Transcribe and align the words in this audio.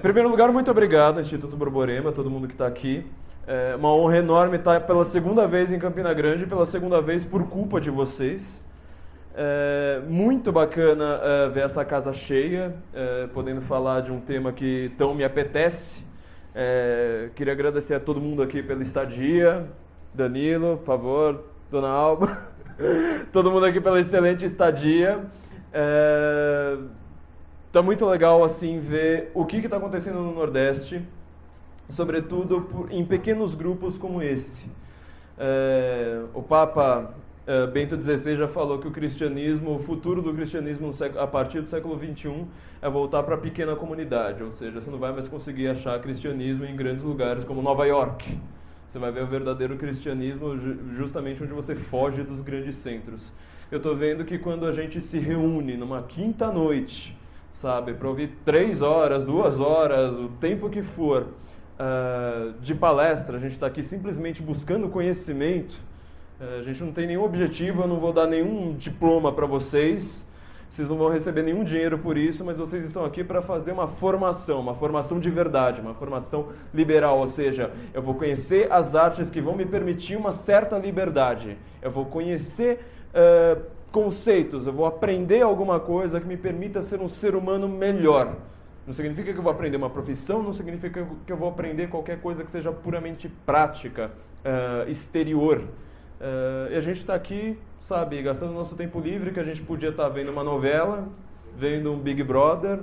em 0.00 0.02
primeiro 0.02 0.30
lugar, 0.30 0.50
muito 0.50 0.70
obrigado, 0.70 1.20
Instituto 1.20 1.54
Borborema, 1.58 2.10
todo 2.10 2.30
mundo 2.30 2.48
que 2.48 2.54
está 2.54 2.66
aqui. 2.66 3.04
É 3.46 3.76
uma 3.76 3.92
honra 3.92 4.16
enorme 4.16 4.56
estar 4.56 4.80
pela 4.86 5.04
segunda 5.04 5.46
vez 5.46 5.70
em 5.70 5.78
Campina 5.78 6.14
Grande, 6.14 6.46
pela 6.46 6.64
segunda 6.64 7.02
vez 7.02 7.22
por 7.22 7.46
culpa 7.48 7.78
de 7.78 7.90
vocês. 7.90 8.64
É 9.34 10.00
muito 10.08 10.50
bacana 10.50 11.20
é, 11.22 11.48
ver 11.50 11.64
essa 11.64 11.84
casa 11.84 12.14
cheia, 12.14 12.74
é, 12.94 13.26
podendo 13.26 13.60
falar 13.60 14.00
de 14.00 14.10
um 14.10 14.20
tema 14.20 14.52
que 14.52 14.90
tão 14.96 15.14
me 15.14 15.22
apetece. 15.22 16.02
É, 16.54 17.28
queria 17.34 17.52
agradecer 17.52 17.92
a 17.92 18.00
todo 18.00 18.22
mundo 18.22 18.42
aqui 18.42 18.62
pela 18.62 18.82
estadia. 18.82 19.66
Danilo, 20.14 20.78
por 20.78 20.86
favor, 20.86 21.44
Dona 21.70 21.90
Alba. 21.90 22.48
todo 23.34 23.50
mundo 23.50 23.66
aqui 23.66 23.82
pela 23.82 24.00
excelente 24.00 24.46
estadia. 24.46 25.20
Tá 27.72 27.80
muito 27.80 28.04
legal 28.04 28.42
assim 28.42 28.80
ver 28.80 29.30
o 29.32 29.44
que 29.44 29.58
está 29.58 29.76
acontecendo 29.76 30.18
no 30.18 30.34
Nordeste, 30.34 31.00
sobretudo 31.88 32.62
por, 32.62 32.90
em 32.90 33.04
pequenos 33.04 33.54
grupos 33.54 33.96
como 33.96 34.20
esse. 34.20 34.68
É, 35.38 36.20
o 36.34 36.42
Papa 36.42 37.14
é, 37.46 37.68
Bento 37.68 37.96
XVI 37.96 38.34
já 38.34 38.48
falou 38.48 38.80
que 38.80 38.88
o 38.88 38.90
cristianismo, 38.90 39.76
o 39.76 39.78
futuro 39.78 40.20
do 40.20 40.34
cristianismo 40.34 40.90
a 41.16 41.26
partir 41.28 41.60
do 41.60 41.70
século 41.70 41.96
XXI 41.96 42.44
é 42.82 42.90
voltar 42.90 43.22
para 43.22 43.36
a 43.36 43.38
pequena 43.38 43.76
comunidade, 43.76 44.42
ou 44.42 44.50
seja, 44.50 44.80
você 44.80 44.90
não 44.90 44.98
vai 44.98 45.12
mais 45.12 45.28
conseguir 45.28 45.68
achar 45.68 46.00
cristianismo 46.00 46.64
em 46.64 46.74
grandes 46.74 47.04
lugares 47.04 47.44
como 47.44 47.62
Nova 47.62 47.86
York. 47.86 48.36
Você 48.88 48.98
vai 48.98 49.12
ver 49.12 49.22
o 49.22 49.28
verdadeiro 49.28 49.76
cristianismo 49.76 50.56
justamente 50.90 51.40
onde 51.40 51.52
você 51.52 51.76
foge 51.76 52.24
dos 52.24 52.40
grandes 52.40 52.74
centros. 52.74 53.32
Eu 53.70 53.76
estou 53.76 53.94
vendo 53.94 54.24
que 54.24 54.38
quando 54.38 54.66
a 54.66 54.72
gente 54.72 55.00
se 55.00 55.20
reúne 55.20 55.76
numa 55.76 56.02
quinta 56.02 56.50
noite, 56.50 57.16
sabe, 57.52 57.94
para 57.94 58.08
ouvir 58.08 58.38
três 58.44 58.82
horas, 58.82 59.26
duas 59.26 59.60
horas, 59.60 60.14
o 60.14 60.28
tempo 60.40 60.68
que 60.68 60.82
for 60.82 61.26
uh, 61.78 62.52
de 62.60 62.74
palestra, 62.74 63.36
a 63.36 63.40
gente 63.40 63.52
está 63.52 63.66
aqui 63.66 63.82
simplesmente 63.82 64.42
buscando 64.42 64.88
conhecimento. 64.88 65.78
Uh, 66.40 66.60
a 66.60 66.62
gente 66.62 66.82
não 66.82 66.92
tem 66.92 67.06
nenhum 67.06 67.24
objetivo, 67.24 67.82
eu 67.82 67.88
não 67.88 67.98
vou 67.98 68.12
dar 68.12 68.26
nenhum 68.26 68.74
diploma 68.74 69.32
para 69.32 69.46
vocês. 69.46 70.28
Vocês 70.70 70.88
não 70.88 70.96
vão 70.96 71.08
receber 71.08 71.42
nenhum 71.42 71.64
dinheiro 71.64 71.98
por 71.98 72.16
isso, 72.16 72.44
mas 72.44 72.56
vocês 72.56 72.84
estão 72.84 73.04
aqui 73.04 73.24
para 73.24 73.42
fazer 73.42 73.72
uma 73.72 73.88
formação, 73.88 74.60
uma 74.60 74.72
formação 74.72 75.18
de 75.18 75.28
verdade, 75.28 75.80
uma 75.80 75.94
formação 75.94 76.50
liberal, 76.72 77.18
ou 77.18 77.26
seja, 77.26 77.72
eu 77.92 78.00
vou 78.00 78.14
conhecer 78.14 78.70
as 78.70 78.94
artes 78.94 79.30
que 79.30 79.40
vão 79.40 79.56
me 79.56 79.66
permitir 79.66 80.14
uma 80.14 80.30
certa 80.30 80.78
liberdade. 80.78 81.58
Eu 81.82 81.90
vou 81.90 82.06
conhecer 82.06 82.86
uh, 83.12 83.60
conceitos, 83.90 84.66
eu 84.66 84.72
vou 84.72 84.86
aprender 84.86 85.42
alguma 85.42 85.80
coisa 85.80 86.20
que 86.20 86.26
me 86.26 86.36
permita 86.36 86.82
ser 86.82 87.00
um 87.00 87.08
ser 87.08 87.34
humano 87.34 87.68
melhor. 87.68 88.36
Não 88.86 88.94
significa 88.94 89.32
que 89.32 89.38
eu 89.38 89.42
vou 89.42 89.52
aprender 89.52 89.76
uma 89.76 89.90
profissão, 89.90 90.42
não 90.42 90.52
significa 90.52 91.06
que 91.26 91.32
eu 91.32 91.36
vou 91.36 91.48
aprender 91.48 91.88
qualquer 91.88 92.20
coisa 92.20 92.42
que 92.44 92.50
seja 92.50 92.72
puramente 92.72 93.28
prática, 93.44 94.10
uh, 94.40 94.88
exterior. 94.88 95.58
Uh, 95.58 96.72
e 96.72 96.76
a 96.76 96.80
gente 96.80 96.98
está 96.98 97.14
aqui, 97.14 97.58
sabe, 97.80 98.20
gastando 98.22 98.52
nosso 98.52 98.76
tempo 98.76 99.00
livre, 99.00 99.32
que 99.32 99.40
a 99.40 99.44
gente 99.44 99.62
podia 99.62 99.90
estar 99.90 100.04
tá 100.04 100.08
vendo 100.08 100.30
uma 100.30 100.44
novela, 100.44 101.08
vendo 101.56 101.92
um 101.92 101.98
Big 101.98 102.22
Brother, 102.22 102.80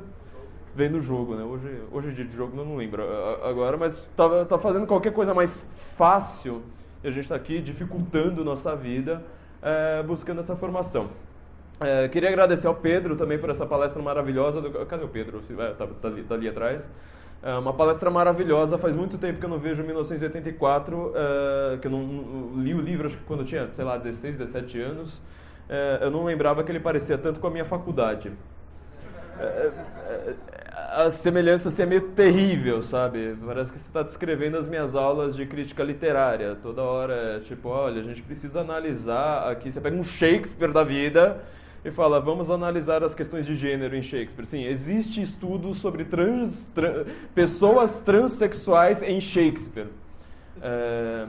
vendo 0.76 1.02
jogo, 1.02 1.36
né? 1.36 1.44
Hoje, 1.44 1.82
hoje 1.92 2.10
é 2.10 2.12
dia 2.12 2.26
de 2.26 2.36
jogo, 2.36 2.56
não 2.56 2.76
lembro 2.76 3.04
agora, 3.44 3.78
mas 3.78 3.98
está 3.98 4.46
tá 4.46 4.58
fazendo 4.60 4.86
qualquer 4.86 5.12
coisa 5.12 5.34
mais 5.34 5.70
fácil 5.96 6.62
e 7.04 7.08
a 7.08 7.12
gente 7.12 7.24
está 7.24 7.36
aqui 7.36 7.62
dificultando 7.62 8.44
nossa 8.44 8.76
vida 8.76 9.24
é, 9.62 10.04
buscando 10.04 10.40
essa 10.40 10.56
formação. 10.56 11.10
É, 11.80 12.08
queria 12.08 12.30
agradecer 12.30 12.68
ao 12.68 12.76
Pedro 12.76 13.16
também 13.16 13.38
por 13.38 13.50
essa 13.50 13.66
palestra 13.66 14.02
maravilhosa. 14.02 14.62
Do... 14.62 14.86
Cadê 14.86 15.04
o 15.04 15.08
Pedro? 15.08 15.42
É, 15.60 15.74
tá, 15.74 15.88
tá, 15.88 16.08
ali, 16.08 16.24
tá 16.24 16.36
ali 16.36 16.50
atrás. 16.50 16.90
É 17.44 17.54
uma 17.54 17.74
palestra 17.74 18.10
maravilhosa. 18.10 18.78
Faz 18.78 18.96
muito 18.96 19.18
tempo 19.18 19.40
que 19.40 19.46
eu 19.46 19.50
não 19.50 19.60
vejo 19.60 19.84
1984, 19.84 21.14
é, 21.16 21.78
que 21.78 21.88
eu 21.88 21.92
não, 21.92 22.04
não, 22.04 22.62
li 22.64 22.74
o 22.74 22.82
livro, 22.82 23.08
acho 23.08 23.18
que 23.18 23.24
quando 23.26 23.42
eu 23.42 23.46
tinha, 23.46 23.70
sei 23.74 23.86
lá, 23.86 23.98
16, 23.98 24.40
17 24.40 24.82
anos. 24.82 25.22
É, 25.70 26.00
eu 26.02 26.10
não 26.10 26.24
lembrava 26.24 26.64
que 26.64 26.72
ele 26.72 26.80
parecia 26.80 27.18
tanto 27.18 27.40
com 27.40 27.48
a 27.48 27.52
minha 27.52 27.66
faculdade. 27.66 28.32
A 30.80 31.10
semelhança 31.10 31.70
assim, 31.70 31.82
é 31.82 31.86
meio 31.88 32.10
terrível, 32.10 32.84
sabe? 32.84 33.36
Parece 33.44 33.72
que 33.72 33.80
você 33.80 33.88
está 33.88 34.04
descrevendo 34.04 34.58
as 34.58 34.68
minhas 34.68 34.96
aulas 34.96 35.36
de 35.36 35.44
crítica 35.46 35.84
literária. 35.84 36.56
Toda 36.62 36.84
hora 36.84 37.14
é 37.14 37.40
tipo, 37.40 37.70
olha, 37.70 38.00
a 38.00 38.04
gente 38.04 38.22
precisa 38.22 38.62
analisar 38.62 39.50
aqui. 39.50 39.72
Você 39.72 39.82
pega 39.82 39.96
um 39.96 40.04
Shakespeare 40.04 40.72
da 40.72 40.84
vida 40.84 41.42
e 41.84 41.90
fala, 41.90 42.20
vamos 42.20 42.52
analisar 42.52 43.04
as 43.04 43.16
questões 43.16 43.48
de 43.48 43.56
gênero 43.56 43.96
em 43.96 44.04
Shakespeare. 44.04 44.46
Sim, 44.46 44.66
existe 44.66 45.20
estudo 45.20 45.74
sobre 45.74 46.06
trans, 46.06 46.68
pessoas 47.34 48.02
transexuais 48.04 49.02
em 49.02 49.20
Shakespeare. 49.20 49.88
É, 50.62 51.26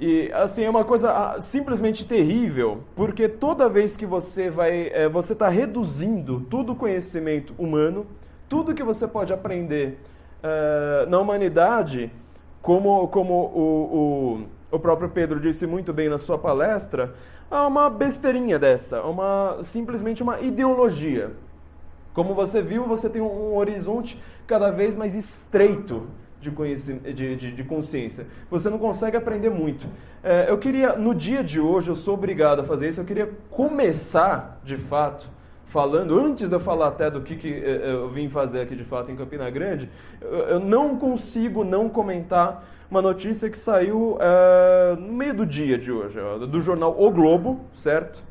e 0.00 0.32
assim 0.32 0.64
é 0.64 0.70
uma 0.70 0.84
coisa 0.84 1.12
ah, 1.12 1.40
simplesmente 1.40 2.04
terrível, 2.04 2.82
porque 2.96 3.28
toda 3.28 3.68
vez 3.68 3.96
que 3.96 4.04
você 4.04 4.50
vai, 4.50 4.88
é, 4.88 5.08
você 5.08 5.32
está 5.32 5.48
reduzindo 5.48 6.40
todo 6.50 6.72
o 6.72 6.76
conhecimento 6.76 7.54
humano 7.56 8.04
tudo 8.54 8.72
que 8.72 8.84
você 8.84 9.08
pode 9.08 9.32
aprender 9.32 9.98
uh, 10.40 11.10
na 11.10 11.18
humanidade, 11.18 12.08
como, 12.62 13.08
como 13.08 13.34
o, 13.34 14.46
o, 14.70 14.76
o 14.76 14.78
próprio 14.78 15.08
Pedro 15.08 15.40
disse 15.40 15.66
muito 15.66 15.92
bem 15.92 16.08
na 16.08 16.18
sua 16.18 16.38
palestra, 16.38 17.16
é 17.50 17.56
uma 17.56 17.90
besteirinha 17.90 18.56
dessa, 18.56 19.02
uma, 19.02 19.58
simplesmente 19.64 20.22
uma 20.22 20.38
ideologia. 20.38 21.32
Como 22.14 22.32
você 22.32 22.62
viu, 22.62 22.86
você 22.86 23.10
tem 23.10 23.20
um 23.20 23.56
horizonte 23.56 24.22
cada 24.46 24.70
vez 24.70 24.96
mais 24.96 25.16
estreito 25.16 26.06
de, 26.40 26.48
de, 27.12 27.34
de, 27.34 27.52
de, 27.56 27.64
consciência. 27.64 28.24
Você 28.48 28.70
não 28.70 28.78
consegue 28.78 29.16
aprender 29.16 29.50
muito. 29.50 29.88
É, 30.22 30.48
eu 30.48 30.58
queria, 30.58 30.94
no 30.94 31.12
dia 31.12 31.42
de 31.42 31.58
hoje, 31.58 31.88
eu 31.88 31.96
sou 31.96 32.14
obrigado 32.14 32.60
a 32.60 32.62
fazer 32.62 32.88
isso, 32.88 33.00
eu 33.00 33.04
queria 33.04 33.32
começar, 33.50 34.60
de 34.62 34.76
fato, 34.76 35.28
falando, 35.64 36.18
antes 36.18 36.48
de 36.48 36.54
eu 36.54 36.60
falar 36.60 36.88
até 36.88 37.10
do 37.10 37.20
que, 37.20 37.36
que 37.36 37.52
eh, 37.52 37.80
eh, 37.84 37.92
eu 37.92 38.08
vim 38.08 38.28
fazer 38.28 38.60
aqui 38.60 38.76
de 38.76 38.84
fato 38.84 39.10
em 39.10 39.16
Campina 39.16 39.48
Grande, 39.50 39.88
eu 40.20 40.60
não 40.60 40.96
consigo 40.96 41.64
não 41.64 41.88
comentar 41.88 42.64
uma 42.90 43.02
notícia 43.02 43.50
que 43.50 43.58
saiu 43.58 44.16
é, 44.20 44.96
no 44.96 45.12
meio 45.12 45.34
do 45.34 45.46
dia 45.46 45.76
de 45.76 45.90
hoje, 45.90 46.18
do 46.48 46.60
jornal 46.60 46.94
O 46.96 47.10
Globo, 47.10 47.60
certo? 47.72 48.22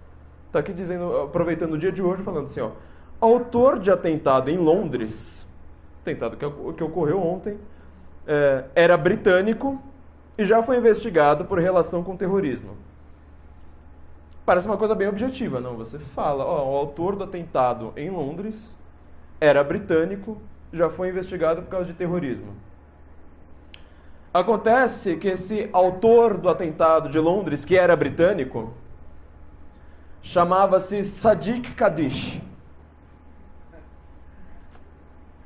Está 0.47 0.59
aqui 0.59 0.71
dizendo, 0.71 1.17
aproveitando 1.17 1.73
o 1.73 1.77
dia 1.77 1.91
de 1.91 2.01
hoje, 2.01 2.23
falando 2.23 2.45
assim, 2.45 2.61
ó, 2.61 2.71
autor 3.19 3.79
de 3.79 3.91
atentado 3.91 4.49
em 4.49 4.57
Londres, 4.57 5.45
atentado 6.01 6.37
que, 6.37 6.73
que 6.73 6.83
ocorreu 6.83 7.19
ontem, 7.19 7.57
é, 8.27 8.63
era 8.75 8.95
britânico 8.95 9.81
e 10.37 10.45
já 10.45 10.61
foi 10.63 10.77
investigado 10.77 11.45
por 11.45 11.59
relação 11.59 12.03
com 12.03 12.15
terrorismo. 12.15 12.77
Parece 14.45 14.67
uma 14.67 14.77
coisa 14.77 14.93
bem 14.93 15.07
objetiva, 15.07 15.59
não? 15.59 15.77
Você 15.77 15.97
fala, 15.97 16.43
ó, 16.43 16.69
o 16.69 16.77
autor 16.77 17.15
do 17.15 17.23
atentado 17.23 17.93
em 17.95 18.09
Londres 18.09 18.77
era 19.39 19.63
britânico, 19.63 20.37
já 20.71 20.89
foi 20.89 21.09
investigado 21.09 21.61
por 21.61 21.69
causa 21.69 21.85
de 21.85 21.93
terrorismo. 21.93 22.53
Acontece 24.33 25.15
que 25.17 25.27
esse 25.27 25.69
autor 25.71 26.37
do 26.37 26.49
atentado 26.49 27.07
de 27.07 27.19
Londres, 27.19 27.63
que 27.63 27.77
era 27.77 27.95
britânico, 27.95 28.73
chamava-se 30.21 31.03
Sadiq 31.05 31.73
Kadish. 31.75 32.41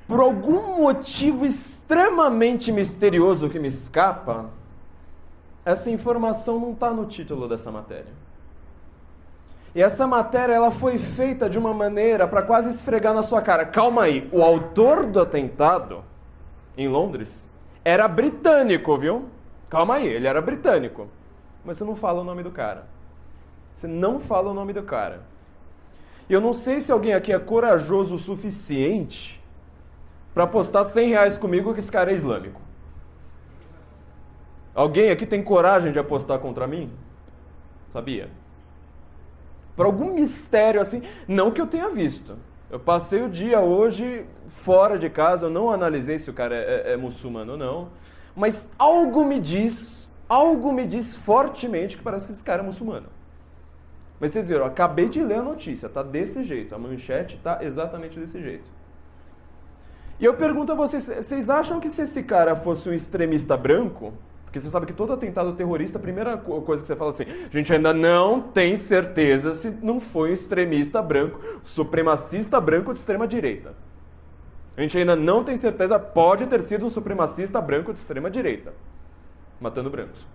Por 0.08 0.22
algum 0.22 0.82
motivo 0.82 1.46
extremamente 1.46 2.72
misterioso 2.72 3.50
que 3.50 3.60
me 3.60 3.68
escapa, 3.68 4.50
essa 5.66 5.92
informação 5.92 6.58
não 6.58 6.72
está 6.72 6.92
no 6.92 7.06
título 7.06 7.48
dessa 7.48 7.70
matéria. 7.70 8.27
E 9.78 9.82
essa 9.84 10.08
matéria 10.08 10.54
ela 10.54 10.72
foi 10.72 10.98
feita 10.98 11.48
de 11.48 11.56
uma 11.56 11.72
maneira 11.72 12.28
para 12.28 12.42
quase 12.42 12.68
esfregar 12.68 13.14
na 13.14 13.22
sua 13.22 13.44
cara. 13.44 13.64
Calma 13.64 14.06
aí, 14.06 14.28
o 14.32 14.42
autor 14.42 15.06
do 15.06 15.20
atentado 15.20 16.04
em 16.76 16.88
Londres 16.88 17.48
era 17.86 18.08
britânico, 18.08 18.98
viu? 18.98 19.30
Calma 19.70 19.98
aí, 19.98 20.08
ele 20.08 20.26
era 20.26 20.42
britânico. 20.42 21.08
Mas 21.64 21.78
você 21.78 21.84
não 21.84 21.96
fala 21.96 22.22
o 22.22 22.24
nome 22.24 22.42
do 22.42 22.50
cara. 22.50 22.88
Você 23.72 23.86
não 23.86 24.20
fala 24.20 24.50
o 24.50 24.54
nome 24.56 24.74
do 24.74 24.82
cara. 24.82 25.22
E 26.28 26.34
eu 26.34 26.42
não 26.42 26.54
sei 26.54 26.82
se 26.82 26.92
alguém 26.92 27.14
aqui 27.14 27.32
é 27.32 27.38
corajoso 27.38 28.16
o 28.16 28.18
suficiente 28.18 29.40
para 30.34 30.46
apostar 30.46 30.86
100 30.86 31.10
reais 31.10 31.38
comigo 31.38 31.72
que 31.76 31.82
esse 31.82 31.92
cara 31.92 32.12
é 32.12 32.16
islâmico. 32.16 32.60
Alguém 34.74 35.12
aqui 35.12 35.28
tem 35.28 35.44
coragem 35.44 35.92
de 35.92 36.00
apostar 36.00 36.40
contra 36.40 36.66
mim? 36.66 36.92
Sabia? 37.92 38.28
Por 39.78 39.86
algum 39.86 40.12
mistério 40.14 40.82
assim, 40.82 41.04
não 41.28 41.52
que 41.52 41.62
eu 41.62 41.68
tenha 41.68 41.90
visto. 41.90 42.36
Eu 42.70 42.80
passei 42.80 43.24
o 43.24 43.30
dia 43.30 43.62
hoje 43.62 44.26
fora 44.50 44.98
de 44.98 45.10
casa, 45.10 45.46
eu 45.46 45.50
não 45.50 45.70
analisei 45.70 46.18
se 46.18 46.30
o 46.30 46.34
cara 46.34 46.56
é, 46.56 46.90
é, 46.90 46.94
é 46.94 46.98
muçulmano 46.98 47.54
ou 47.54 47.58
não, 47.58 47.90
mas 48.36 48.70
algo 48.78 49.24
me 49.24 49.40
diz, 49.40 50.10
algo 50.28 50.74
me 50.74 50.86
diz 50.86 51.16
fortemente 51.16 51.96
que 51.96 52.04
parece 52.04 52.28
que 52.28 52.34
esse 52.34 52.44
cara 52.44 52.64
é 52.64 52.66
muçulmano. 52.66 53.06
Mas 54.20 54.32
vocês 54.32 54.48
viram, 54.48 54.66
acabei 54.66 55.08
de 55.08 55.24
ler 55.24 55.38
a 55.38 55.44
notícia, 55.44 55.88
tá 55.88 56.02
desse 56.02 56.44
jeito, 56.44 56.74
a 56.74 56.80
manchete 56.80 57.38
tá 57.38 57.60
exatamente 57.62 58.20
desse 58.20 58.42
jeito. 58.42 58.70
E 60.20 60.26
eu 60.26 60.34
pergunto 60.34 60.72
a 60.72 60.76
vocês, 60.76 61.06
vocês 61.06 61.50
acham 61.52 61.80
que 61.80 61.90
se 61.90 62.02
esse 62.02 62.24
cara 62.24 62.56
fosse 62.56 62.90
um 62.90 62.94
extremista 62.94 63.56
branco, 63.56 64.12
porque 64.48 64.62
você 64.62 64.70
sabe 64.70 64.86
que 64.86 64.94
todo 64.94 65.12
atentado 65.12 65.52
terrorista, 65.52 65.98
a 65.98 66.02
primeira 66.02 66.38
coisa 66.38 66.82
que 66.82 66.88
você 66.88 66.96
fala 66.96 67.10
assim, 67.10 67.26
a 67.26 67.56
gente 67.56 67.72
ainda 67.74 67.94
não 67.94 68.42
tem 68.42 68.78
certeza 68.78 69.52
se 69.52 69.70
não 69.70 70.00
foi 70.00 70.30
um 70.30 70.34
extremista 70.34 71.02
branco, 71.02 71.38
supremacista 71.64 72.60
branco 72.62 72.94
de 72.94 73.00
extrema 73.00 73.28
direita. 73.28 73.76
A 74.78 74.82
gente 74.82 74.98
ainda 74.98 75.18
não 75.18 75.44
tem 75.44 75.58
certeza, 75.58 76.00
pode 76.00 76.46
ter 76.46 76.62
sido 76.64 76.86
um 76.86 76.90
supremacista 76.90 77.60
branco 77.60 77.92
de 77.92 78.00
extrema 78.00 78.32
direita, 78.32 78.74
matando 79.60 79.90
brancos. 79.90 80.26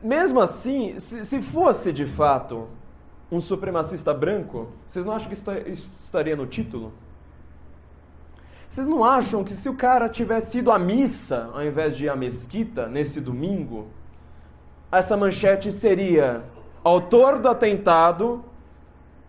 Mesmo 0.00 0.40
assim, 0.40 1.00
se, 1.00 1.24
se 1.24 1.42
fosse 1.42 1.92
de 1.92 2.06
fato 2.06 2.68
um 3.32 3.40
supremacista 3.40 4.14
branco, 4.14 4.68
vocês 4.86 5.04
não 5.04 5.12
acham 5.12 5.28
que 5.28 5.72
estaria 5.72 6.36
no 6.36 6.46
título? 6.46 6.92
Vocês 8.70 8.86
não 8.86 9.02
acham 9.02 9.42
que 9.42 9.54
se 9.54 9.68
o 9.68 9.74
cara 9.74 10.08
tivesse 10.08 10.58
ido 10.58 10.70
à 10.70 10.78
missa 10.78 11.50
ao 11.52 11.64
invés 11.64 11.96
de 11.96 12.04
ir 12.04 12.08
à 12.08 12.16
mesquita 12.16 12.86
nesse 12.86 13.20
domingo, 13.20 13.88
essa 14.92 15.16
manchete 15.16 15.72
seria: 15.72 16.44
autor 16.84 17.38
do 17.38 17.48
atentado 17.48 18.44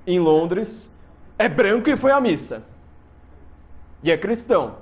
em 0.06 0.20
Londres 0.20 0.92
é 1.38 1.48
branco 1.48 1.90
e 1.90 1.96
foi 1.96 2.12
à 2.12 2.20
missa. 2.20 2.64
E 4.04 4.12
é 4.12 4.18
cristão. 4.18 4.76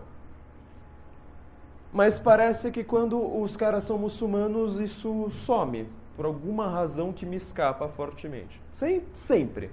Mas 1.91 2.19
parece 2.19 2.71
que 2.71 2.83
quando 2.83 3.19
os 3.41 3.55
caras 3.55 3.83
são 3.83 3.97
muçulmanos, 3.97 4.79
isso 4.79 5.29
some. 5.31 5.87
Por 6.15 6.25
alguma 6.25 6.67
razão 6.67 7.13
que 7.13 7.25
me 7.25 7.37
escapa 7.37 7.87
fortemente. 7.87 8.61
Sem, 8.71 9.03
sempre. 9.13 9.71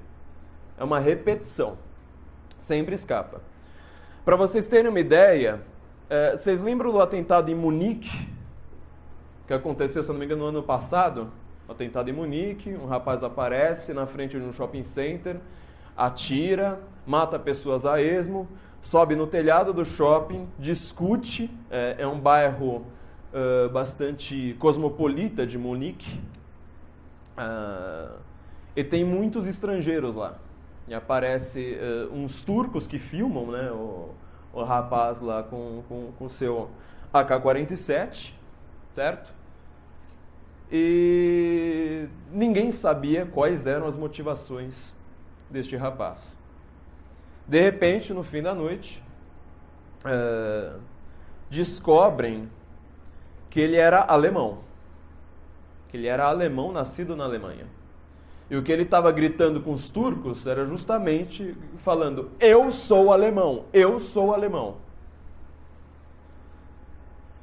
É 0.78 0.84
uma 0.84 1.00
repetição. 1.00 1.76
Sempre 2.58 2.94
escapa. 2.94 3.40
Para 4.24 4.36
vocês 4.36 4.66
terem 4.66 4.88
uma 4.88 5.00
ideia, 5.00 5.60
é, 6.08 6.36
vocês 6.36 6.62
lembram 6.62 6.90
do 6.92 7.00
atentado 7.00 7.50
em 7.50 7.54
Munique? 7.54 8.28
Que 9.46 9.52
aconteceu, 9.52 10.02
se 10.02 10.10
não 10.10 10.18
me 10.18 10.24
engano, 10.24 10.42
no 10.42 10.48
ano 10.48 10.62
passado? 10.62 11.30
atentado 11.66 12.10
em 12.10 12.12
Munique, 12.12 12.74
um 12.74 12.86
rapaz 12.86 13.24
aparece 13.24 13.94
na 13.94 14.04
frente 14.04 14.38
de 14.38 14.44
um 14.44 14.52
shopping 14.52 14.84
center 14.84 15.40
atira, 15.96 16.80
mata 17.06 17.38
pessoas 17.38 17.86
a 17.86 18.00
esmo, 18.00 18.48
sobe 18.80 19.14
no 19.14 19.26
telhado 19.26 19.72
do 19.72 19.84
shopping, 19.84 20.48
discute. 20.58 21.50
É, 21.70 21.96
é 21.98 22.06
um 22.06 22.18
bairro 22.18 22.84
uh, 23.32 23.68
bastante 23.70 24.56
cosmopolita 24.58 25.46
de 25.46 25.56
Munique. 25.56 26.20
Uh, 27.38 28.18
e 28.76 28.82
tem 28.82 29.04
muitos 29.04 29.46
estrangeiros 29.46 30.14
lá. 30.14 30.38
E 30.86 30.94
aparece 30.94 31.78
uh, 31.78 32.14
uns 32.14 32.42
turcos 32.42 32.86
que 32.86 32.98
filmam 32.98 33.46
né, 33.46 33.70
o, 33.70 34.10
o 34.52 34.62
rapaz 34.62 35.20
lá 35.20 35.42
com 35.42 35.82
com, 35.88 36.12
com 36.18 36.28
seu 36.28 36.70
AK-47, 37.12 38.34
certo? 38.94 39.32
E 40.70 42.08
ninguém 42.30 42.70
sabia 42.70 43.24
quais 43.24 43.66
eram 43.66 43.86
as 43.86 43.96
motivações 43.96 44.94
deste 45.48 45.76
rapaz. 45.76 46.38
De 47.46 47.60
repente, 47.60 48.12
no 48.12 48.22
fim 48.22 48.42
da 48.42 48.54
noite, 48.54 49.02
é, 50.04 50.72
descobrem 51.50 52.50
que 53.50 53.60
ele 53.60 53.76
era 53.76 54.00
alemão. 54.00 54.58
Que 55.88 55.96
ele 55.96 56.08
era 56.08 56.24
alemão, 56.24 56.72
nascido 56.72 57.14
na 57.14 57.24
Alemanha. 57.24 57.66
E 58.54 58.56
o 58.56 58.62
que 58.62 58.70
ele 58.70 58.84
estava 58.84 59.10
gritando 59.10 59.60
com 59.60 59.72
os 59.72 59.88
turcos 59.88 60.46
era 60.46 60.64
justamente 60.64 61.56
falando: 61.78 62.30
Eu 62.38 62.70
sou 62.70 63.12
alemão, 63.12 63.64
eu 63.72 63.98
sou 63.98 64.32
alemão. 64.32 64.76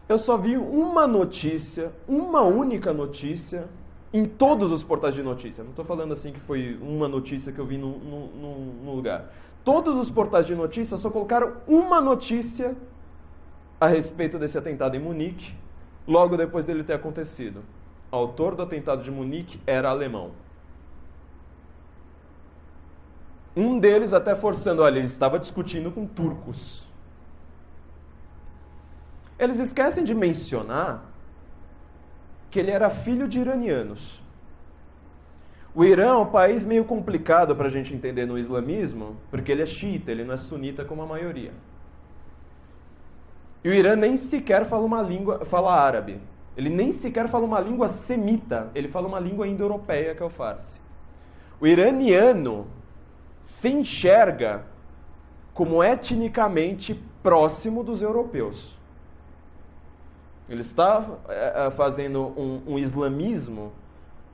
Eu 0.08 0.18
só 0.18 0.38
vi 0.38 0.56
uma 0.56 1.06
notícia, 1.06 1.92
uma 2.08 2.44
única 2.44 2.94
notícia 2.94 3.68
em 4.14 4.24
todos 4.24 4.72
os 4.72 4.86
portais 4.86 5.14
de 5.14 5.22
notícia. 5.22 5.66
Não 5.66 5.72
estou 5.72 5.84
falando 5.84 6.14
assim 6.14 6.32
que 6.32 6.40
foi 6.40 6.80
uma 6.82 7.10
notícia 7.10 7.52
que 7.52 7.60
eu 7.60 7.66
vi 7.66 7.78
num, 7.78 8.86
lugar. 8.86 9.34
Todos 9.66 9.98
os 9.98 10.10
portais 10.10 10.48
de 10.48 10.56
notícia 10.56 10.96
só 10.96 11.10
colocaram 11.10 11.58
uma 11.68 12.00
notícia 12.00 12.74
a 13.82 13.88
respeito 13.88 14.40
desse 14.40 14.58
atentado 14.58 14.96
em 14.96 15.00
Munique, 15.00 15.54
logo 16.08 16.38
depois 16.38 16.68
dele 16.68 16.86
ter 16.86 16.94
acontecido. 16.94 17.64
O 18.10 18.16
autor 18.16 18.56
do 18.56 18.62
atentado 18.62 19.04
de 19.04 19.12
Munique 19.12 19.60
era 19.68 19.90
alemão. 19.90 20.32
Um 23.56 23.80
deles 23.80 24.14
até 24.14 24.34
forçando, 24.36 24.82
olha, 24.82 24.98
ele 24.98 25.08
estava 25.08 25.38
discutindo 25.38 25.92
com 25.92 26.06
turcos. 26.06 26.88
Eles 29.38 29.60
esquecem 29.60 30.04
de 30.04 30.14
mencionar 30.14 31.04
que 32.50 32.60
ele 32.60 32.72
era 32.72 32.90
filho 32.90 33.28
de 33.28 33.40
iranianos. 33.40 34.22
O 35.74 35.84
Irã 35.84 36.10
é 36.10 36.18
um 36.18 36.26
país 36.26 36.66
meio 36.66 36.84
complicado 36.84 37.56
para 37.56 37.68
a 37.68 37.70
gente 37.70 37.94
entender 37.94 38.26
no 38.26 38.38
islamismo, 38.38 39.16
porque 39.30 39.52
ele 39.52 39.62
é 39.62 39.66
xiita, 39.66 40.12
ele 40.12 40.24
não 40.24 40.34
é 40.34 40.38
sunita 40.38 40.84
como 40.84 41.02
a 41.02 41.06
maioria. 41.06 41.54
E 43.64 43.70
o 43.70 43.74
Irã 43.74 43.96
nem 43.96 44.18
sequer 44.18 44.66
fala 44.66 44.84
uma 44.84 45.02
língua, 45.02 45.46
fala 45.46 45.74
árabe. 45.74 46.20
Ele 46.58 46.70
nem 46.70 46.92
sequer 46.92 47.28
fala 47.28 47.46
uma 47.46 47.60
língua 47.60 47.88
semita, 47.88 48.70
ele 48.76 48.88
fala 48.88 49.08
uma 49.08 49.20
língua 49.20 49.48
indo-europeia, 49.48 50.14
que 50.14 50.22
é 50.22 50.26
o 50.26 50.30
farsi. 50.30 50.80
O 51.60 51.68
iraniano 51.68 52.68
se 53.44 53.70
enxerga 53.70 54.64
como 55.54 55.84
etnicamente 55.84 56.94
próximo 57.22 57.84
dos 57.84 58.02
europeus. 58.02 58.80
Ele 60.50 60.62
está 60.62 61.06
é, 61.30 61.68
é, 61.68 61.72
fazendo 61.72 62.22
um, 62.38 62.74
um 62.74 62.80
islamismo 62.80 63.72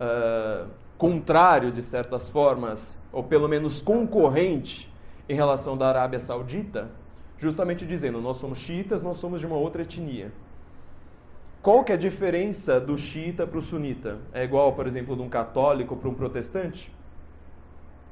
uh, 0.01 0.68
contrário, 0.98 1.71
de 1.71 1.83
certas 1.83 2.30
formas, 2.30 2.98
ou 3.12 3.24
pelo 3.24 3.48
menos 3.48 3.81
concorrente 3.81 4.92
em 5.30 5.36
relação 5.36 5.77
da 5.77 5.88
Arábia 5.88 6.19
Saudita, 6.19 6.89
justamente 7.38 7.86
dizendo: 7.86 8.19
nós 8.19 8.38
somos 8.38 8.57
xiitas, 8.57 9.04
nós 9.04 9.18
somos 9.18 9.39
de 9.39 9.45
uma 9.45 9.57
outra 9.57 9.83
etnia. 9.83 10.31
Qual 11.61 11.83
que 11.83 11.92
é 11.92 11.95
a 11.95 11.97
diferença 11.97 12.80
do 12.80 12.97
xiita 12.97 13.45
para 13.45 13.59
o 13.59 13.61
sunita? 13.61 14.19
É 14.31 14.44
igual, 14.44 14.73
por 14.73 14.87
exemplo, 14.87 15.16
de 15.16 15.21
um 15.21 15.30
católico 15.30 15.95
para 15.97 16.09
um 16.09 16.14
protestante? 16.14 16.92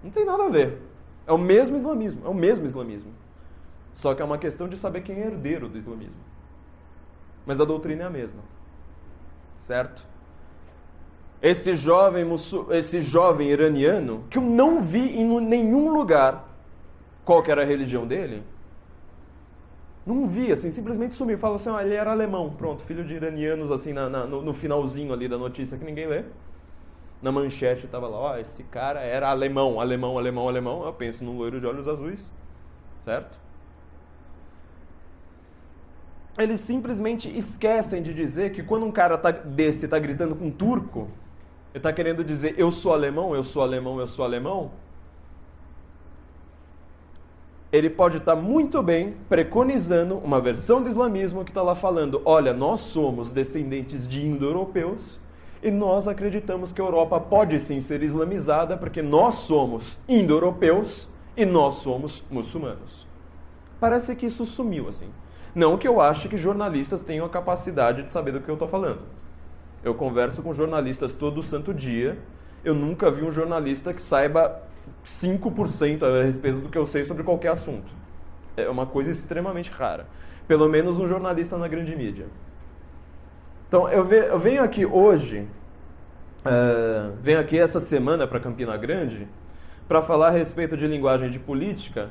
Não 0.04 0.12
tem 0.12 0.26
nada 0.26 0.44
a 0.44 0.50
ver. 0.50 0.82
É 1.28 1.34
o 1.34 1.38
mesmo 1.38 1.76
islamismo, 1.76 2.22
é 2.26 2.30
o 2.30 2.34
mesmo 2.34 2.66
islamismo. 2.66 3.12
Só 3.94 4.14
que 4.14 4.22
é 4.22 4.26
uma 4.26 4.38
questão 4.38 4.68
de 4.68 4.78
saber 4.78 5.02
quem 5.02 5.22
é 5.22 5.26
herdeiro 5.28 5.68
do 5.68 5.78
islamismo 5.78 6.36
mas 7.46 7.62
a 7.62 7.66
doutrina 7.66 8.04
é 8.04 8.06
a 8.08 8.10
mesma. 8.10 8.42
Certo? 9.60 10.06
Esse 11.42 11.76
jovem, 11.76 12.26
esse 12.72 13.02
jovem 13.02 13.50
iraniano, 13.50 14.26
que 14.30 14.38
eu 14.38 14.42
não 14.42 14.82
vi 14.82 15.20
em 15.20 15.40
nenhum 15.42 15.94
lugar 15.94 16.50
qual 17.24 17.44
era 17.46 17.62
a 17.62 17.66
religião 17.66 18.08
dele, 18.08 18.44
não 20.06 20.28
vi, 20.28 20.52
assim, 20.52 20.72
simplesmente 20.72 21.16
sumiu. 21.16 21.38
Fala 21.38 21.56
assim, 21.56 21.70
ah, 21.70 21.84
ele 21.84 21.96
era 21.96 22.12
alemão, 22.12 22.52
pronto, 22.52 22.84
filho 22.84 23.04
de 23.04 23.16
iranianos, 23.16 23.72
assim, 23.72 23.92
na, 23.92 24.08
na, 24.08 24.26
no, 24.26 24.42
no, 24.42 24.54
finalzinho 24.54 25.12
ali 25.12 25.28
da 25.28 25.38
notícia 25.38 25.78
que 25.78 25.84
ninguém 25.84 26.08
lê. 26.08 26.24
Na 27.26 27.32
manchete 27.32 27.88
estava 27.88 28.08
lá, 28.08 28.18
ó, 28.18 28.38
esse 28.38 28.62
cara 28.66 29.00
era 29.00 29.32
alemão, 29.32 29.82
alemão, 29.82 30.16
alemão, 30.16 30.48
alemão. 30.48 30.86
Eu 30.86 30.94
penso 30.94 31.24
num 31.24 31.36
loiro 31.36 31.60
de 31.60 31.66
olhos 31.66 31.88
azuis, 31.88 32.32
certo? 33.04 33.40
eles 36.38 36.60
simplesmente 36.60 37.36
esquecem 37.36 38.04
de 38.04 38.14
dizer 38.14 38.52
que 38.52 38.62
quando 38.62 38.86
um 38.86 38.92
cara 38.92 39.18
tá, 39.18 39.32
desse 39.32 39.86
está 39.86 39.98
gritando 39.98 40.36
com 40.36 40.46
um 40.46 40.52
turco, 40.52 41.10
ele 41.74 41.78
está 41.80 41.92
querendo 41.92 42.24
dizer 42.24 42.54
eu 42.60 42.70
sou 42.70 42.94
alemão, 42.94 43.34
eu 43.34 43.42
sou 43.42 43.64
alemão, 43.64 44.00
eu 44.00 44.06
sou 44.06 44.24
alemão. 44.24 44.70
Ele 47.72 47.90
pode 47.90 48.18
estar 48.18 48.36
tá 48.36 48.40
muito 48.40 48.84
bem 48.84 49.16
preconizando 49.28 50.16
uma 50.20 50.40
versão 50.40 50.80
do 50.80 50.90
islamismo 50.90 51.44
que 51.44 51.50
está 51.50 51.64
lá 51.64 51.74
falando: 51.74 52.22
olha, 52.24 52.54
nós 52.54 52.82
somos 52.82 53.32
descendentes 53.32 54.08
de 54.08 54.24
indo-europeus 54.24 55.25
e 55.66 55.72
nós 55.72 56.08
acreditamos 56.08 56.72
que 56.72 56.80
a 56.80 56.86
Europa 56.86 57.20
pode 57.20 57.60
sim 57.60 57.82
ser 57.82 58.04
islamizada 58.04 58.78
porque 58.78 59.02
nós 59.02 59.34
somos 59.34 59.98
indo-europeus 60.08 61.10
e 61.36 61.44
nós 61.44 61.78
somos 61.78 62.24
muçulmanos. 62.30 63.08
Parece 63.80 64.16
que 64.16 64.28
isso 64.28 64.46
sumiu 64.46 64.88
assim. 64.88 65.10
Não 65.56 65.76
que 65.76 65.88
eu 65.88 66.00
ache 66.00 66.30
que 66.30 66.38
jornalistas 66.38 67.02
tenham 67.02 67.26
a 67.26 67.30
capacidade 67.30 68.04
de 68.04 68.12
saber 68.12 68.32
do 68.32 68.42
que 68.42 68.48
eu 68.48 68.54
estou 68.54 68.68
falando. 68.68 69.00
Eu 69.84 69.96
converso 69.96 70.44
com 70.44 70.54
jornalistas 70.54 71.16
todo 71.16 71.42
santo 71.42 71.74
dia. 71.74 72.16
Eu 72.64 72.76
nunca 72.76 73.10
vi 73.10 73.24
um 73.24 73.32
jornalista 73.32 73.92
que 73.92 74.02
saiba 74.02 74.62
5% 75.04 76.04
a 76.04 76.24
respeito 76.24 76.60
do 76.60 76.70
que 76.70 76.78
eu 76.78 76.86
sei 76.86 77.04
sobre 77.04 77.24
qualquer 77.24 77.50
assunto. 77.50 77.92
É 78.56 78.70
uma 78.70 78.86
coisa 78.86 79.10
extremamente 79.10 79.72
rara. 79.72 80.06
Pelo 80.48 80.70
menos 80.70 81.00
um 81.00 81.08
jornalista 81.08 81.58
na 81.58 81.68
grande 81.68 81.96
mídia. 81.96 82.28
Então, 83.76 83.90
eu, 83.90 84.40
venho 84.40 84.64
aqui 84.64 84.86
hoje, 84.86 85.46
uh, 86.46 87.12
venho 87.22 87.42
aqui 87.42 87.60
essa 87.60 87.82
semana 87.82 88.26
para 88.26 88.40
Campina 88.40 88.78
Grande, 88.78 89.28
para 89.86 90.02
falar 90.02 90.28
a 90.28 90.32
respeito 90.32 90.78
de 90.78 90.88
linguagem 90.88 91.30
de 91.30 91.40
política 91.40 92.10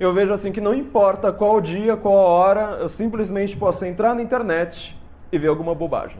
eu 0.00 0.12
vejo 0.12 0.32
assim 0.32 0.50
que 0.50 0.60
não 0.60 0.74
importa 0.74 1.32
qual 1.32 1.60
dia, 1.60 1.96
qual 1.96 2.14
hora, 2.14 2.78
eu 2.80 2.88
simplesmente 2.88 3.56
posso 3.56 3.84
entrar 3.84 4.16
na 4.16 4.22
internet 4.22 4.98
e 5.30 5.38
ver 5.38 5.46
alguma 5.46 5.76
bobagem. 5.76 6.18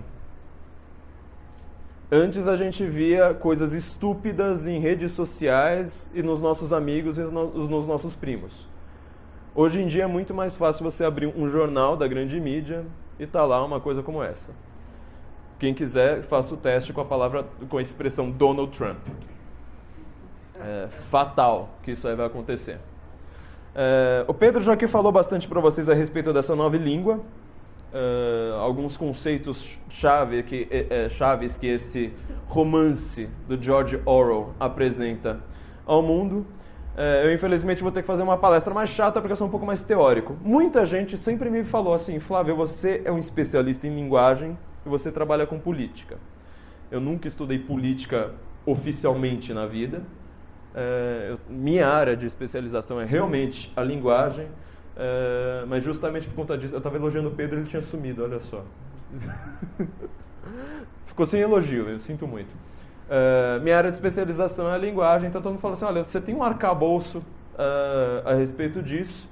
Antes 2.08 2.46
a 2.46 2.54
gente 2.54 2.86
via 2.86 3.34
coisas 3.34 3.72
estúpidas 3.72 4.68
em 4.68 4.78
redes 4.78 5.10
sociais 5.12 6.08
e 6.14 6.22
nos 6.22 6.40
nossos 6.40 6.72
amigos 6.72 7.18
e 7.18 7.22
nos 7.22 7.86
nossos 7.86 8.14
primos. 8.14 8.68
Hoje 9.52 9.82
em 9.82 9.86
dia 9.86 10.04
é 10.04 10.06
muito 10.06 10.32
mais 10.32 10.54
fácil 10.54 10.84
você 10.84 11.04
abrir 11.04 11.26
um 11.26 11.48
jornal 11.48 11.96
da 11.96 12.06
grande 12.06 12.38
mídia 12.38 12.84
e 13.18 13.26
tá 13.26 13.44
lá 13.44 13.64
uma 13.64 13.80
coisa 13.80 14.00
como 14.00 14.22
essa. 14.22 14.52
Quem 15.62 15.72
quiser, 15.72 16.22
faça 16.22 16.54
o 16.54 16.56
teste 16.56 16.92
com 16.92 17.00
a 17.00 17.04
palavra, 17.04 17.46
com 17.68 17.78
a 17.78 17.80
expressão 17.80 18.28
Donald 18.28 18.76
Trump. 18.76 18.98
É 20.60 20.88
fatal 20.88 21.78
que 21.84 21.92
isso 21.92 22.08
aí 22.08 22.16
vai 22.16 22.26
acontecer. 22.26 22.80
É, 23.72 24.24
o 24.26 24.34
Pedro 24.34 24.60
já 24.60 24.72
aqui 24.72 24.88
falou 24.88 25.12
bastante 25.12 25.46
para 25.46 25.60
vocês 25.60 25.88
a 25.88 25.94
respeito 25.94 26.32
dessa 26.32 26.56
nova 26.56 26.76
língua, 26.76 27.20
é, 27.94 28.56
alguns 28.58 28.96
conceitos 28.96 29.78
chave 29.88 30.42
que, 30.42 30.66
é, 30.68 31.04
é, 31.04 31.08
chaves 31.08 31.56
que 31.56 31.68
esse 31.68 32.12
romance 32.48 33.30
do 33.46 33.56
George 33.62 34.02
Orwell 34.04 34.54
apresenta 34.58 35.38
ao 35.86 36.02
mundo. 36.02 36.44
É, 36.96 37.24
eu 37.24 37.32
infelizmente 37.32 37.84
vou 37.84 37.92
ter 37.92 38.00
que 38.00 38.06
fazer 38.08 38.24
uma 38.24 38.36
palestra 38.36 38.74
mais 38.74 38.90
chata 38.90 39.20
porque 39.20 39.30
eu 39.32 39.36
sou 39.36 39.46
um 39.46 39.50
pouco 39.50 39.64
mais 39.64 39.84
teórico. 39.84 40.36
Muita 40.42 40.84
gente 40.84 41.16
sempre 41.16 41.48
me 41.48 41.62
falou 41.62 41.94
assim, 41.94 42.18
Flávio, 42.18 42.56
você 42.56 43.00
é 43.04 43.12
um 43.12 43.18
especialista 43.18 43.86
em 43.86 43.94
linguagem 43.94 44.58
e 44.84 44.88
você 44.88 45.10
trabalha 45.10 45.46
com 45.46 45.58
política. 45.58 46.18
Eu 46.90 47.00
nunca 47.00 47.28
estudei 47.28 47.58
política 47.58 48.32
oficialmente 48.66 49.52
na 49.52 49.66
vida. 49.66 50.02
É, 50.74 51.28
eu, 51.30 51.38
minha 51.48 51.88
área 51.88 52.16
de 52.16 52.26
especialização 52.26 53.00
é 53.00 53.04
realmente 53.04 53.72
a 53.76 53.82
linguagem, 53.82 54.46
é, 54.96 55.64
mas 55.66 55.84
justamente 55.84 56.28
por 56.28 56.34
conta 56.34 56.56
disso, 56.56 56.74
eu 56.74 56.78
estava 56.78 56.96
elogiando 56.96 57.28
o 57.28 57.32
Pedro, 57.32 57.58
ele 57.58 57.66
tinha 57.66 57.82
sumido, 57.82 58.22
olha 58.22 58.40
só. 58.40 58.64
Ficou 61.04 61.26
sem 61.26 61.40
elogio, 61.40 61.88
eu 61.88 61.98
sinto 61.98 62.26
muito. 62.26 62.54
É, 63.08 63.60
minha 63.60 63.76
área 63.76 63.90
de 63.90 63.96
especialização 63.96 64.70
é 64.70 64.74
a 64.74 64.78
linguagem, 64.78 65.28
então 65.28 65.42
todo 65.42 65.52
mundo 65.52 65.60
fala 65.60 65.74
assim: 65.74 65.84
olha, 65.84 66.04
você 66.04 66.20
tem 66.20 66.34
um 66.34 66.42
arcabouço 66.42 67.22
é, 67.58 68.22
a 68.24 68.34
respeito 68.34 68.82
disso. 68.82 69.28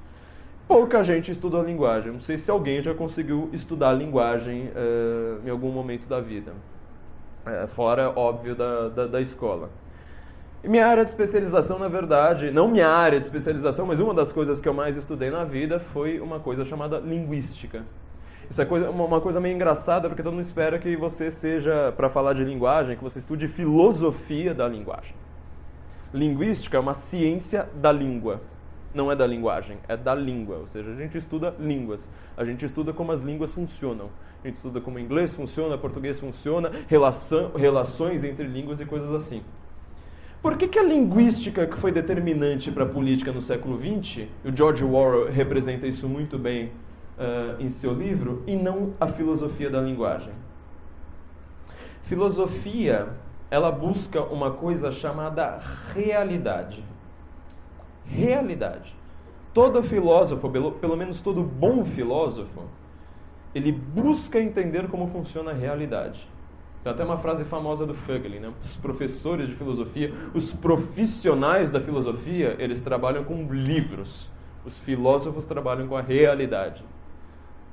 Pouca 0.70 1.02
gente 1.02 1.32
estuda 1.32 1.58
a 1.58 1.64
linguagem. 1.64 2.12
Não 2.12 2.20
sei 2.20 2.38
se 2.38 2.48
alguém 2.48 2.80
já 2.80 2.94
conseguiu 2.94 3.50
estudar 3.52 3.90
a 3.90 3.92
linguagem 3.92 4.70
é, 4.72 5.44
em 5.44 5.50
algum 5.50 5.72
momento 5.72 6.06
da 6.06 6.20
vida. 6.20 6.52
fora, 7.66 8.12
óbvio, 8.14 8.54
da, 8.54 8.88
da, 8.88 9.06
da 9.08 9.20
escola. 9.20 9.68
E 10.62 10.68
minha 10.68 10.86
área 10.86 11.04
de 11.04 11.10
especialização, 11.10 11.76
na 11.76 11.88
verdade, 11.88 12.52
não 12.52 12.68
minha 12.68 12.86
área 12.86 13.18
de 13.18 13.26
especialização, 13.26 13.84
mas 13.84 13.98
uma 13.98 14.14
das 14.14 14.30
coisas 14.30 14.60
que 14.60 14.68
eu 14.68 14.72
mais 14.72 14.96
estudei 14.96 15.28
na 15.28 15.42
vida 15.42 15.80
foi 15.80 16.20
uma 16.20 16.38
coisa 16.38 16.64
chamada 16.64 16.98
linguística. 16.98 17.82
Isso 18.48 18.62
é 18.62 18.64
coisa, 18.64 18.90
uma 18.90 19.20
coisa 19.20 19.40
meio 19.40 19.56
engraçada, 19.56 20.08
porque 20.08 20.22
todo 20.22 20.34
mundo 20.34 20.44
espera 20.44 20.78
que 20.78 20.94
você 20.94 21.32
seja, 21.32 21.92
para 21.96 22.08
falar 22.08 22.32
de 22.32 22.44
linguagem, 22.44 22.96
que 22.96 23.02
você 23.02 23.18
estude 23.18 23.48
filosofia 23.48 24.54
da 24.54 24.68
linguagem. 24.68 25.16
Linguística 26.14 26.76
é 26.76 26.80
uma 26.80 26.94
ciência 26.94 27.68
da 27.74 27.90
língua. 27.90 28.40
Não 28.92 29.10
é 29.10 29.14
da 29.14 29.26
linguagem, 29.26 29.78
é 29.88 29.96
da 29.96 30.14
língua. 30.14 30.56
Ou 30.56 30.66
seja, 30.66 30.90
a 30.90 30.94
gente 30.94 31.16
estuda 31.16 31.54
línguas. 31.58 32.08
A 32.36 32.44
gente 32.44 32.64
estuda 32.64 32.92
como 32.92 33.12
as 33.12 33.20
línguas 33.20 33.54
funcionam. 33.54 34.10
A 34.42 34.46
gente 34.46 34.56
estuda 34.56 34.80
como 34.80 34.98
inglês 34.98 35.34
funciona, 35.34 35.76
português 35.78 36.18
funciona, 36.18 36.70
relação, 36.88 37.52
relações 37.54 38.24
entre 38.24 38.46
línguas 38.46 38.80
e 38.80 38.86
coisas 38.86 39.12
assim. 39.14 39.42
Por 40.42 40.56
que, 40.56 40.66
que 40.66 40.78
a 40.78 40.82
linguística 40.82 41.66
que 41.66 41.76
foi 41.76 41.92
determinante 41.92 42.72
para 42.72 42.84
a 42.84 42.88
política 42.88 43.30
no 43.30 43.42
século 43.42 43.78
XX, 43.78 44.26
o 44.42 44.56
George 44.56 44.82
Orwell 44.82 45.30
representa 45.30 45.86
isso 45.86 46.08
muito 46.08 46.38
bem 46.38 46.72
uh, 47.18 47.60
em 47.60 47.68
seu 47.68 47.92
livro, 47.92 48.42
e 48.46 48.56
não 48.56 48.94
a 48.98 49.06
filosofia 49.06 49.68
da 49.68 49.82
linguagem? 49.82 50.32
Filosofia, 52.02 53.08
ela 53.50 53.70
busca 53.70 54.22
uma 54.22 54.52
coisa 54.52 54.90
chamada 54.90 55.60
realidade. 55.94 56.82
Realidade. 58.10 58.94
Todo 59.54 59.82
filósofo, 59.82 60.48
pelo, 60.50 60.96
menos 60.96 61.20
todo 61.20 61.42
bom 61.42 61.84
filósofo, 61.84 62.62
ele 63.54 63.72
busca 63.72 64.40
entender 64.40 64.88
como 64.88 65.08
funciona 65.08 65.50
a 65.50 65.54
realidade. 65.54 66.28
Tem 66.82 66.92
até 66.92 67.04
uma 67.04 67.18
frase 67.18 67.44
famosa 67.44 67.86
do 67.86 67.94
Fögelin, 67.94 68.38
né? 68.38 68.52
Os 68.62 68.76
professores 68.76 69.48
de 69.48 69.54
filosofia, 69.54 70.12
os 70.34 70.52
profissionais 70.52 71.70
da 71.70 71.80
filosofia, 71.80 72.56
eles 72.58 72.82
trabalham 72.82 73.24
com 73.24 73.52
livros. 73.52 74.30
Os 74.64 74.78
filósofos 74.78 75.46
trabalham 75.46 75.88
com 75.88 75.96
a 75.96 76.00
realidade. 76.00 76.82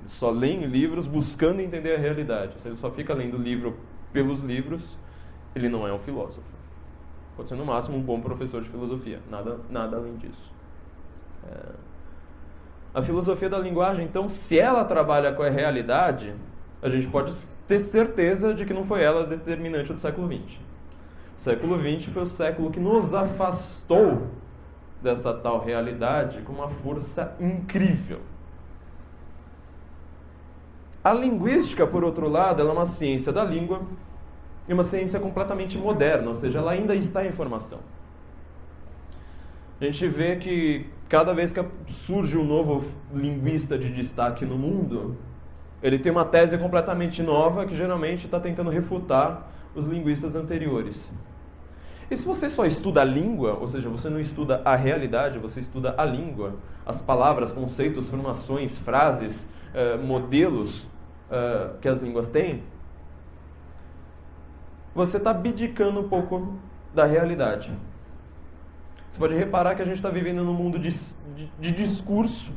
Eles 0.01 0.12
só 0.12 0.29
leem 0.29 0.65
livros 0.65 1.08
buscando 1.08 1.62
entender 1.62 1.96
a 1.96 2.00
realidade. 2.00 2.60
Se 2.60 2.67
ele 2.67 2.75
só 2.75 2.91
fica 2.91 3.13
lendo 3.13 3.38
livro 3.38 3.77
pelos 4.12 4.41
livros, 4.44 4.98
ele 5.56 5.70
não 5.70 5.88
é 5.88 5.94
um 5.94 6.00
filósofo. 6.00 6.56
Pode 7.38 7.50
ser 7.50 7.56
no 7.56 7.65
máximo 7.65 7.98
um 7.98 8.01
bom 8.01 8.20
professor 8.20 8.63
de 8.63 8.67
filosofia. 8.67 9.20
Nada, 9.29 9.60
nada 9.70 9.98
além 9.98 10.15
disso. 10.17 10.51
É... 11.48 11.88
A 12.96 13.01
filosofia 13.01 13.48
da 13.48 13.60
linguagem, 13.60 14.06
então, 14.06 14.27
se 14.27 14.58
ela 14.58 14.84
trabalha 14.84 15.32
com 15.34 15.44
a 15.44 15.50
realidade, 15.50 16.34
a 16.82 16.89
gente 16.89 17.06
pode 17.08 17.32
ter 17.67 17.79
certeza 17.79 18.56
de 18.56 18.65
que 18.65 18.74
não 18.74 18.84
foi 18.84 19.03
ela 19.03 19.22
a 19.22 19.25
determinante 19.27 19.94
do 19.94 20.01
século 20.01 20.27
XX. 20.27 20.58
O 21.38 21.39
século 21.39 21.79
XX 21.79 22.12
foi 22.12 22.24
o 22.24 22.25
século 22.25 22.72
que 22.72 22.79
nos 22.79 23.13
afastou 23.13 24.24
dessa 25.00 25.32
tal 25.32 25.63
realidade 25.63 26.41
com 26.41 26.53
uma 26.53 26.70
força 26.70 27.36
incrível. 27.39 28.20
A 31.03 31.13
linguística, 31.13 31.86
por 31.86 32.03
outro 32.03 32.27
lado, 32.27 32.63
é 32.63 32.65
uma 32.65 32.88
ciência 32.88 33.32
da 33.32 33.44
língua 33.44 33.82
e 34.68 34.74
uma 34.74 34.84
ciência 34.84 35.20
completamente 35.20 35.78
moderna, 35.78 36.28
ou 36.28 36.36
seja, 36.36 36.60
ela 36.60 36.72
ainda 36.72 36.94
está 36.94 37.26
em 37.26 37.32
formação. 37.32 37.80
A 39.80 39.86
gente 39.86 40.08
vê 40.08 40.36
que 40.36 40.88
cada 41.08 41.34
vez 41.34 41.54
que 41.54 41.64
surge 41.88 42.38
um 42.38 42.44
novo 42.44 42.84
linguista 43.14 43.78
de 43.78 43.94
destaque 43.94 44.44
no 44.46 44.58
mundo, 44.58 45.16
ele 45.82 46.00
tem 46.00 46.12
uma 46.12 46.26
tese 46.26 46.58
completamente 46.58 47.22
nova 47.22 47.66
que 47.66 47.76
geralmente 47.76 48.26
está 48.26 48.40
tentando 48.40 48.70
refutar 48.70 49.48
os 49.76 49.86
linguistas 49.86 50.36
anteriores. 50.36 51.12
E 52.10 52.16
se 52.16 52.26
você 52.26 52.50
só 52.50 52.66
estuda 52.66 53.02
a 53.02 53.04
língua, 53.04 53.58
ou 53.60 53.68
seja, 53.68 53.90
você 53.90 54.10
não 54.10 54.20
estuda 54.20 54.62
a 54.66 54.76
realidade, 54.76 55.40
você 55.40 55.60
estuda 55.60 55.94
a 55.98 56.06
língua, 56.06 56.56
as 56.86 57.02
palavras, 57.02 57.52
conceitos, 57.52 58.10
formações, 58.10 58.80
frases, 58.80 59.52
eh, 59.74 59.98
modelos 59.98 60.88
eh, 61.30 61.70
que 61.82 61.88
as 61.88 62.02
línguas 62.02 62.30
têm, 62.30 62.64
você 64.98 65.18
está 65.18 65.30
abdicando 65.30 66.00
um 66.00 66.10
pouco 66.10 66.56
da 66.92 67.06
realidade. 67.06 67.72
Você 69.10 69.20
pode 69.20 69.36
reparar 69.36 69.75
que 69.75 69.82
a 69.84 69.86
gente 69.86 69.98
está 69.98 70.10
vivendo 70.10 70.44
num 70.44 70.54
mundo 70.54 70.80
de, 70.80 70.89
de, 70.89 71.51
de 71.60 71.72
discurso 71.72 72.51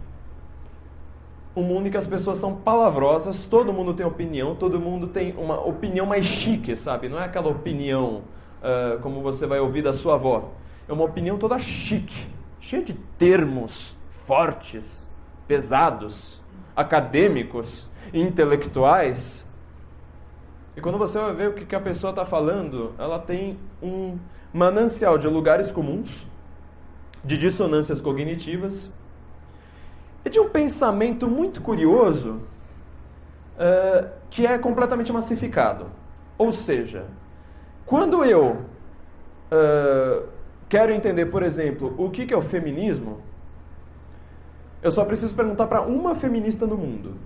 um 1.54 1.62
mundo 1.62 1.88
em 1.88 1.90
que 1.90 1.96
as 1.96 2.06
pessoas 2.06 2.38
são 2.38 2.56
palavrosas, 2.56 3.44
todo 3.46 3.72
mundo 3.72 3.92
tem 3.92 4.06
opinião, 4.06 4.54
todo 4.54 4.80
mundo 4.80 5.08
tem 5.08 5.34
uma 5.36 5.60
opinião 5.60 6.06
mais 6.06 6.24
chique, 6.24 6.76
sabe? 6.76 7.08
Não 7.08 7.20
é 7.20 7.24
aquela 7.24 7.48
opinião 7.48 8.22
uh, 8.62 8.98
como 9.02 9.20
você 9.20 9.46
vai 9.46 9.60
ouvir 9.60 9.82
da 9.82 9.92
sua 9.92 10.14
avó. 10.14 10.52
É 10.88 10.92
uma 10.92 11.04
opinião 11.04 11.36
toda 11.36 11.58
chique, 11.58 12.26
cheia 12.60 12.82
de 12.82 12.94
termos 13.18 13.96
fortes, 14.08 15.10
pesados, 15.46 16.40
acadêmicos, 16.74 17.90
intelectuais. 18.14 19.44
E 20.80 20.82
quando 20.82 20.96
você 20.96 21.18
vai 21.18 21.34
ver 21.34 21.48
o 21.50 21.52
que 21.52 21.76
a 21.76 21.80
pessoa 21.80 22.08
está 22.08 22.24
falando, 22.24 22.94
ela 22.98 23.18
tem 23.18 23.58
um 23.82 24.16
manancial 24.50 25.18
de 25.18 25.28
lugares 25.28 25.70
comuns, 25.70 26.26
de 27.22 27.36
dissonâncias 27.36 28.00
cognitivas, 28.00 28.90
é 30.24 30.30
de 30.30 30.40
um 30.40 30.48
pensamento 30.48 31.28
muito 31.28 31.60
curioso 31.60 32.40
uh, 33.58 34.08
que 34.30 34.46
é 34.46 34.56
completamente 34.56 35.12
massificado. 35.12 35.84
Ou 36.38 36.50
seja, 36.50 37.04
quando 37.84 38.24
eu 38.24 38.64
uh, 39.52 40.28
quero 40.66 40.92
entender, 40.94 41.26
por 41.26 41.42
exemplo, 41.42 41.94
o 41.98 42.08
que, 42.08 42.24
que 42.24 42.32
é 42.32 42.36
o 42.38 42.40
feminismo, 42.40 43.20
eu 44.82 44.90
só 44.90 45.04
preciso 45.04 45.34
perguntar 45.34 45.66
para 45.66 45.82
uma 45.82 46.14
feminista 46.14 46.66
no 46.66 46.78
mundo. 46.78 47.16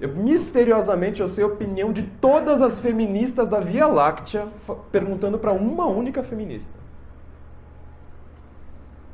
Eu, 0.00 0.14
misteriosamente, 0.14 1.20
eu 1.20 1.28
sei 1.28 1.42
a 1.42 1.48
opinião 1.48 1.92
de 1.92 2.02
todas 2.02 2.62
as 2.62 2.78
feministas 2.78 3.48
da 3.48 3.58
Via 3.58 3.86
Láctea, 3.86 4.46
perguntando 4.92 5.38
para 5.38 5.52
uma 5.52 5.86
única 5.86 6.22
feminista. 6.22 6.78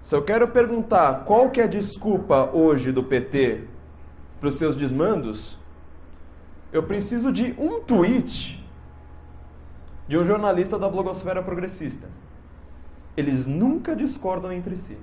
Se 0.03 0.15
eu 0.15 0.23
quero 0.23 0.49
perguntar 0.49 1.25
qual 1.25 1.49
que 1.51 1.61
é 1.61 1.65
a 1.65 1.67
desculpa 1.67 2.51
hoje 2.53 2.93
do 2.93 3.03
PT 3.03 3.65
para 4.39 4.51
os 4.51 4.57
seus 4.57 4.77
desmandos, 4.77 5.59
eu 6.71 6.83
preciso 6.83 7.33
de 7.33 7.55
um 7.59 7.81
tweet 7.81 8.63
de 10.07 10.19
um 10.19 10.25
jornalista 10.25 10.79
da 10.79 10.87
blogosfera 10.87 11.43
progressista. 11.43 12.07
Eles 13.17 13.47
nunca 13.47 13.97
discordam 13.97 14.53
entre 14.53 14.77
si. 14.77 14.99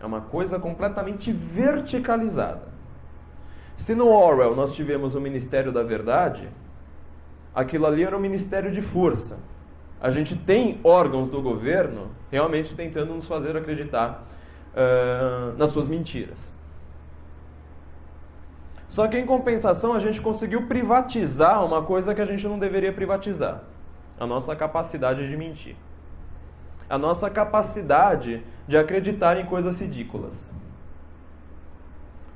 É 0.00 0.06
uma 0.06 0.22
coisa 0.22 0.58
completamente 0.58 1.30
verticalizada. 1.30 2.71
Se 3.82 3.96
no 3.96 4.08
Orwell 4.08 4.54
nós 4.54 4.72
tivemos 4.72 5.16
o 5.16 5.20
Ministério 5.20 5.72
da 5.72 5.82
Verdade, 5.82 6.48
aquilo 7.52 7.84
ali 7.84 8.04
era 8.04 8.16
o 8.16 8.20
Ministério 8.20 8.70
de 8.70 8.80
Força. 8.80 9.40
A 10.00 10.08
gente 10.08 10.36
tem 10.36 10.78
órgãos 10.84 11.28
do 11.28 11.42
governo 11.42 12.12
realmente 12.30 12.76
tentando 12.76 13.12
nos 13.12 13.26
fazer 13.26 13.56
acreditar 13.56 14.24
uh, 14.72 15.58
nas 15.58 15.70
suas 15.70 15.88
mentiras. 15.88 16.54
Só 18.88 19.08
que 19.08 19.18
em 19.18 19.26
compensação 19.26 19.94
a 19.94 19.98
gente 19.98 20.20
conseguiu 20.20 20.68
privatizar 20.68 21.64
uma 21.64 21.82
coisa 21.82 22.14
que 22.14 22.20
a 22.20 22.26
gente 22.26 22.46
não 22.46 22.60
deveria 22.60 22.92
privatizar: 22.92 23.64
a 24.16 24.24
nossa 24.24 24.54
capacidade 24.54 25.28
de 25.28 25.36
mentir. 25.36 25.74
A 26.88 26.96
nossa 26.96 27.28
capacidade 27.28 28.44
de 28.68 28.76
acreditar 28.76 29.40
em 29.40 29.44
coisas 29.44 29.80
ridículas. 29.80 30.61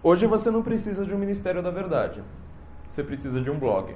Hoje 0.09 0.25
você 0.25 0.53
não 0.53 0.63
precisa 0.63 1.05
de 1.05 1.13
um 1.13 1.19
Ministério 1.19 1.61
da 1.61 1.71
Verdade. 1.73 2.23
Você 2.89 3.03
precisa 3.03 3.41
de 3.41 3.51
um 3.51 3.59
blog. 3.59 3.93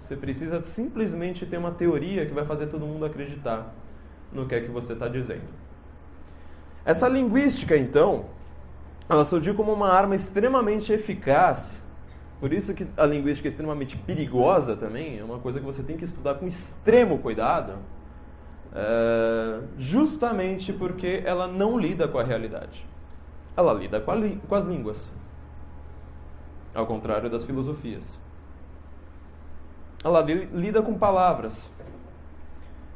Você 0.00 0.16
precisa 0.16 0.60
simplesmente 0.60 1.46
ter 1.46 1.56
uma 1.56 1.70
teoria 1.70 2.26
que 2.26 2.34
vai 2.34 2.44
fazer 2.44 2.66
todo 2.66 2.84
mundo 2.84 3.04
acreditar 3.04 3.72
no 4.32 4.48
que 4.48 4.56
é 4.56 4.60
que 4.60 4.68
você 4.68 4.94
está 4.94 5.06
dizendo. 5.06 5.44
Essa 6.84 7.06
linguística, 7.06 7.76
então, 7.76 8.24
ela 9.08 9.24
surgiu 9.24 9.54
como 9.54 9.72
uma 9.72 9.88
arma 9.88 10.16
extremamente 10.16 10.92
eficaz. 10.92 11.86
Por 12.40 12.52
isso 12.52 12.74
que 12.74 12.88
a 12.96 13.06
linguística 13.06 13.46
é 13.46 13.50
extremamente 13.50 13.96
perigosa 13.98 14.74
também, 14.74 15.20
é 15.20 15.22
uma 15.22 15.38
coisa 15.38 15.60
que 15.60 15.64
você 15.64 15.84
tem 15.84 15.96
que 15.96 16.04
estudar 16.04 16.34
com 16.34 16.44
extremo 16.44 17.18
cuidado, 17.18 17.74
é, 18.74 19.60
justamente 19.78 20.72
porque 20.72 21.22
ela 21.24 21.46
não 21.46 21.78
lida 21.78 22.08
com 22.08 22.18
a 22.18 22.24
realidade. 22.24 22.90
Ela 23.60 23.74
lida 23.74 24.00
com, 24.00 24.12
com 24.48 24.54
as 24.54 24.64
línguas, 24.64 25.12
ao 26.74 26.86
contrário 26.86 27.28
das 27.28 27.44
filosofias. 27.44 28.18
Ela 30.02 30.22
lida 30.22 30.80
com 30.80 30.96
palavras. 30.98 31.70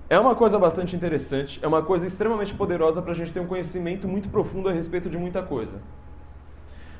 É 0.08 0.18
uma 0.18 0.34
coisa 0.34 0.58
bastante 0.58 0.96
interessante, 0.96 1.58
é 1.62 1.68
uma 1.68 1.82
coisa 1.82 2.06
extremamente 2.06 2.54
poderosa 2.54 3.02
para 3.02 3.12
a 3.12 3.14
gente 3.14 3.30
ter 3.30 3.40
um 3.40 3.46
conhecimento 3.46 4.08
muito 4.08 4.30
profundo 4.30 4.70
a 4.70 4.72
respeito 4.72 5.10
de 5.10 5.18
muita 5.18 5.42
coisa. 5.42 5.82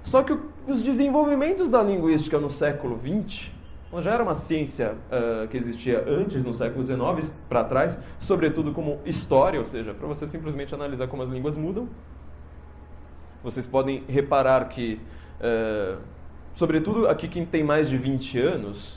Só 0.03 0.23
que 0.23 0.39
os 0.67 0.83
desenvolvimentos 0.83 1.71
da 1.71 1.83
linguística 1.83 2.39
no 2.39 2.51
século 2.51 2.99
XX, 2.99 3.51
já 4.03 4.13
era 4.13 4.23
uma 4.23 4.35
ciência 4.35 4.95
uh, 5.09 5.49
que 5.49 5.57
existia 5.57 6.05
antes, 6.07 6.45
no 6.45 6.53
século 6.53 6.85
XIX 6.87 7.33
para 7.49 7.65
trás, 7.65 7.99
sobretudo 8.19 8.73
como 8.73 9.01
história, 9.07 9.59
ou 9.59 9.65
seja, 9.65 9.95
para 9.95 10.07
você 10.07 10.27
simplesmente 10.27 10.75
analisar 10.75 11.09
como 11.09 11.23
as 11.23 11.31
línguas 11.31 11.57
mudam. 11.57 11.89
Vocês 13.45 13.67
podem 13.67 14.03
reparar 14.09 14.71
que, 14.71 14.99
uh, 15.39 15.99
sobretudo 16.55 17.07
aqui 17.07 17.29
quem 17.29 17.45
tem 17.45 17.63
mais 17.63 17.91
de 17.91 17.99
20 17.99 18.39
anos, 18.39 18.95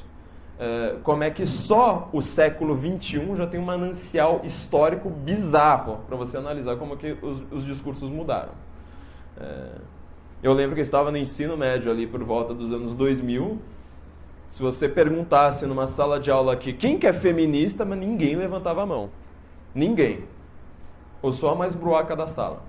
uh, 0.57 1.01
como 1.03 1.23
é 1.23 1.29
que 1.29 1.45
só 1.45 2.09
o 2.13 2.21
século 2.21 2.73
XXI 2.73 3.35
já 3.35 3.45
tem 3.45 3.59
um 3.59 3.65
manancial 3.65 4.39
histórico 4.45 5.09
bizarro 5.09 5.99
para 6.07 6.15
você 6.15 6.37
analisar 6.37 6.77
como 6.77 6.95
que 6.95 7.17
os, 7.21 7.43
os 7.51 7.65
discursos 7.65 8.09
mudaram. 8.09 8.53
Eu 10.41 10.53
lembro 10.53 10.73
que 10.73 10.81
eu 10.81 10.83
estava 10.83 11.11
no 11.11 11.17
ensino 11.17 11.55
médio 11.55 11.91
ali 11.91 12.07
por 12.07 12.23
volta 12.23 12.53
dos 12.53 12.71
anos 12.71 12.95
2000. 12.95 13.59
Se 14.49 14.61
você 14.61 14.87
perguntasse 14.87 15.65
numa 15.65 15.85
sala 15.87 16.19
de 16.19 16.31
aula 16.31 16.53
aqui 16.53 16.73
quem 16.73 16.97
que 16.97 17.05
é 17.05 17.13
feminista, 17.13 17.83
mas 17.83 17.99
ninguém 17.99 18.35
levantava 18.35 18.81
a 18.81 18.85
mão. 18.85 19.09
Ninguém. 19.75 20.23
Ou 21.21 21.31
só 21.31 21.51
a 21.51 21.55
mais 21.55 21.75
bruaca 21.75 22.15
da 22.15 22.25
sala. 22.25 22.61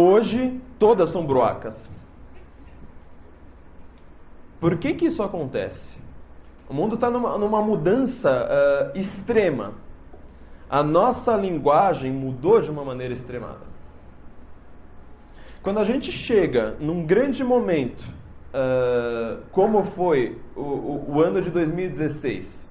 Hoje, 0.00 0.60
todas 0.78 1.10
são 1.10 1.26
bruacas. 1.26 1.90
Por 4.60 4.78
que, 4.78 4.94
que 4.94 5.06
isso 5.06 5.24
acontece? 5.24 5.98
O 6.68 6.72
mundo 6.72 6.94
está 6.94 7.10
numa, 7.10 7.36
numa, 7.36 7.60
mudança 7.60 8.46
uh, 8.46 8.96
extrema. 8.96 9.72
A 10.70 10.84
nossa 10.84 11.34
linguagem 11.34 12.12
mudou 12.12 12.60
de 12.60 12.70
uma 12.70 12.84
maneira 12.84 13.12
extremada. 13.12 13.66
Quando 15.64 15.80
a 15.80 15.84
gente 15.84 16.12
chega 16.12 16.76
num 16.78 17.04
grande 17.04 17.42
momento, 17.42 18.02
uh, 18.54 19.42
como 19.50 19.82
foi 19.82 20.40
o, 20.54 20.60
o, 20.60 21.14
o 21.16 21.20
ano 21.20 21.40
de 21.40 21.50
2016, 21.50 22.67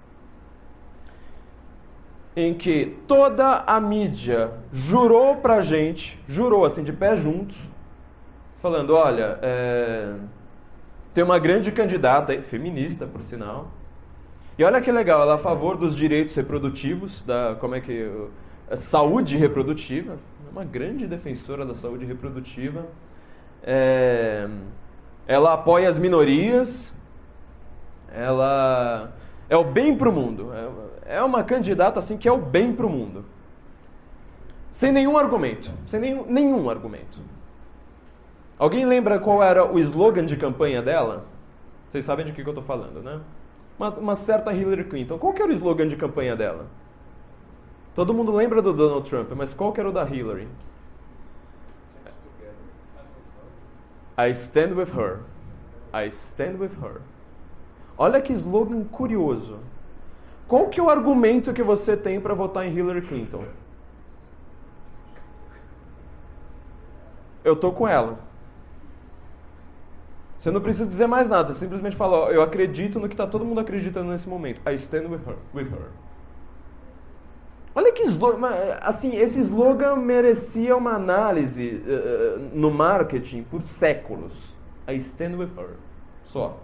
em 2.37 2.53
que 2.53 2.95
toda 3.07 3.63
a 3.65 3.81
mídia 3.81 4.51
jurou 4.71 5.37
pra 5.37 5.59
gente, 5.59 6.21
jurou 6.27 6.65
assim 6.65 6.83
de 6.83 6.93
pé 6.93 7.15
juntos, 7.15 7.57
falando: 8.57 8.93
olha, 8.93 9.39
é, 9.41 10.13
tem 11.15 11.23
uma 11.23 11.39
grande 11.39 11.71
candidata, 11.71 12.39
feminista 12.43 13.07
por 13.07 13.23
sinal, 13.23 13.71
e 14.55 14.63
olha 14.63 14.79
que 14.79 14.91
legal, 14.91 15.23
ela 15.23 15.31
é 15.31 15.35
a 15.35 15.39
favor 15.39 15.77
dos 15.77 15.95
direitos 15.95 16.35
reprodutivos, 16.35 17.23
da 17.23 17.57
como 17.59 17.73
é 17.73 17.81
que 17.81 18.07
saúde 18.75 19.35
reprodutiva, 19.35 20.17
uma 20.51 20.63
grande 20.63 21.07
defensora 21.07 21.65
da 21.65 21.73
saúde 21.73 22.05
reprodutiva. 22.05 22.85
É, 23.63 24.47
ela 25.27 25.53
apoia 25.53 25.89
as 25.89 25.97
minorias. 25.97 26.95
Ela 28.13 29.11
é 29.49 29.57
o 29.57 29.63
bem 29.63 29.97
para 29.97 30.09
o 30.09 30.13
mundo. 30.13 30.51
É, 30.53 30.86
é 31.07 31.23
uma 31.23 31.43
candidata 31.43 31.99
assim 31.99 32.17
que 32.17 32.27
é 32.27 32.31
o 32.31 32.37
bem 32.37 32.75
para 32.75 32.85
o 32.85 32.89
mundo. 32.89 33.25
Sem 34.71 34.91
nenhum 34.91 35.17
argumento. 35.17 35.71
Sem 35.87 35.99
nenhum, 35.99 36.25
nenhum 36.27 36.69
argumento. 36.69 37.19
Alguém 38.59 38.85
lembra 38.85 39.19
qual 39.19 39.41
era 39.41 39.65
o 39.65 39.79
slogan 39.79 40.25
de 40.25 40.35
campanha 40.35 40.81
dela? 40.81 41.25
Vocês 41.89 42.03
sabem 42.03 42.25
de 42.25 42.33
que, 42.33 42.43
que 42.43 42.49
eu 42.49 42.51
estou 42.51 42.63
falando, 42.63 43.01
né? 43.01 43.21
Uma, 43.79 43.89
uma 43.91 44.15
certa 44.15 44.53
Hillary 44.53 44.83
Clinton. 44.83 45.17
Qual 45.17 45.33
que 45.33 45.41
era 45.41 45.51
o 45.51 45.55
slogan 45.55 45.87
de 45.87 45.95
campanha 45.95 46.35
dela? 46.35 46.67
Todo 47.95 48.13
mundo 48.13 48.31
lembra 48.31 48.61
do 48.61 48.73
Donald 48.73 49.09
Trump, 49.09 49.31
mas 49.35 49.53
qual 49.53 49.71
que 49.71 49.79
era 49.79 49.89
o 49.89 49.91
da 49.91 50.03
Hillary? 50.03 50.47
I 54.19 54.31
stand 54.31 54.73
with 54.73 54.89
her. 54.95 55.21
I 55.93 56.09
stand 56.09 56.57
with 56.59 56.73
her. 56.83 57.01
Olha 57.97 58.19
que 58.21 58.33
slogan 58.33 58.83
curioso. 58.83 59.59
Qual 60.47 60.67
que 60.67 60.79
é 60.79 60.83
o 60.83 60.89
argumento 60.89 61.53
que 61.53 61.61
você 61.61 61.97
tem 61.97 62.21
para 62.21 62.33
votar 62.33 62.65
em 62.65 62.73
Hillary 62.73 63.01
Clinton? 63.01 63.43
Eu 67.43 67.55
tô 67.55 67.71
com 67.71 67.87
ela. 67.87 68.19
Você 70.39 70.51
não 70.51 70.61
precisa 70.61 70.89
dizer 70.89 71.07
mais 71.07 71.27
nada, 71.27 71.53
simplesmente 71.53 71.95
fala, 71.95 72.31
eu 72.31 72.41
acredito 72.41 72.99
no 72.99 73.07
que 73.07 73.13
está 73.13 73.25
todo 73.25 73.43
mundo 73.43 73.59
acreditando 73.59 74.09
nesse 74.09 74.29
momento. 74.29 74.61
I 74.69 74.75
stand 74.75 75.07
with 75.09 75.21
her. 75.27 75.35
With 75.53 75.65
her. 75.65 75.89
Olha 77.73 77.91
que 77.91 78.03
slogan, 78.03 78.47
assim, 78.81 79.15
esse 79.15 79.39
slogan 79.39 79.97
merecia 79.97 80.75
uma 80.75 80.93
análise 80.93 81.83
uh, 81.85 82.39
no 82.53 82.71
marketing 82.71 83.43
por 83.43 83.61
séculos. 83.61 84.33
I 84.87 84.95
stand 84.95 85.35
with 85.37 85.49
her. 85.57 85.75
Só. 86.25 86.57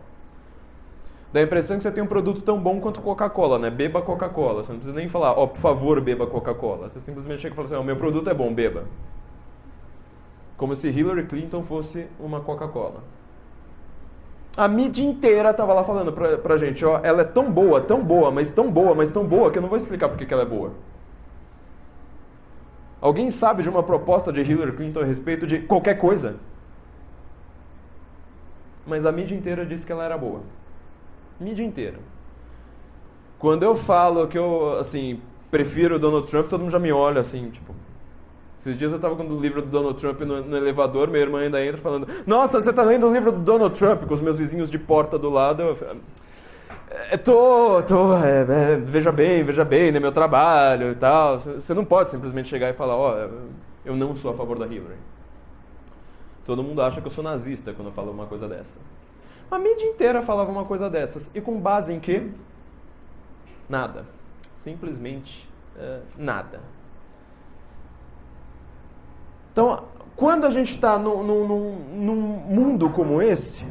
Dá 1.34 1.40
a 1.40 1.44
impressão 1.44 1.78
que 1.78 1.84
você 1.84 1.92
tem 1.92 2.04
um 2.04 2.08
produto 2.08 2.44
tão 2.44 2.62
bom 2.62 2.80
quanto 2.80 3.02
Coca-Cola, 3.02 3.58
né? 3.58 3.72
Beba 3.72 4.04
Coca-Cola. 4.04 4.64
Você 4.64 4.72
não 4.72 4.80
precisa 4.80 4.96
nem 4.96 5.10
falar, 5.10 5.32
ó, 5.32 5.46
oh, 5.46 5.48
por 5.48 5.60
favor, 5.60 6.00
beba 6.00 6.28
Coca-Cola. 6.28 6.90
Você 6.90 7.02
simplesmente 7.02 7.42
chega 7.42 7.54
e 7.54 7.56
fala 7.56 7.66
assim, 7.66 7.76
ó, 7.76 7.82
oh, 7.82 7.84
meu 7.84 7.96
produto 7.96 8.30
é 8.30 8.34
bom, 8.36 8.54
beba. 8.54 8.84
Como 10.56 10.76
se 10.76 10.90
Hillary 10.90 11.26
Clinton 11.26 11.64
fosse 11.64 12.06
uma 12.20 12.40
Coca-Cola. 12.40 13.04
A 14.56 14.68
mídia 14.68 15.04
inteira 15.04 15.50
estava 15.50 15.74
lá 15.74 15.84
falando 15.84 16.14
pra, 16.14 16.38
pra 16.38 16.56
gente, 16.56 16.86
ó, 16.86 17.00
ela 17.02 17.24
é 17.24 17.26
tão 17.26 17.52
boa, 17.52 17.82
tão 17.82 18.04
boa, 18.04 18.30
mas 18.30 18.54
tão 18.54 18.72
boa, 18.72 18.94
mas 18.94 19.12
tão 19.12 19.26
boa, 19.26 19.50
que 19.50 19.58
eu 19.58 19.62
não 19.64 19.70
vou 19.70 19.80
explicar 19.80 20.10
porque 20.10 20.28
que 20.28 20.34
ela 20.36 20.44
é 20.44 20.46
boa. 20.46 20.74
Alguém 23.02 23.32
sabe 23.32 23.64
de 23.64 23.70
uma 23.70 23.82
proposta 23.82 24.32
de 24.32 24.42
Hillary 24.42 24.74
Clinton 24.74 25.00
a 25.02 25.06
respeito 25.06 25.48
de 25.48 25.62
qualquer 25.62 25.98
coisa? 25.98 26.36
Mas 28.86 29.04
a 29.08 29.12
mídia 29.12 29.36
inteira 29.36 29.66
disse 29.66 29.84
que 29.84 29.92
ela 29.92 30.06
era 30.06 30.16
boa. 30.16 30.42
Mídia 31.44 31.64
inteira. 31.64 31.98
Quando 33.38 33.64
eu 33.64 33.76
falo 33.76 34.28
que 34.28 34.38
eu, 34.38 34.78
assim, 34.80 35.20
prefiro 35.52 35.98
o 35.98 36.00
Donald 36.00 36.28
Trump, 36.28 36.48
todo 36.48 36.62
mundo 36.62 36.72
já 36.72 36.80
me 36.80 36.92
olha 36.92 37.20
assim, 37.20 37.50
tipo. 37.50 37.76
Esses 38.60 38.78
dias 38.78 38.94
eu 38.94 38.96
estava 38.96 39.14
com 39.18 39.24
o 39.24 39.42
livro 39.42 39.62
do 39.62 39.68
Donald 39.68 40.00
Trump 40.00 40.22
no, 40.22 40.42
no, 40.42 40.56
elevador, 40.56 41.10
minha 41.10 41.22
irmã 41.22 41.42
ainda 41.42 41.64
entra 41.64 41.82
falando: 41.82 42.08
Nossa, 42.26 42.62
você 42.62 42.70
está 42.70 42.82
lendo 42.82 43.06
o 43.06 43.14
livro 43.14 43.30
do 43.34 43.40
Donald 43.40 43.78
Trump 43.78 44.06
com 44.06 44.14
os 44.14 44.22
meus 44.22 44.38
vizinhos 44.40 44.72
de 44.72 44.80
porta 44.80 45.20
do 45.20 45.30
lado. 45.30 45.62
Eu, 45.62 45.78
é, 46.90 47.18
tô, 47.18 47.82
tô, 47.84 48.16
é, 48.18 48.42
é, 48.42 48.76
veja 48.78 49.12
bem, 49.12 49.44
veja 49.44 49.66
bem, 49.66 49.92
né, 49.92 50.00
meu 50.00 50.14
trabalho 50.14 50.92
e 50.92 50.96
tal. 50.96 51.40
Você 51.40 51.74
não 51.74 51.84
pode 51.84 52.12
simplesmente 52.12 52.48
chegar 52.48 52.70
e 52.70 52.74
falar, 52.74 52.96
ó, 52.96 53.14
oh, 53.14 53.30
eu 53.84 53.96
não 53.96 54.16
sou 54.16 54.32
a 54.32 54.34
favor 54.34 54.58
da 54.58 54.66
Hillary. 54.66 54.96
Todo 56.46 56.64
mundo 56.64 56.82
acha 56.82 57.02
que 57.02 57.08
eu 57.08 57.12
sou 57.12 57.24
nazista 57.24 57.74
quando 57.74 57.90
eu 57.90 57.94
falo 57.94 58.12
uma 58.12 58.28
coisa 58.28 58.48
dessa. 58.48 58.80
A 59.54 59.60
mídia 59.60 59.86
inteira 59.86 60.24
falava 60.24 60.52
uma 60.52 60.66
coisa 60.66 60.90
dessas. 60.90 61.30
E 61.36 61.40
com 61.40 61.60
base 61.60 61.94
em 61.94 62.00
quê? 62.00 62.28
Nada. 63.70 64.04
Simplesmente 64.56 65.48
é, 65.78 66.00
nada. 66.18 66.60
Então, 69.52 69.84
quando 70.16 70.46
a 70.46 70.50
gente 70.50 70.74
está 70.74 70.98
num, 70.98 71.24
num, 71.24 72.16
mundo 72.16 72.90
como 72.90 73.22
esse, 73.22 73.68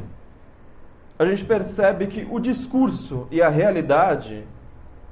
a 1.19 1.25
gente 1.25 1.43
percebe 1.43 2.07
que 2.07 2.25
o 2.31 2.39
discurso 2.39 3.27
e 3.29 3.41
a 3.41 3.49
realidade 3.49 4.47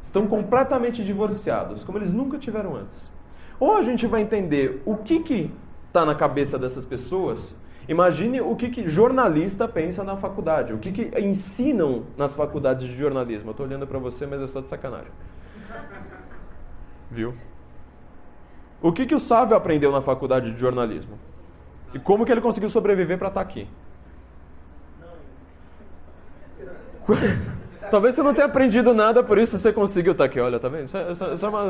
estão 0.01 0.25
completamente 0.25 1.03
divorciados, 1.03 1.83
como 1.83 1.97
eles 1.97 2.13
nunca 2.13 2.37
tiveram 2.37 2.77
antes. 2.77 3.11
Ou 3.59 3.75
a 3.75 3.83
gente 3.83 4.07
vai 4.07 4.21
entender 4.21 4.81
o 4.85 4.95
que 4.95 5.19
que 5.19 5.53
está 5.87 6.05
na 6.05 6.15
cabeça 6.15 6.57
dessas 6.57 6.85
pessoas. 6.85 7.57
Imagine 7.91 8.39
o 8.39 8.55
que, 8.55 8.69
que 8.69 8.87
jornalista 8.87 9.67
pensa 9.67 10.01
na 10.01 10.15
faculdade, 10.15 10.71
o 10.71 10.77
que, 10.77 10.93
que 10.93 11.19
ensinam 11.19 12.05
nas 12.15 12.33
faculdades 12.33 12.87
de 12.87 12.95
jornalismo. 12.95 13.49
Eu 13.49 13.51
estou 13.51 13.65
olhando 13.65 13.85
para 13.85 13.99
você, 13.99 14.25
mas 14.25 14.39
é 14.39 14.47
só 14.47 14.61
de 14.61 14.69
sacanagem. 14.69 15.11
Viu? 17.09 17.33
O 18.81 18.93
que, 18.93 19.05
que 19.05 19.13
o 19.13 19.19
Sávio 19.19 19.57
aprendeu 19.57 19.91
na 19.91 19.99
faculdade 19.99 20.53
de 20.53 20.57
jornalismo? 20.57 21.19
E 21.93 21.99
como 21.99 22.25
que 22.25 22.31
ele 22.31 22.39
conseguiu 22.39 22.69
sobreviver 22.69 23.17
para 23.17 23.27
estar 23.27 23.43
tá 23.43 23.45
aqui? 23.45 23.67
Talvez 27.91 28.15
você 28.15 28.23
não 28.23 28.33
tenha 28.33 28.47
aprendido 28.47 28.93
nada, 28.93 29.21
por 29.21 29.37
isso 29.37 29.59
você 29.59 29.73
conseguiu 29.73 30.13
estar 30.13 30.23
tá 30.23 30.29
aqui. 30.29 30.39
Olha, 30.39 30.61
tá 30.61 30.69
vendo? 30.69 30.85
Isso 30.85 30.95
é, 30.95 31.11
isso 31.11 31.45
é, 31.45 31.49
uma, 31.49 31.69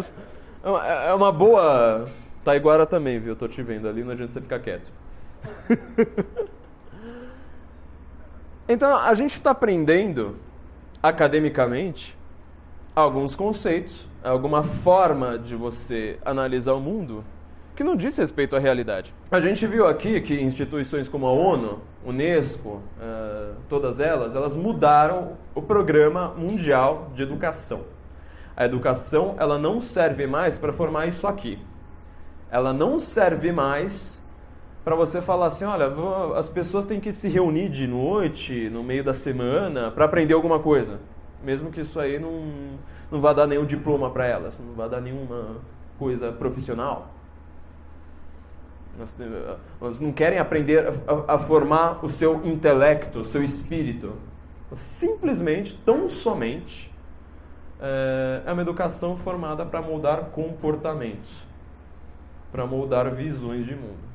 é 0.86 1.14
uma 1.16 1.32
boa. 1.32 2.06
Taiguara 2.44 2.86
também, 2.86 3.20
viu? 3.20 3.36
Tô 3.36 3.48
te 3.48 3.64
vendo 3.64 3.90
ali, 3.90 4.04
não 4.04 4.12
adianta 4.12 4.34
você 4.34 4.42
ficar 4.42 4.60
quieto. 4.60 4.92
então, 8.68 8.96
a 8.96 9.14
gente 9.14 9.38
está 9.38 9.52
aprendendo 9.52 10.36
academicamente 11.02 12.18
alguns 12.96 13.36
conceitos, 13.36 14.08
alguma 14.24 14.64
forma 14.64 15.38
de 15.38 15.56
você 15.56 16.20
analisar 16.24 16.74
o 16.74 16.80
mundo 16.80 17.24
que 17.76 17.84
não 17.84 17.96
diz 17.96 18.18
respeito 18.18 18.56
à 18.56 18.60
realidade. 18.60 19.14
A 19.32 19.40
gente 19.40 19.66
viu 19.66 19.88
aqui 19.88 20.22
que 20.22 20.40
instituições 20.40 21.10
como 21.10 21.26
a 21.26 21.32
ONU, 21.32 21.80
Unesco, 22.06 22.82
uh, 23.00 23.56
todas 23.70 24.00
elas, 24.00 24.36
elas 24.36 24.56
mudaram 24.56 25.38
o 25.56 25.62
programa 25.62 26.34
mundial 26.38 27.10
de 27.16 27.24
educação. 27.24 27.86
A 28.56 28.66
educação 28.66 29.36
ela 29.40 29.58
não 29.58 29.82
serve 29.82 30.28
mais 30.28 30.58
para 30.58 30.74
formar 30.74 31.08
isso 31.08 31.26
aqui. 31.26 31.58
Ela 32.52 32.74
não 32.74 33.00
serve 33.00 33.52
mais 33.52 34.21
para 34.84 34.96
você 34.96 35.22
falar 35.22 35.48
assim, 35.48 35.63
olha, 35.63 35.91
as 36.36 36.50
pessoas 36.50 36.88
têm 36.88 37.00
que 37.00 37.12
se 37.12 37.30
reunir 37.30 37.70
de 37.70 37.86
noite, 37.86 38.70
no 38.70 38.84
meio 38.84 39.04
da 39.04 39.13
semana, 39.13 39.91
para 39.91 40.06
aprender 40.06 40.34
alguma 40.34 40.60
coisa. 40.60 41.00
Mesmo 41.44 41.72
que 41.72 41.82
isso 41.82 42.00
aí 42.00 42.20
não, 42.20 42.78
não 43.12 43.22
vá 43.22 43.34
dar 43.34 43.46
nenhum 43.46 43.65
diploma 43.65 44.10
para 44.10 44.26
elas, 44.26 44.60
não 44.60 44.74
vá 44.74 44.88
dar 44.88 45.02
nenhuma 45.02 45.58
coisa 46.00 46.32
profissional. 46.32 47.10
Elas 49.80 50.00
não 50.00 50.12
querem 50.12 50.39
aprender 50.39 50.88
a, 50.88 51.36
a 51.36 51.38
formar 51.38 52.04
o 52.04 52.10
seu 52.10 52.46
intelecto, 52.46 53.20
o 53.20 53.24
seu 53.24 53.44
espírito. 53.44 54.13
Simplesmente, 54.74 55.76
tão 55.86 56.10
somente, 56.10 56.91
é, 57.80 58.41
é 58.46 58.54
uma 58.54 58.62
educação 58.62 59.15
formada 59.15 59.65
para 59.65 59.82
moldar 59.82 60.26
comportamentos, 60.32 61.44
para 62.52 62.65
moldar 62.65 63.10
visões 63.13 63.65
de 63.65 63.76
mundo. 63.76 64.11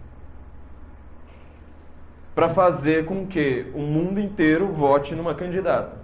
Para 2.37 2.51
fazer 2.51 3.07
com 3.07 3.27
que 3.27 3.72
o 3.75 3.81
mundo 3.81 4.20
inteiro 4.20 4.68
vote 4.68 5.14
numa 5.14 5.35
candidata. 5.35 5.96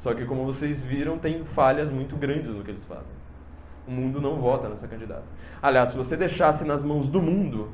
Só 0.00 0.14
que, 0.14 0.24
como 0.24 0.46
vocês 0.46 0.82
viram, 0.82 1.18
tem 1.18 1.44
falhas 1.44 1.90
muito 1.90 2.16
grandes 2.16 2.50
no 2.50 2.64
que 2.64 2.70
eles 2.70 2.84
fazem. 2.86 3.14
O 3.86 3.90
mundo 3.90 4.18
não 4.18 4.36
vota 4.36 4.68
nessa 4.68 4.88
candidata. 4.88 5.24
Aliás, 5.60 5.90
se 5.90 5.96
você 5.96 6.16
deixasse 6.16 6.64
nas 6.64 6.82
mãos 6.82 7.08
do 7.08 7.20
mundo, 7.20 7.68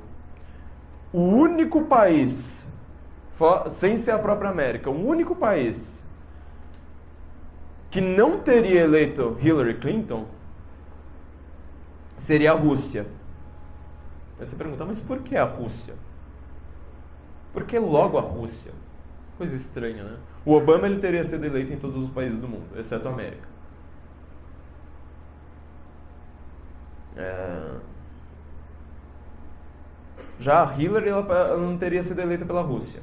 o 1.12 1.20
único 1.20 1.84
país, 1.84 2.66
sem 3.70 3.96
ser 3.96 4.10
a 4.10 4.18
própria 4.18 4.50
América, 4.50 4.90
o 4.90 5.06
único 5.06 5.36
país 5.36 6.04
que 7.92 8.00
não 8.00 8.40
teria 8.40 8.80
eleito 8.80 9.38
Hillary 9.40 9.74
Clinton 9.74 10.26
seria 12.18 12.50
a 12.50 12.54
Rússia. 12.54 13.06
Aí 14.38 14.46
você 14.46 14.56
pergunta, 14.56 14.84
mas 14.84 15.00
por 15.00 15.20
que 15.20 15.36
a 15.36 15.44
Rússia? 15.44 15.94
Por 17.56 17.64
que 17.64 17.78
logo 17.78 18.18
a 18.18 18.20
Rússia? 18.20 18.70
Coisa 19.38 19.56
estranha, 19.56 20.04
né? 20.04 20.18
O 20.44 20.52
Obama 20.52 20.86
ele 20.86 21.00
teria 21.00 21.24
sido 21.24 21.46
eleito 21.46 21.72
em 21.72 21.78
todos 21.78 22.02
os 22.02 22.10
países 22.10 22.38
do 22.38 22.46
mundo, 22.46 22.78
exceto 22.78 23.08
a 23.08 23.10
América. 23.10 23.48
É... 27.16 27.76
Já 30.38 30.68
a 30.68 30.78
Hillary 30.78 31.08
ela, 31.08 31.56
não 31.56 31.78
teria 31.78 32.02
sido 32.02 32.20
eleita 32.20 32.44
pela 32.44 32.60
Rússia. 32.60 33.00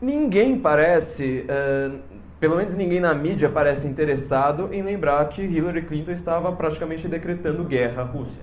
Ninguém 0.00 0.58
parece, 0.58 1.46
é, 1.46 1.92
pelo 2.40 2.56
menos 2.56 2.74
ninguém 2.74 2.98
na 2.98 3.14
mídia 3.14 3.48
parece 3.48 3.86
interessado 3.86 4.74
em 4.74 4.82
lembrar 4.82 5.28
que 5.28 5.42
Hillary 5.42 5.82
Clinton 5.82 6.10
estava 6.10 6.50
praticamente 6.50 7.06
decretando 7.06 7.62
guerra 7.62 8.02
à 8.02 8.04
Rússia. 8.04 8.42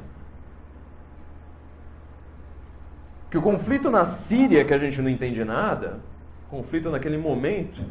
Que 3.32 3.38
o 3.38 3.42
conflito 3.42 3.90
na 3.90 4.04
Síria, 4.04 4.66
que 4.66 4.74
a 4.74 4.78
gente 4.78 5.02
não 5.02 5.10
entende 5.10 5.44
nada, 5.46 6.02
conflito 6.50 6.90
naquele 6.90 7.18
momento, 7.18 7.82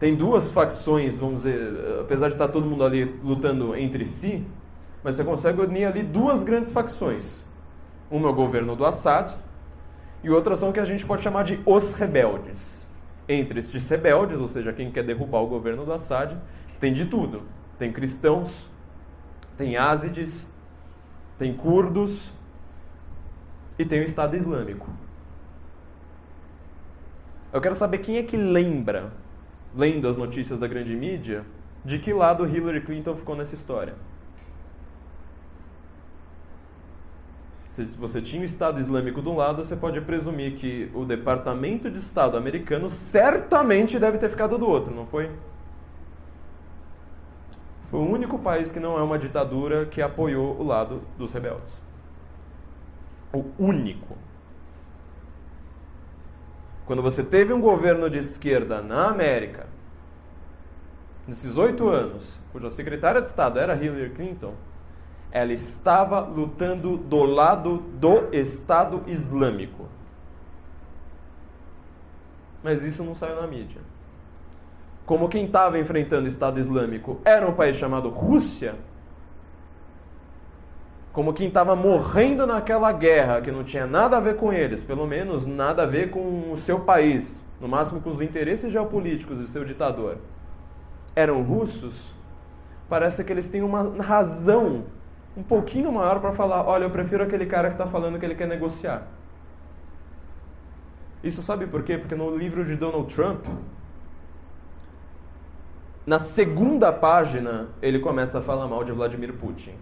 tem 0.00 0.16
duas 0.16 0.50
facções, 0.50 1.16
vamos 1.16 1.44
dizer, 1.44 2.00
apesar 2.00 2.26
de 2.26 2.34
estar 2.34 2.48
todo 2.48 2.66
mundo 2.66 2.84
ali 2.84 3.04
lutando 3.22 3.76
entre 3.76 4.04
si, 4.04 4.44
mas 5.02 5.14
você 5.14 5.22
consegue 5.22 5.60
unir 5.60 5.84
ali 5.84 6.02
duas 6.02 6.42
grandes 6.42 6.72
facções. 6.72 7.46
Uma 8.10 8.28
é 8.28 8.32
o 8.32 8.34
governo 8.34 8.74
do 8.74 8.84
Assad 8.84 9.32
e 10.24 10.28
outra 10.28 10.56
são 10.56 10.70
o 10.70 10.72
que 10.72 10.80
a 10.80 10.84
gente 10.84 11.06
pode 11.06 11.22
chamar 11.22 11.44
de 11.44 11.60
os 11.64 11.94
rebeldes. 11.94 12.84
Entre 13.28 13.60
estes 13.60 13.88
rebeldes, 13.88 14.40
ou 14.40 14.48
seja, 14.48 14.72
quem 14.72 14.90
quer 14.90 15.04
derrubar 15.04 15.40
o 15.40 15.46
governo 15.46 15.84
do 15.84 15.92
Assad, 15.92 16.36
tem 16.80 16.92
de 16.92 17.06
tudo. 17.06 17.42
Tem 17.78 17.92
cristãos, 17.92 18.68
tem 19.56 19.76
ázides, 19.76 20.50
tem 21.38 21.54
curdos 21.54 22.34
e 23.78 23.84
tem 23.84 24.00
o 24.00 24.04
Estado 24.04 24.36
Islâmico. 24.36 24.88
Eu 27.52 27.60
quero 27.60 27.74
saber 27.74 27.98
quem 27.98 28.16
é 28.18 28.22
que 28.22 28.36
lembra 28.36 29.12
lendo 29.74 30.08
as 30.08 30.16
notícias 30.16 30.58
da 30.58 30.66
grande 30.66 30.96
mídia, 30.96 31.44
de 31.84 31.98
que 31.98 32.12
lado 32.12 32.46
Hillary 32.46 32.80
Clinton 32.80 33.14
ficou 33.14 33.36
nessa 33.36 33.54
história. 33.54 33.94
Se 37.70 37.84
você 37.84 38.22
tinha 38.22 38.40
o 38.40 38.44
Estado 38.44 38.80
Islâmico 38.80 39.20
do 39.20 39.34
lado, 39.34 39.62
você 39.62 39.76
pode 39.76 40.00
presumir 40.00 40.54
que 40.54 40.90
o 40.94 41.04
Departamento 41.04 41.90
de 41.90 41.98
Estado 41.98 42.36
americano 42.36 42.88
certamente 42.88 43.98
deve 43.98 44.16
ter 44.16 44.30
ficado 44.30 44.56
do 44.56 44.66
outro, 44.66 44.94
não 44.94 45.06
foi? 45.06 45.30
Foi 47.90 48.00
o 48.00 48.10
único 48.10 48.38
país 48.38 48.72
que 48.72 48.80
não 48.80 48.98
é 48.98 49.02
uma 49.02 49.18
ditadura 49.18 49.84
que 49.84 50.00
apoiou 50.00 50.58
o 50.58 50.64
lado 50.64 51.02
dos 51.18 51.32
rebeldes. 51.32 51.85
O 53.32 53.44
único. 53.58 54.16
Quando 56.86 57.02
você 57.02 57.24
teve 57.24 57.52
um 57.52 57.60
governo 57.60 58.08
de 58.08 58.18
esquerda 58.18 58.80
na 58.80 59.08
América, 59.08 59.66
nesses 61.26 61.56
oito 61.56 61.88
anos, 61.88 62.40
cuja 62.52 62.70
secretária 62.70 63.20
de 63.20 63.28
Estado 63.28 63.58
era 63.58 63.74
Hillary 63.74 64.10
Clinton, 64.10 64.54
ela 65.32 65.52
estava 65.52 66.20
lutando 66.20 66.96
do 66.96 67.24
lado 67.24 67.78
do 67.78 68.32
Estado 68.32 69.02
Islâmico. 69.06 69.88
Mas 72.62 72.84
isso 72.84 73.02
não 73.04 73.14
saiu 73.14 73.40
na 73.40 73.46
mídia. 73.46 73.80
Como 75.04 75.28
quem 75.28 75.46
estava 75.46 75.78
enfrentando 75.78 76.24
o 76.24 76.28
Estado 76.28 76.58
Islâmico 76.58 77.20
era 77.24 77.48
um 77.48 77.54
país 77.54 77.76
chamado 77.76 78.08
Rússia, 78.08 78.76
como 81.16 81.32
quem 81.32 81.48
estava 81.48 81.74
morrendo 81.74 82.46
naquela 82.46 82.92
guerra, 82.92 83.40
que 83.40 83.50
não 83.50 83.64
tinha 83.64 83.86
nada 83.86 84.18
a 84.18 84.20
ver 84.20 84.36
com 84.36 84.52
eles, 84.52 84.84
pelo 84.84 85.06
menos 85.06 85.46
nada 85.46 85.84
a 85.84 85.86
ver 85.86 86.10
com 86.10 86.52
o 86.52 86.58
seu 86.58 86.80
país, 86.80 87.42
no 87.58 87.66
máximo 87.66 88.02
com 88.02 88.10
os 88.10 88.20
interesses 88.20 88.70
geopolíticos 88.70 89.38
do 89.38 89.46
seu 89.46 89.64
ditador, 89.64 90.18
eram 91.14 91.42
russos, 91.42 92.14
parece 92.86 93.24
que 93.24 93.32
eles 93.32 93.48
têm 93.48 93.62
uma 93.62 94.02
razão 94.02 94.84
um 95.34 95.42
pouquinho 95.42 95.90
maior 95.90 96.20
para 96.20 96.32
falar: 96.32 96.68
olha, 96.68 96.84
eu 96.84 96.90
prefiro 96.90 97.24
aquele 97.24 97.46
cara 97.46 97.68
que 97.68 97.74
está 97.76 97.86
falando 97.86 98.18
que 98.18 98.26
ele 98.26 98.34
quer 98.34 98.46
negociar. 98.46 99.06
Isso 101.24 101.40
sabe 101.40 101.66
por 101.66 101.82
quê? 101.82 101.96
Porque 101.96 102.14
no 102.14 102.36
livro 102.36 102.62
de 102.62 102.76
Donald 102.76 103.14
Trump, 103.14 103.46
na 106.06 106.18
segunda 106.18 106.92
página, 106.92 107.68
ele 107.80 108.00
começa 108.00 108.40
a 108.40 108.42
falar 108.42 108.66
mal 108.66 108.84
de 108.84 108.92
Vladimir 108.92 109.32
Putin 109.32 109.72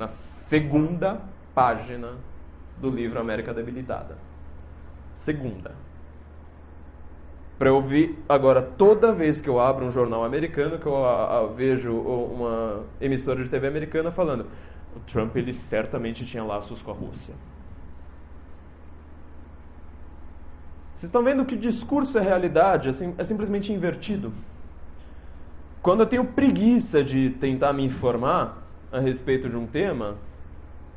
na 0.00 0.08
segunda 0.08 1.20
página 1.54 2.14
do 2.78 2.88
livro 2.88 3.20
América 3.20 3.52
Debilitada. 3.52 4.16
Segunda. 5.14 5.74
Para 7.58 7.68
eu 7.68 7.74
ouvir 7.74 8.18
agora, 8.26 8.62
toda 8.62 9.12
vez 9.12 9.42
que 9.42 9.48
eu 9.50 9.60
abro 9.60 9.84
um 9.84 9.90
jornal 9.90 10.24
americano, 10.24 10.78
que 10.78 10.86
eu 10.86 11.04
a, 11.04 11.40
a, 11.40 11.46
vejo 11.48 11.94
uma 11.94 12.84
emissora 12.98 13.44
de 13.44 13.50
TV 13.50 13.68
americana 13.68 14.10
falando 14.10 14.46
o 14.96 15.00
Trump 15.00 15.36
ele 15.36 15.52
certamente 15.52 16.24
tinha 16.24 16.42
laços 16.42 16.80
com 16.80 16.90
a 16.90 16.94
Rússia. 16.94 17.34
Vocês 20.94 21.08
estão 21.08 21.22
vendo 21.22 21.44
que 21.44 21.54
o 21.54 21.58
discurso 21.58 22.18
é 22.18 22.22
realidade, 22.22 22.88
assim, 22.88 23.14
é 23.18 23.24
simplesmente 23.24 23.70
invertido. 23.70 24.32
Quando 25.82 26.00
eu 26.00 26.06
tenho 26.06 26.24
preguiça 26.24 27.04
de 27.04 27.30
tentar 27.38 27.74
me 27.74 27.84
informar 27.84 28.69
a 28.92 28.98
respeito 28.98 29.48
de 29.48 29.56
um 29.56 29.66
tema, 29.66 30.16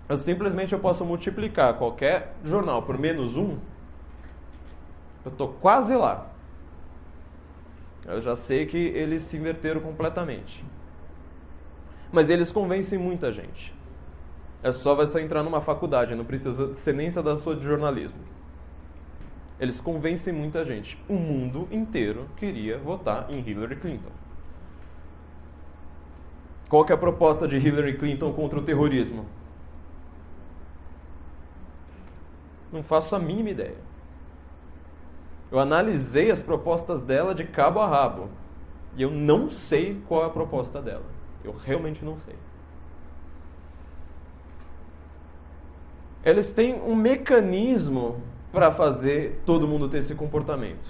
eu 0.08 0.18
simplesmente 0.18 0.74
eu 0.74 0.80
posso 0.80 1.06
multiplicar 1.06 1.76
qualquer 1.76 2.36
jornal 2.44 2.84
por 2.84 2.98
menos 2.98 3.38
um. 3.38 3.58
Eu 5.24 5.32
estou 5.32 5.50
quase 5.50 5.96
lá. 5.96 6.30
Eu 8.06 8.22
já 8.22 8.36
sei 8.36 8.66
que 8.66 8.78
eles 8.78 9.22
se 9.22 9.38
inverteram 9.38 9.80
completamente. 9.80 10.64
Mas 12.12 12.30
eles 12.30 12.52
convencem 12.52 13.00
muita 13.00 13.32
gente. 13.32 13.74
É 14.62 14.72
só 14.72 14.94
você 14.96 15.22
entrar 15.22 15.44
numa 15.44 15.62
faculdade, 15.62 16.16
não 16.16 16.26
precisa 16.26 16.74
ser 16.74 16.94
nem 16.94 17.12
da 17.12 17.38
sua 17.38 17.56
de 17.56 17.64
jornalismo. 17.66 18.20
Eles 19.60 19.80
convencem 19.80 20.34
muita 20.34 20.66
gente. 20.66 21.02
O 21.08 21.14
mundo 21.14 21.68
inteiro 21.72 22.28
queria 22.38 22.78
votar 22.78 23.30
em 23.30 23.40
Hillary 23.40 23.78
Clinton. 23.78 24.12
Qual 26.74 26.84
que 26.84 26.92
é 26.92 26.96
a 26.96 26.98
proposta 26.98 27.48
de 27.48 27.56
Hillary 27.56 28.00
Clinton 28.00 28.34
contra 28.34 28.58
o 28.58 28.64
terrorismo? 28.64 29.28
Não 32.72 32.82
faço 32.82 33.16
a 33.16 33.20
mínima 33.20 33.52
ideia. 33.52 33.78
Eu 35.52 35.60
analisei 35.60 36.32
as 36.32 36.42
propostas 36.42 37.04
dela 37.04 37.36
de 37.36 37.44
cabo 37.44 37.80
a 37.80 37.88
rabo. 37.88 38.28
E 38.98 39.04
eu 39.04 39.12
não 39.12 39.52
sei 39.52 40.02
qual 40.08 40.24
é 40.24 40.26
a 40.26 40.32
proposta 40.32 40.82
dela. 40.82 41.06
Eu 41.44 41.54
realmente 41.54 42.04
não 42.04 42.18
sei. 42.18 42.36
Eles 46.26 46.56
têm 46.56 46.82
um 46.82 46.96
mecanismo 46.96 48.20
para 48.52 48.72
fazer 48.72 49.44
todo 49.46 49.68
mundo 49.68 49.88
ter 49.88 50.00
esse 50.00 50.16
comportamento. 50.16 50.90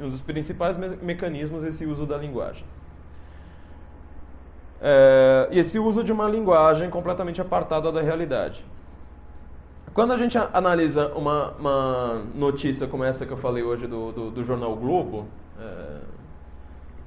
Um 0.00 0.08
dos 0.08 0.22
principais 0.22 0.78
me 0.78 0.88
mecanismos 0.96 1.62
é 1.62 1.68
esse 1.68 1.84
uso 1.84 2.06
da 2.06 2.16
linguagem. 2.16 2.64
É, 4.80 5.48
esse 5.50 5.78
uso 5.78 6.02
de 6.02 6.10
uma 6.10 6.28
linguagem 6.28 6.88
completamente 6.88 7.40
apartada 7.40 7.92
da 7.92 8.00
realidade. 8.00 8.64
Quando 9.92 10.12
a 10.12 10.16
gente 10.16 10.38
analisa 10.38 11.08
uma, 11.08 11.50
uma, 11.58 12.22
notícia 12.34 12.86
como 12.86 13.04
essa 13.04 13.26
que 13.26 13.32
eu 13.32 13.36
falei 13.36 13.62
hoje 13.62 13.86
do, 13.86 14.12
do, 14.12 14.30
do 14.30 14.44
jornal 14.44 14.74
Globo, 14.76 15.26
é, 15.58 16.00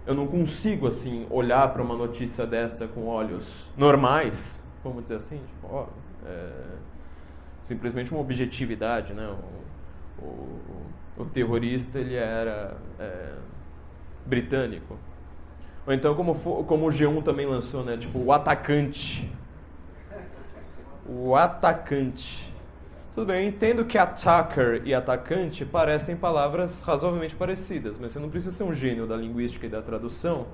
eu 0.05 0.13
não 0.13 0.27
consigo 0.27 0.85
assim 0.85 1.25
olhar 1.29 1.71
para 1.71 1.81
uma 1.81 1.95
notícia 1.95 2.45
dessa 2.45 2.87
com 2.87 3.07
olhos 3.07 3.71
normais, 3.77 4.61
vamos 4.83 5.03
dizer 5.03 5.15
assim, 5.15 5.37
tipo, 5.37 5.67
ó, 5.67 5.85
é, 6.25 6.51
simplesmente 7.63 8.11
uma 8.11 8.19
objetividade, 8.19 9.13
né? 9.13 9.33
O, 10.21 10.25
o, 10.25 10.59
o 11.17 11.25
terrorista 11.25 11.99
ele 11.99 12.15
era 12.15 12.75
é, 12.99 13.33
britânico, 14.25 14.97
ou 15.85 15.93
então 15.93 16.15
como, 16.15 16.33
como 16.65 16.87
o 16.87 16.89
G1 16.89 17.23
também 17.23 17.45
lançou, 17.45 17.83
né? 17.83 17.97
Tipo 17.97 18.19
o 18.19 18.31
atacante, 18.31 19.29
o 21.05 21.35
atacante. 21.35 22.51
Tudo 23.13 23.27
bem, 23.27 23.43
eu 23.43 23.49
entendo 23.49 23.85
que 23.85 23.97
attacker 23.97 24.81
e 24.85 24.93
atacante 24.93 25.63
parecem 25.63 26.15
palavras 26.15 26.81
razoavelmente 26.81 27.35
parecidas, 27.35 27.97
mas 27.99 28.11
você 28.11 28.19
não 28.19 28.29
precisa 28.29 28.55
ser 28.55 28.63
um 28.63 28.73
gênio 28.73 29.05
da 29.05 29.15
linguística 29.15 29.67
e 29.67 29.69
da 29.69 29.81
tradução 29.83 30.47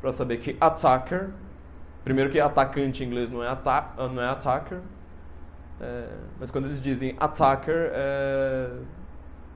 para 0.00 0.12
saber 0.12 0.38
que 0.38 0.56
attacker, 0.60 1.30
primeiro 2.04 2.28
que 2.28 2.38
atacante 2.38 3.02
em 3.02 3.06
inglês 3.06 3.32
não 3.32 3.42
é, 3.42 3.48
ata 3.48 3.94
não 4.12 4.20
é 4.20 4.28
attacker, 4.28 4.80
é, 5.80 6.08
mas 6.38 6.50
quando 6.50 6.66
eles 6.66 6.82
dizem 6.82 7.16
attacker, 7.18 7.90
é, 7.94 8.70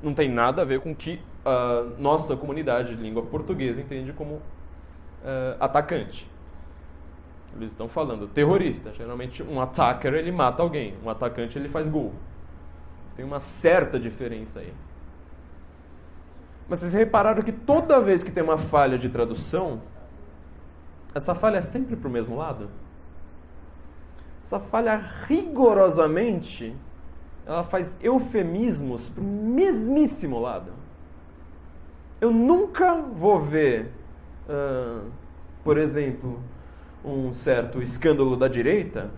não 0.02 0.14
tem 0.14 0.30
nada 0.30 0.62
a 0.62 0.64
ver 0.64 0.80
com 0.80 0.92
o 0.92 0.94
que 0.94 1.20
a 1.44 1.84
nossa 1.98 2.36
comunidade 2.36 2.96
de 2.96 3.02
língua 3.02 3.22
portuguesa 3.22 3.80
entende 3.80 4.12
como 4.12 4.40
é, 5.24 5.56
atacante. 5.60 6.30
Eles 7.56 7.72
estão 7.72 7.88
falando 7.88 8.28
terrorista. 8.28 8.92
Geralmente 8.92 9.42
um 9.42 9.60
attacker 9.60 10.14
ele 10.14 10.30
mata 10.30 10.62
alguém, 10.62 10.94
um 11.04 11.10
atacante 11.10 11.58
ele 11.58 11.68
faz 11.68 11.88
gol. 11.88 12.12
Tem 13.16 13.24
uma 13.24 13.40
certa 13.40 13.98
diferença 13.98 14.60
aí. 14.60 14.72
Mas 16.68 16.78
vocês 16.78 16.92
repararam 16.92 17.42
que 17.42 17.52
toda 17.52 18.00
vez 18.00 18.22
que 18.22 18.30
tem 18.30 18.42
uma 18.42 18.56
falha 18.56 18.96
de 18.96 19.08
tradução, 19.08 19.82
essa 21.12 21.34
falha 21.34 21.56
é 21.58 21.62
sempre 21.62 21.96
para 21.96 22.08
o 22.08 22.10
mesmo 22.10 22.36
lado? 22.36 22.70
Essa 24.38 24.60
falha 24.60 24.96
rigorosamente, 25.26 26.74
ela 27.44 27.64
faz 27.64 27.98
eufemismos 28.00 29.08
para 29.08 29.20
o 29.20 29.26
mesmíssimo 29.26 30.38
lado. 30.38 30.72
Eu 32.20 32.30
nunca 32.30 33.02
vou 33.02 33.40
ver, 33.40 33.92
uh, 34.50 35.10
por 35.62 35.78
exemplo, 35.78 36.42
um 37.04 37.32
certo 37.32 37.82
escândalo 37.82 38.36
da 38.36 38.48
direita, 38.48 39.10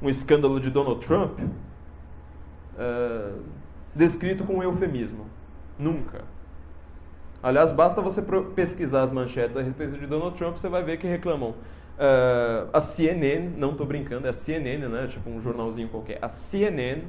um 0.00 0.08
escândalo 0.08 0.58
de 0.58 0.70
Donald 0.70 1.06
Trump, 1.06 1.38
uh, 1.38 3.42
descrito 3.94 4.44
com 4.44 4.58
um 4.58 4.62
eufemismo. 4.62 5.26
Nunca. 5.78 6.22
Aliás, 7.42 7.72
basta 7.72 8.00
você 8.00 8.22
pesquisar 8.54 9.02
as 9.02 9.12
manchetes 9.12 9.56
a 9.56 9.62
respeito 9.62 9.98
de 9.98 10.06
Donald 10.06 10.36
Trump, 10.36 10.56
você 10.56 10.68
vai 10.68 10.82
ver 10.82 10.96
que 10.96 11.06
reclamam. 11.06 11.54
Uh, 11.96 12.68
a 12.72 12.80
CNN, 12.80 13.50
não 13.56 13.72
estou 13.72 13.86
brincando, 13.86 14.26
é 14.26 14.30
a 14.30 14.32
CNN, 14.32 14.88
né? 14.88 15.06
Tipo 15.06 15.30
um 15.30 15.40
jornalzinho 15.40 15.88
qualquer. 15.88 16.18
A 16.22 16.28
CNN 16.28 17.02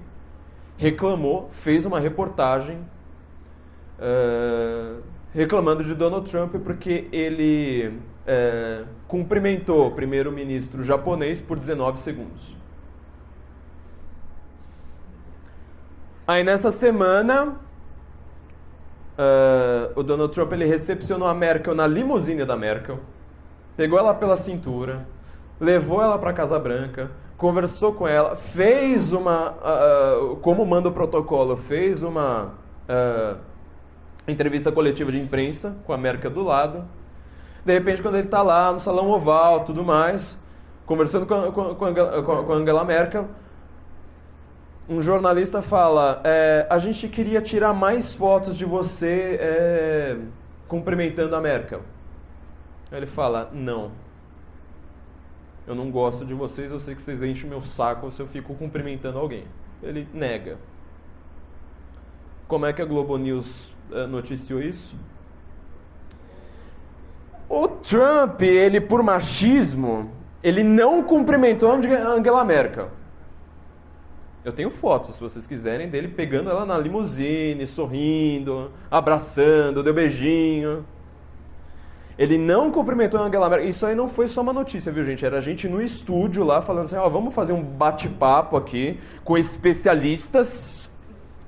reclamou, 0.78 1.50
fez 1.52 1.86
uma 1.86 2.00
reportagem 2.00 2.78
uh, 3.98 5.02
reclamando 5.36 5.84
de 5.84 5.94
Donald 5.94 6.32
Trump 6.32 6.56
porque 6.64 7.10
ele 7.12 7.90
uh, 7.90 8.88
cumprimentou 9.06 9.88
o 9.88 9.92
primeiro-ministro 9.92 10.82
japonês 10.82 11.42
por 11.42 11.60
19 11.60 12.00
segundos. 12.00 12.56
Aí 16.26 16.42
nessa 16.44 16.72
semana, 16.72 17.58
uh, 19.20 20.00
o 20.00 20.02
Donald 20.02 20.34
Trump 20.34 20.54
ele 20.54 20.66
recepcionou 20.66 21.28
a 21.28 21.34
Merkel 21.34 21.76
na 21.76 21.86
limusine 21.86 22.46
da 22.46 22.56
Merkel, 22.56 23.00
pegou 23.76 24.00
ela 24.00 24.14
pela 24.14 24.38
cintura, 24.38 25.06
levou 25.60 26.02
ela 26.02 26.18
para 26.18 26.30
a 26.30 26.34
Casa 26.34 26.58
Branca, 26.58 27.12
conversou 27.38 27.94
com 27.94 28.08
ela, 28.08 28.38
fez 28.38 29.12
uma, 29.12 29.52
uh, 29.52 30.38
como 30.38 30.66
manda 30.66 30.88
o 30.88 30.94
protocolo, 30.94 31.58
fez 31.58 32.02
uma 32.04 32.54
uh, 32.90 33.38
entrevista 34.28 34.72
coletiva 34.72 35.12
de 35.12 35.20
imprensa 35.20 35.76
com 35.86 35.94
a 35.94 35.98
Merkel 35.98 36.32
do 36.32 36.44
lado. 36.44 36.86
De 37.64 37.74
repente, 37.74 38.02
quando 38.02 38.16
ele 38.16 38.26
está 38.28 38.42
lá 38.42 38.72
no 38.72 38.80
salão 38.80 39.10
oval, 39.10 39.64
tudo 39.64 39.84
mais, 39.84 40.38
conversando 40.86 41.26
com, 41.26 41.52
com, 41.52 41.76
com, 41.76 41.94
com 42.46 42.54
a 42.54 42.56
Angela 42.56 42.84
Merkel, 42.84 43.28
um 44.88 45.02
jornalista 45.02 45.62
fala: 45.62 46.22
é, 46.24 46.68
a 46.70 46.78
gente 46.78 47.08
queria 47.08 47.42
tirar 47.42 47.74
mais 47.74 48.14
fotos 48.14 48.56
de 48.56 48.66
você 48.66 49.38
é, 49.40 50.18
cumprimentando 50.68 51.36
a 51.36 51.42
Merkel. 51.42 51.82
Ele 52.92 53.08
fala: 53.08 53.50
não. 53.52 53.92
Eu 55.68 55.74
não 55.74 55.90
gosto 55.90 56.24
de 56.24 56.36
vocês, 56.36 56.72
eu 56.72 56.80
sei 56.80 56.94
que 56.94 57.02
vocês 57.02 57.24
enchem 57.24 57.50
meu 57.50 57.62
saco 57.62 58.12
se 58.12 58.22
eu 58.22 58.28
fico 58.28 58.54
cumprimentando 58.54 59.18
alguém. 59.18 59.46
Ele 59.82 60.08
nega. 60.14 60.58
Como 62.48 62.68
é 62.68 62.74
que 62.74 62.84
a 62.84 62.86
Globo 62.86 63.18
News 63.18 63.75
noticiou 64.10 64.62
isso? 64.62 64.96
O 67.48 67.68
Trump, 67.68 68.42
ele 68.42 68.82
por 68.82 69.04
machismo, 69.04 70.12
ele 70.44 70.64
não 70.64 71.04
cumprimentou 71.04 71.72
Angela 71.72 72.44
Merkel. 72.44 72.90
Eu 74.44 74.52
tenho 74.52 74.70
fotos, 74.70 75.16
se 75.16 75.22
vocês 75.22 75.48
quiserem, 75.48 75.90
dele 75.90 76.08
pegando 76.08 76.52
ela 76.52 76.66
na 76.66 76.78
limusine, 76.78 77.66
sorrindo, 77.66 78.72
abraçando, 78.92 79.82
deu 79.82 79.94
beijinho. 79.94 80.86
Ele 82.18 82.38
não 82.38 82.72
cumprimentou 82.72 83.20
Angela 83.20 83.50
Merkel. 83.50 83.70
Isso 83.70 83.86
aí 83.86 83.96
não 83.96 84.08
foi 84.08 84.28
só 84.28 84.42
uma 84.42 84.54
notícia, 84.54 84.92
viu, 84.92 85.04
gente? 85.04 85.26
Era 85.26 85.40
a 85.40 85.42
gente 85.42 85.68
no 85.68 85.82
estúdio 85.82 86.44
lá 86.44 86.62
falando 86.62 86.86
assim: 86.86 86.96
ó, 86.96 87.10
vamos 87.10 87.34
fazer 87.34 87.54
um 87.54 87.62
bate-papo 87.62 88.56
aqui 88.56 89.00
com 89.24 89.38
especialistas, 89.38 90.90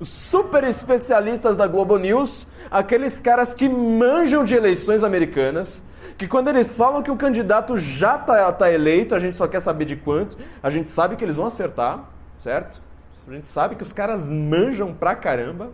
super 0.02 0.64
especialistas 0.64 1.56
da 1.56 1.66
Globo 1.66 1.98
News, 1.98 2.46
aqueles 2.70 3.20
caras 3.20 3.54
que 3.54 3.68
manjam 3.68 4.44
de 4.44 4.54
eleições 4.54 5.02
americanas, 5.02 5.82
que 6.16 6.26
quando 6.26 6.48
eles 6.48 6.76
falam 6.76 7.02
que 7.02 7.10
o 7.10 7.16
candidato 7.16 7.78
já 7.78 8.18
tá, 8.18 8.52
tá 8.52 8.70
eleito, 8.70 9.14
a 9.14 9.18
gente 9.18 9.36
só 9.36 9.46
quer 9.46 9.60
saber 9.60 9.84
de 9.84 9.96
quanto, 9.96 10.36
a 10.62 10.70
gente 10.70 10.90
sabe 10.90 11.16
que 11.16 11.24
eles 11.24 11.36
vão 11.36 11.46
acertar, 11.46 12.04
certo? 12.38 12.80
A 13.28 13.32
gente 13.32 13.48
sabe 13.48 13.76
que 13.76 13.82
os 13.82 13.92
caras 13.92 14.26
manjam 14.26 14.94
pra 14.94 15.14
caramba. 15.14 15.70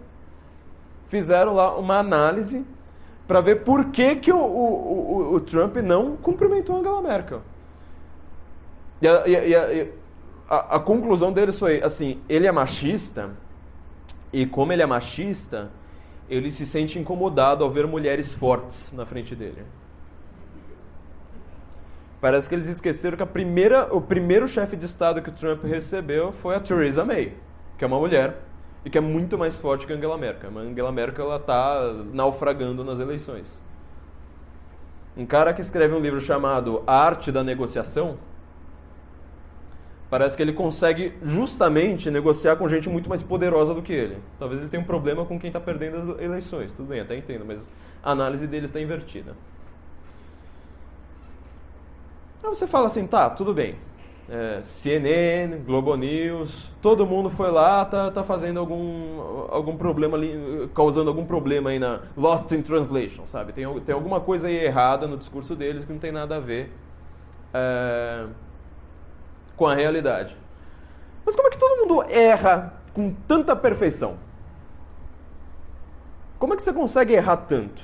Fizeram 1.08 1.54
lá 1.54 1.78
uma 1.78 1.98
análise 1.98 2.64
para 3.28 3.40
ver 3.40 3.62
por 3.62 3.86
que, 3.86 4.16
que 4.16 4.32
o, 4.32 4.36
o, 4.36 5.30
o, 5.30 5.34
o, 5.34 5.40
Trump 5.40 5.76
não 5.76 6.16
cumprimentou 6.16 6.76
a 6.76 6.78
Angela 6.80 7.02
Merkel. 7.02 7.42
E 9.00 9.06
a, 9.06 9.26
e 9.26 9.54
a, 9.54 9.86
a, 10.48 10.76
a 10.76 10.80
conclusão 10.80 11.32
deles 11.32 11.58
foi 11.58 11.80
assim: 11.80 12.20
ele 12.28 12.46
é 12.46 12.52
machista, 12.52 13.30
e 14.34 14.44
como 14.44 14.72
ele 14.72 14.82
é 14.82 14.86
machista, 14.86 15.70
ele 16.28 16.50
se 16.50 16.66
sente 16.66 16.98
incomodado 16.98 17.62
ao 17.62 17.70
ver 17.70 17.86
mulheres 17.86 18.34
fortes 18.34 18.92
na 18.92 19.06
frente 19.06 19.36
dele. 19.36 19.62
Parece 22.20 22.48
que 22.48 22.54
eles 22.56 22.66
esqueceram 22.66 23.16
que 23.16 23.22
a 23.22 23.26
primeira, 23.26 23.94
o 23.94 24.00
primeiro 24.00 24.48
chefe 24.48 24.76
de 24.76 24.86
Estado 24.86 25.22
que 25.22 25.28
o 25.28 25.32
Trump 25.32 25.62
recebeu 25.62 26.32
foi 26.32 26.56
a 26.56 26.60
Theresa 26.60 27.04
May, 27.04 27.34
que 27.78 27.84
é 27.84 27.86
uma 27.86 27.98
mulher 27.98 28.38
e 28.84 28.90
que 28.90 28.98
é 28.98 29.00
muito 29.00 29.38
mais 29.38 29.56
forte 29.56 29.86
que 29.86 29.92
a 29.92 29.96
Angela 29.96 30.18
Merkel. 30.18 30.50
A 30.58 30.62
Angela 30.62 30.90
Merkel 30.90 31.36
está 31.36 31.92
naufragando 32.12 32.82
nas 32.82 32.98
eleições. 32.98 33.62
Um 35.16 35.24
cara 35.24 35.54
que 35.54 35.60
escreve 35.60 35.94
um 35.94 36.00
livro 36.00 36.20
chamado 36.20 36.82
A 36.88 37.04
Arte 37.04 37.30
da 37.30 37.44
Negociação, 37.44 38.18
parece 40.14 40.36
que 40.36 40.42
ele 40.44 40.52
consegue 40.52 41.12
justamente 41.24 42.08
negociar 42.08 42.54
com 42.54 42.68
gente 42.68 42.88
muito 42.88 43.08
mais 43.08 43.20
poderosa 43.20 43.74
do 43.74 43.82
que 43.82 43.92
ele. 43.92 44.18
Talvez 44.38 44.60
ele 44.60 44.70
tenha 44.70 44.80
um 44.80 44.86
problema 44.86 45.24
com 45.24 45.40
quem 45.40 45.48
está 45.48 45.58
perdendo 45.58 46.12
as 46.12 46.20
eleições. 46.20 46.70
Tudo 46.70 46.86
bem, 46.86 47.00
até 47.00 47.16
entendo, 47.16 47.44
mas 47.44 47.68
a 48.00 48.12
análise 48.12 48.46
dele 48.46 48.66
está 48.66 48.80
invertida. 48.80 49.34
Aí 52.44 52.48
você 52.48 52.64
fala 52.64 52.86
assim, 52.86 53.08
tá, 53.08 53.28
tudo 53.28 53.52
bem. 53.52 53.74
É, 54.28 54.60
CNN, 54.62 55.58
Globo 55.66 55.96
News, 55.96 56.70
todo 56.80 57.04
mundo 57.04 57.28
foi 57.28 57.50
lá, 57.50 57.84
tá, 57.84 58.08
tá 58.12 58.22
fazendo 58.22 58.60
algum, 58.60 59.20
algum 59.50 59.76
problema 59.76 60.16
ali, 60.16 60.70
causando 60.76 61.10
algum 61.10 61.26
problema 61.26 61.70
aí 61.70 61.80
na 61.80 62.02
Lost 62.16 62.52
in 62.52 62.62
Translation, 62.62 63.26
sabe? 63.26 63.52
Tem, 63.52 63.68
tem 63.80 63.92
alguma 63.92 64.20
coisa 64.20 64.46
aí 64.46 64.54
errada 64.54 65.08
no 65.08 65.16
discurso 65.16 65.56
deles 65.56 65.84
que 65.84 65.92
não 65.92 65.98
tem 65.98 66.12
nada 66.12 66.36
a 66.36 66.38
ver 66.38 66.70
é, 67.52 68.26
com 69.56 69.66
a 69.66 69.74
realidade. 69.74 70.36
Mas 71.24 71.34
como 71.34 71.48
é 71.48 71.50
que 71.50 71.58
todo 71.58 71.80
mundo 71.80 72.04
erra 72.10 72.74
com 72.92 73.14
tanta 73.26 73.56
perfeição? 73.56 74.16
Como 76.38 76.52
é 76.52 76.56
que 76.56 76.62
você 76.62 76.72
consegue 76.72 77.14
errar 77.14 77.38
tanto? 77.38 77.82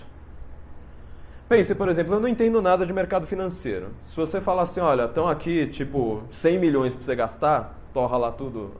Pense, 1.48 1.74
por 1.74 1.88
exemplo, 1.88 2.14
eu 2.14 2.20
não 2.20 2.28
entendo 2.28 2.62
nada 2.62 2.86
de 2.86 2.92
mercado 2.92 3.26
financeiro. 3.26 3.88
Se 4.06 4.14
você 4.14 4.40
falar 4.40 4.62
assim, 4.62 4.80
olha, 4.80 5.06
estão 5.06 5.26
aqui 5.26 5.66
tipo 5.66 6.22
100 6.30 6.58
milhões 6.58 6.94
para 6.94 7.02
você 7.02 7.16
gastar, 7.16 7.76
torra 7.92 8.16
lá 8.16 8.30
tudo 8.30 8.72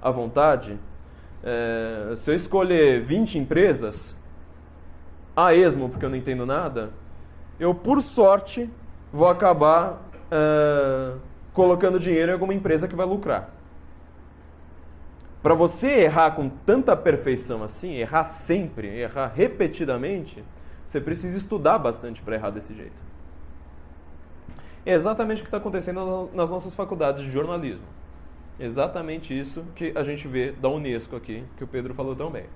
à 0.00 0.10
vontade. 0.10 0.78
É, 1.44 2.14
se 2.16 2.30
eu 2.30 2.34
escolher 2.34 3.00
20 3.00 3.38
empresas, 3.38 4.16
a 5.36 5.54
esmo, 5.54 5.88
porque 5.88 6.04
eu 6.04 6.10
não 6.10 6.16
entendo 6.16 6.44
nada, 6.44 6.90
eu, 7.58 7.74
por 7.74 8.02
sorte, 8.02 8.68
vou 9.12 9.28
acabar 9.28 10.02
é, 10.30 11.12
colocando 11.52 11.98
dinheiro 11.98 12.30
em 12.30 12.34
alguma 12.34 12.54
empresa 12.54 12.88
que 12.88 12.94
vai 12.94 13.06
lucrar. 13.06 13.50
Para 15.42 15.54
você 15.54 15.88
errar 15.88 16.30
com 16.32 16.48
tanta 16.48 16.96
perfeição 16.96 17.62
assim, 17.64 17.94
errar 17.94 18.24
sempre, 18.24 18.86
errar 18.88 19.32
repetidamente, 19.34 20.44
você 20.84 21.00
precisa 21.00 21.36
estudar 21.36 21.78
bastante 21.78 22.22
para 22.22 22.36
errar 22.36 22.50
desse 22.50 22.74
jeito. 22.74 23.02
É 24.86 24.92
exatamente 24.92 25.40
o 25.40 25.42
que 25.42 25.48
está 25.48 25.58
acontecendo 25.58 26.30
nas 26.32 26.50
nossas 26.50 26.74
faculdades 26.74 27.22
de 27.22 27.30
jornalismo. 27.30 27.86
Exatamente 28.58 29.38
isso 29.38 29.64
que 29.74 29.92
a 29.96 30.02
gente 30.02 30.28
vê 30.28 30.52
da 30.52 30.68
Unesco 30.68 31.16
aqui, 31.16 31.44
que 31.56 31.64
o 31.64 31.66
Pedro 31.66 31.94
falou 31.94 32.14
tão 32.14 32.30
bem. 32.30 32.46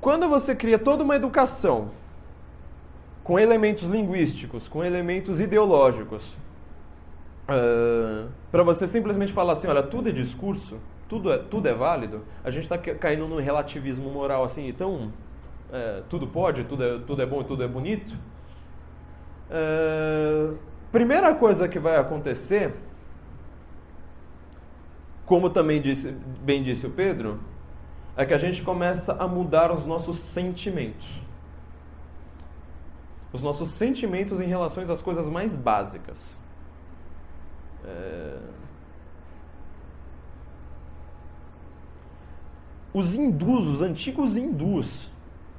Quando 0.00 0.28
você 0.28 0.54
cria 0.54 0.78
toda 0.78 1.02
uma 1.02 1.16
educação 1.16 1.90
com 3.24 3.38
elementos 3.38 3.88
linguísticos, 3.88 4.68
com 4.68 4.84
elementos 4.84 5.40
ideológicos, 5.40 6.36
uh, 7.48 8.28
para 8.52 8.62
você 8.62 8.86
simplesmente 8.86 9.32
falar 9.32 9.54
assim, 9.54 9.66
olha, 9.66 9.82
tudo 9.82 10.10
é 10.10 10.12
discurso, 10.12 10.78
tudo 11.08 11.32
é, 11.32 11.38
tudo 11.38 11.66
é 11.66 11.72
válido, 11.72 12.22
a 12.44 12.50
gente 12.50 12.64
está 12.64 12.76
caindo 12.76 13.26
num 13.26 13.40
relativismo 13.40 14.10
moral 14.10 14.44
assim, 14.44 14.68
então 14.68 15.10
é, 15.72 16.02
tudo 16.08 16.26
pode, 16.26 16.64
tudo 16.64 16.84
é, 16.84 16.98
tudo 16.98 17.22
é 17.22 17.26
bom 17.26 17.40
e 17.40 17.44
tudo 17.44 17.64
é 17.64 17.68
bonito. 17.68 18.14
É, 19.50 20.50
primeira 20.92 21.34
coisa 21.34 21.66
que 21.66 21.78
vai 21.78 21.96
acontecer, 21.96 22.74
como 25.24 25.48
também 25.48 25.80
disse, 25.80 26.12
bem 26.42 26.62
disse 26.62 26.86
o 26.86 26.90
Pedro, 26.90 27.40
é 28.16 28.26
que 28.26 28.34
a 28.34 28.38
gente 28.38 28.62
começa 28.62 29.14
a 29.14 29.26
mudar 29.26 29.72
os 29.72 29.86
nossos 29.86 30.16
sentimentos. 30.16 31.20
Os 33.34 33.42
nossos 33.42 33.68
sentimentos 33.68 34.40
em 34.40 34.46
relação 34.46 34.82
às 34.84 35.02
coisas 35.02 35.28
mais 35.28 35.54
básicas. 35.54 36.38
É, 37.84 38.38
Os 42.94 43.12
hindus, 43.16 43.66
os 43.66 43.82
antigos 43.82 44.36
hindus, 44.36 45.06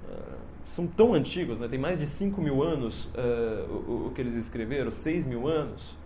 uh, 0.07 0.38
são 0.69 0.88
tão 0.88 1.13
antigos, 1.13 1.59
né? 1.59 1.67
tem 1.67 1.77
mais 1.77 1.99
de 1.99 2.07
5 2.07 2.41
mil 2.41 2.63
anos 2.63 3.07
uh, 3.07 3.69
o, 3.69 4.07
o, 4.07 4.11
que 4.15 4.21
eles 4.21 4.35
escreveram, 4.35 4.89
6 4.89 5.25
mil 5.25 5.45
anos. 5.45 5.97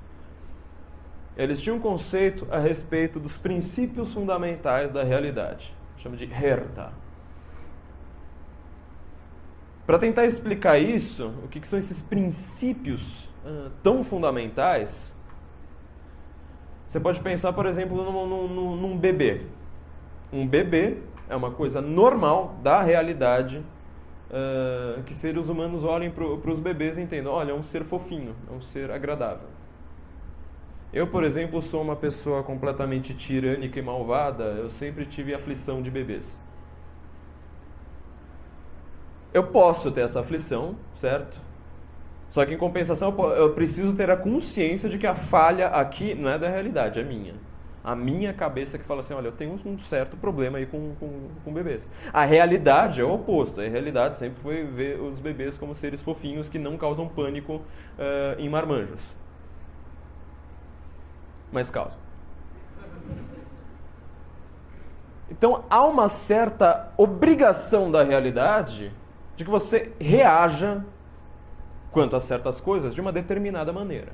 Eles 1.37 1.61
tinham 1.61 1.77
um 1.77 1.79
conceito 1.79 2.47
a 2.49 2.57
respeito 2.57 3.19
dos 3.19 3.37
princípios 3.37 4.11
fundamentais 4.11 4.91
da 4.91 5.03
realidade, 5.03 5.71
chama 5.97 6.17
de 6.17 6.25
Herta. 6.25 6.91
Para 9.89 9.97
tentar 9.97 10.27
explicar 10.27 10.77
isso, 10.77 11.33
o 11.43 11.47
que, 11.47 11.59
que 11.59 11.67
são 11.67 11.79
esses 11.79 11.99
princípios 11.99 13.23
uh, 13.43 13.71
tão 13.81 14.03
fundamentais, 14.03 15.11
você 16.87 16.99
pode 16.99 17.19
pensar, 17.21 17.53
por 17.53 17.65
exemplo, 17.65 17.97
num, 17.97 18.47
num, 18.47 18.75
num 18.75 18.95
bebê. 18.95 19.47
Um 20.31 20.45
bebê 20.47 20.97
é 21.27 21.35
uma 21.35 21.49
coisa 21.49 21.81
normal 21.81 22.59
da 22.61 22.83
realidade 22.83 23.65
uh, 24.29 25.01
que 25.07 25.13
seres 25.15 25.49
humanos 25.49 25.83
olhem 25.83 26.11
para 26.11 26.51
os 26.51 26.59
bebês 26.59 26.99
e 26.99 27.01
entendam: 27.01 27.33
olha, 27.33 27.49
é 27.49 27.55
um 27.55 27.63
ser 27.63 27.83
fofinho, 27.83 28.35
é 28.47 28.53
um 28.53 28.61
ser 28.61 28.91
agradável. 28.91 29.47
Eu, 30.93 31.07
por 31.07 31.23
exemplo, 31.23 31.63
sou 31.63 31.81
uma 31.81 31.95
pessoa 31.95 32.43
completamente 32.43 33.15
tirânica 33.15 33.79
e 33.79 33.81
malvada, 33.81 34.43
eu 34.43 34.69
sempre 34.69 35.07
tive 35.07 35.33
aflição 35.33 35.81
de 35.81 35.89
bebês. 35.89 36.39
Eu 39.33 39.47
posso 39.47 39.91
ter 39.91 40.01
essa 40.01 40.21
aflição, 40.21 40.75
certo? 40.95 41.39
Só 42.29 42.45
que 42.45 42.53
em 42.53 42.57
compensação 42.57 43.15
eu 43.35 43.53
preciso 43.53 43.95
ter 43.95 44.09
a 44.09 44.17
consciência 44.17 44.89
de 44.89 44.97
que 44.97 45.07
a 45.07 45.15
falha 45.15 45.67
aqui 45.67 46.13
não 46.13 46.29
é 46.29 46.37
da 46.37 46.47
realidade, 46.47 46.99
é 46.99 47.03
minha 47.03 47.33
a 47.83 47.95
minha 47.95 48.33
cabeça 48.33 48.77
que 48.77 48.83
fala 48.83 48.99
assim, 48.99 49.13
olha, 49.13 49.27
eu 49.27 49.31
tenho 49.31 49.59
um 49.65 49.79
certo 49.79 50.17
problema 50.17 50.57
aí 50.57 50.65
com, 50.65 50.93
com, 50.99 51.29
com 51.43 51.53
bebês. 51.53 51.89
A 52.11 52.25
realidade 52.25 53.01
é 53.01 53.03
o 53.03 53.13
oposto. 53.13 53.61
A 53.61 53.67
realidade 53.67 54.17
sempre 54.17 54.41
foi 54.41 54.63
ver 54.63 54.99
os 54.99 55.19
bebês 55.19 55.57
como 55.57 55.73
seres 55.73 56.01
fofinhos 56.01 56.49
que 56.49 56.59
não 56.59 56.77
causam 56.77 57.07
pânico 57.07 57.55
uh, 57.55 57.63
em 58.37 58.49
marmanjos. 58.49 59.01
Mas 61.51 61.69
causam. 61.69 61.99
Então 65.31 65.63
há 65.69 65.83
uma 65.85 66.09
certa 66.09 66.91
obrigação 66.97 67.89
da 67.89 68.03
realidade 68.03 68.91
de 69.39 69.45
que 69.45 69.49
você 69.49 69.93
reaja 69.97 70.83
quanto 71.93 72.13
a 72.13 72.19
certas 72.19 72.59
coisas 72.59 72.93
de 72.93 72.99
uma 72.99 73.09
determinada 73.09 73.71
maneira 73.71 74.11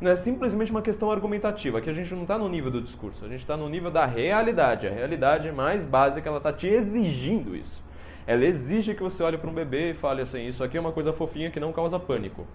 não 0.00 0.12
é 0.12 0.14
simplesmente 0.14 0.70
uma 0.70 0.80
questão 0.80 1.10
argumentativa. 1.10 1.78
Aqui 1.78 1.90
a 1.90 1.92
gente 1.92 2.14
não 2.14 2.22
está 2.22 2.38
no 2.38 2.48
nível 2.48 2.70
do 2.70 2.80
discurso, 2.80 3.24
a 3.24 3.28
gente 3.28 3.40
está 3.40 3.56
no 3.56 3.68
nível 3.68 3.90
da 3.90 4.06
realidade. 4.06 4.86
A 4.86 4.90
realidade 4.90 5.52
mais 5.52 5.84
básica, 5.84 6.26
ela 6.26 6.38
está 6.38 6.52
te 6.52 6.68
exigindo 6.68 7.54
isso. 7.54 7.82
Ela 8.26 8.44
exige 8.44 8.94
que 8.94 9.02
você 9.02 9.22
olhe 9.22 9.36
para 9.36 9.50
um 9.50 9.52
bebê 9.52 9.90
e 9.90 9.94
fale 9.94 10.22
assim: 10.22 10.46
Isso 10.46 10.64
aqui 10.64 10.78
é 10.78 10.80
uma 10.80 10.92
coisa 10.92 11.12
fofinha 11.12 11.50
que 11.50 11.60
não 11.60 11.72
causa 11.72 11.98
pânico. 11.98 12.46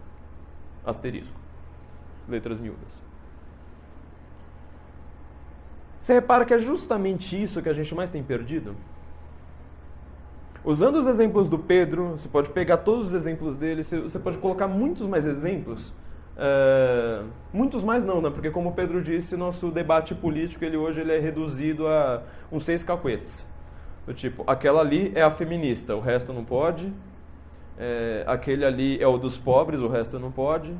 Asterisco. 0.84 1.38
Letras 2.28 2.60
miúdas. 2.60 3.04
Você 6.00 6.14
repara 6.14 6.46
que 6.46 6.54
é 6.54 6.58
justamente 6.58 7.39
isso 7.39 7.62
que 7.62 7.70
a 7.70 7.74
gente 7.74 7.94
mais 7.94 8.10
tem 8.10 8.24
perdido? 8.24 8.76
Usando 10.66 10.95
os 10.95 11.07
exemplos 11.07 11.47
do 11.49 11.59
Pedro, 11.59 12.11
você 12.11 12.28
pode 12.28 12.49
pegar 12.49 12.78
todos 12.78 13.07
os 13.07 13.13
exemplos 13.13 13.55
dele, 13.55 13.84
você 13.84 14.20
pode 14.20 14.38
colocar 14.39 14.68
muitos 14.68 15.05
mais 15.05 15.26
exemplos 15.26 15.93
Uh, 16.36 17.30
muitos 17.53 17.82
mais 17.82 18.03
não, 18.03 18.22
né? 18.22 18.30
porque 18.30 18.51
como 18.51 18.70
o 18.70 18.74
Pedro 18.74 19.01
disse, 19.01 19.38
nosso 19.38 19.72
debate 19.72 20.13
político 20.13 20.66
ele 20.66 20.76
hoje 20.76 20.99
ele 20.99 21.13
é 21.13 21.20
reduzido 21.20 21.88
a 21.88 22.24
uns 22.51 22.66
seis 22.66 22.84
cacuetes. 22.84 23.47
Do 24.05 24.13
tipo, 24.13 24.43
aquela 24.45 24.82
ali 24.82 25.11
é 25.16 25.22
a 25.22 25.32
feminista, 25.32 25.95
o 25.95 26.01
resto 26.01 26.34
não 26.34 26.43
pode. 26.43 26.91
É, 27.78 28.24
aquele 28.28 28.66
ali 28.66 29.01
é 29.01 29.07
o 29.07 29.18
dos 29.18 29.38
pobres, 29.38 29.80
o 29.80 29.88
resto 29.88 30.20
não 30.20 30.32
pode. 30.32 30.76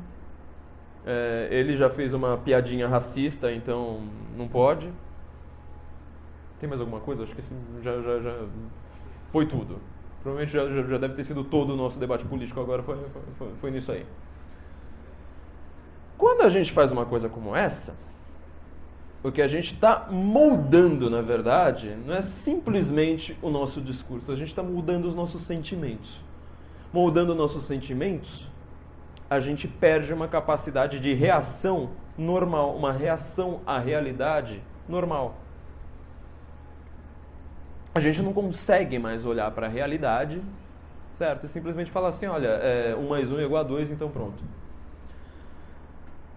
É, 1.06 1.48
ele 1.50 1.76
já 1.76 1.88
fez 1.88 2.12
uma 2.12 2.36
piadinha 2.36 2.86
racista, 2.86 3.50
então 3.50 4.02
não 4.36 4.46
pode. 4.46 4.92
Tem 6.60 6.68
mais 6.68 6.80
alguma 6.80 7.00
coisa? 7.00 7.22
Acho 7.22 7.34
que 7.34 7.42
já, 7.82 8.00
já, 8.00 8.20
já 8.20 8.44
foi 9.30 9.46
tudo. 9.46 9.78
Provavelmente 10.22 10.52
já, 10.52 10.68
já 10.68 10.98
deve 10.98 11.14
ter 11.14 11.24
sido 11.24 11.44
todo 11.44 11.74
o 11.74 11.76
nosso 11.76 11.98
debate 11.98 12.24
político 12.24 12.60
agora, 12.60 12.82
foi, 12.82 12.98
foi, 13.34 13.48
foi 13.56 13.70
nisso 13.70 13.92
aí. 13.92 14.04
Quando 16.18 16.42
a 16.42 16.48
gente 16.48 16.72
faz 16.72 16.90
uma 16.90 17.04
coisa 17.04 17.28
como 17.28 17.54
essa, 17.54 17.94
o 19.22 19.30
que 19.30 19.42
a 19.42 19.46
gente 19.46 19.74
está 19.74 20.06
moldando, 20.10 21.10
na 21.10 21.20
verdade, 21.20 21.96
não 22.06 22.14
é 22.14 22.22
simplesmente 22.22 23.36
o 23.42 23.50
nosso 23.50 23.80
discurso, 23.80 24.32
a 24.32 24.36
gente 24.36 24.48
está 24.48 24.62
moldando 24.62 25.06
os 25.06 25.14
nossos 25.14 25.42
sentimentos. 25.42 26.20
Moldando 26.92 27.34
nossos 27.34 27.64
sentimentos, 27.64 28.46
a 29.28 29.40
gente 29.40 29.66
perde 29.66 30.12
uma 30.12 30.28
capacidade 30.28 31.00
de 31.00 31.12
reação 31.12 31.90
normal, 32.16 32.76
uma 32.76 32.92
reação 32.92 33.60
à 33.66 33.78
realidade 33.78 34.62
normal. 34.88 35.34
A 37.96 38.00
gente 38.00 38.20
não 38.20 38.34
consegue 38.34 38.98
mais 38.98 39.24
olhar 39.24 39.50
para 39.52 39.68
a 39.68 39.70
realidade, 39.70 40.42
certo? 41.14 41.46
E 41.46 41.48
simplesmente 41.48 41.90
falar 41.90 42.08
assim: 42.08 42.26
olha, 42.26 42.48
é, 42.48 42.94
1 42.94 43.08
mais 43.08 43.32
1 43.32 43.38
é 43.38 43.44
igual 43.44 43.62
a 43.62 43.66
2, 43.66 43.90
então 43.90 44.10
pronto. 44.10 44.44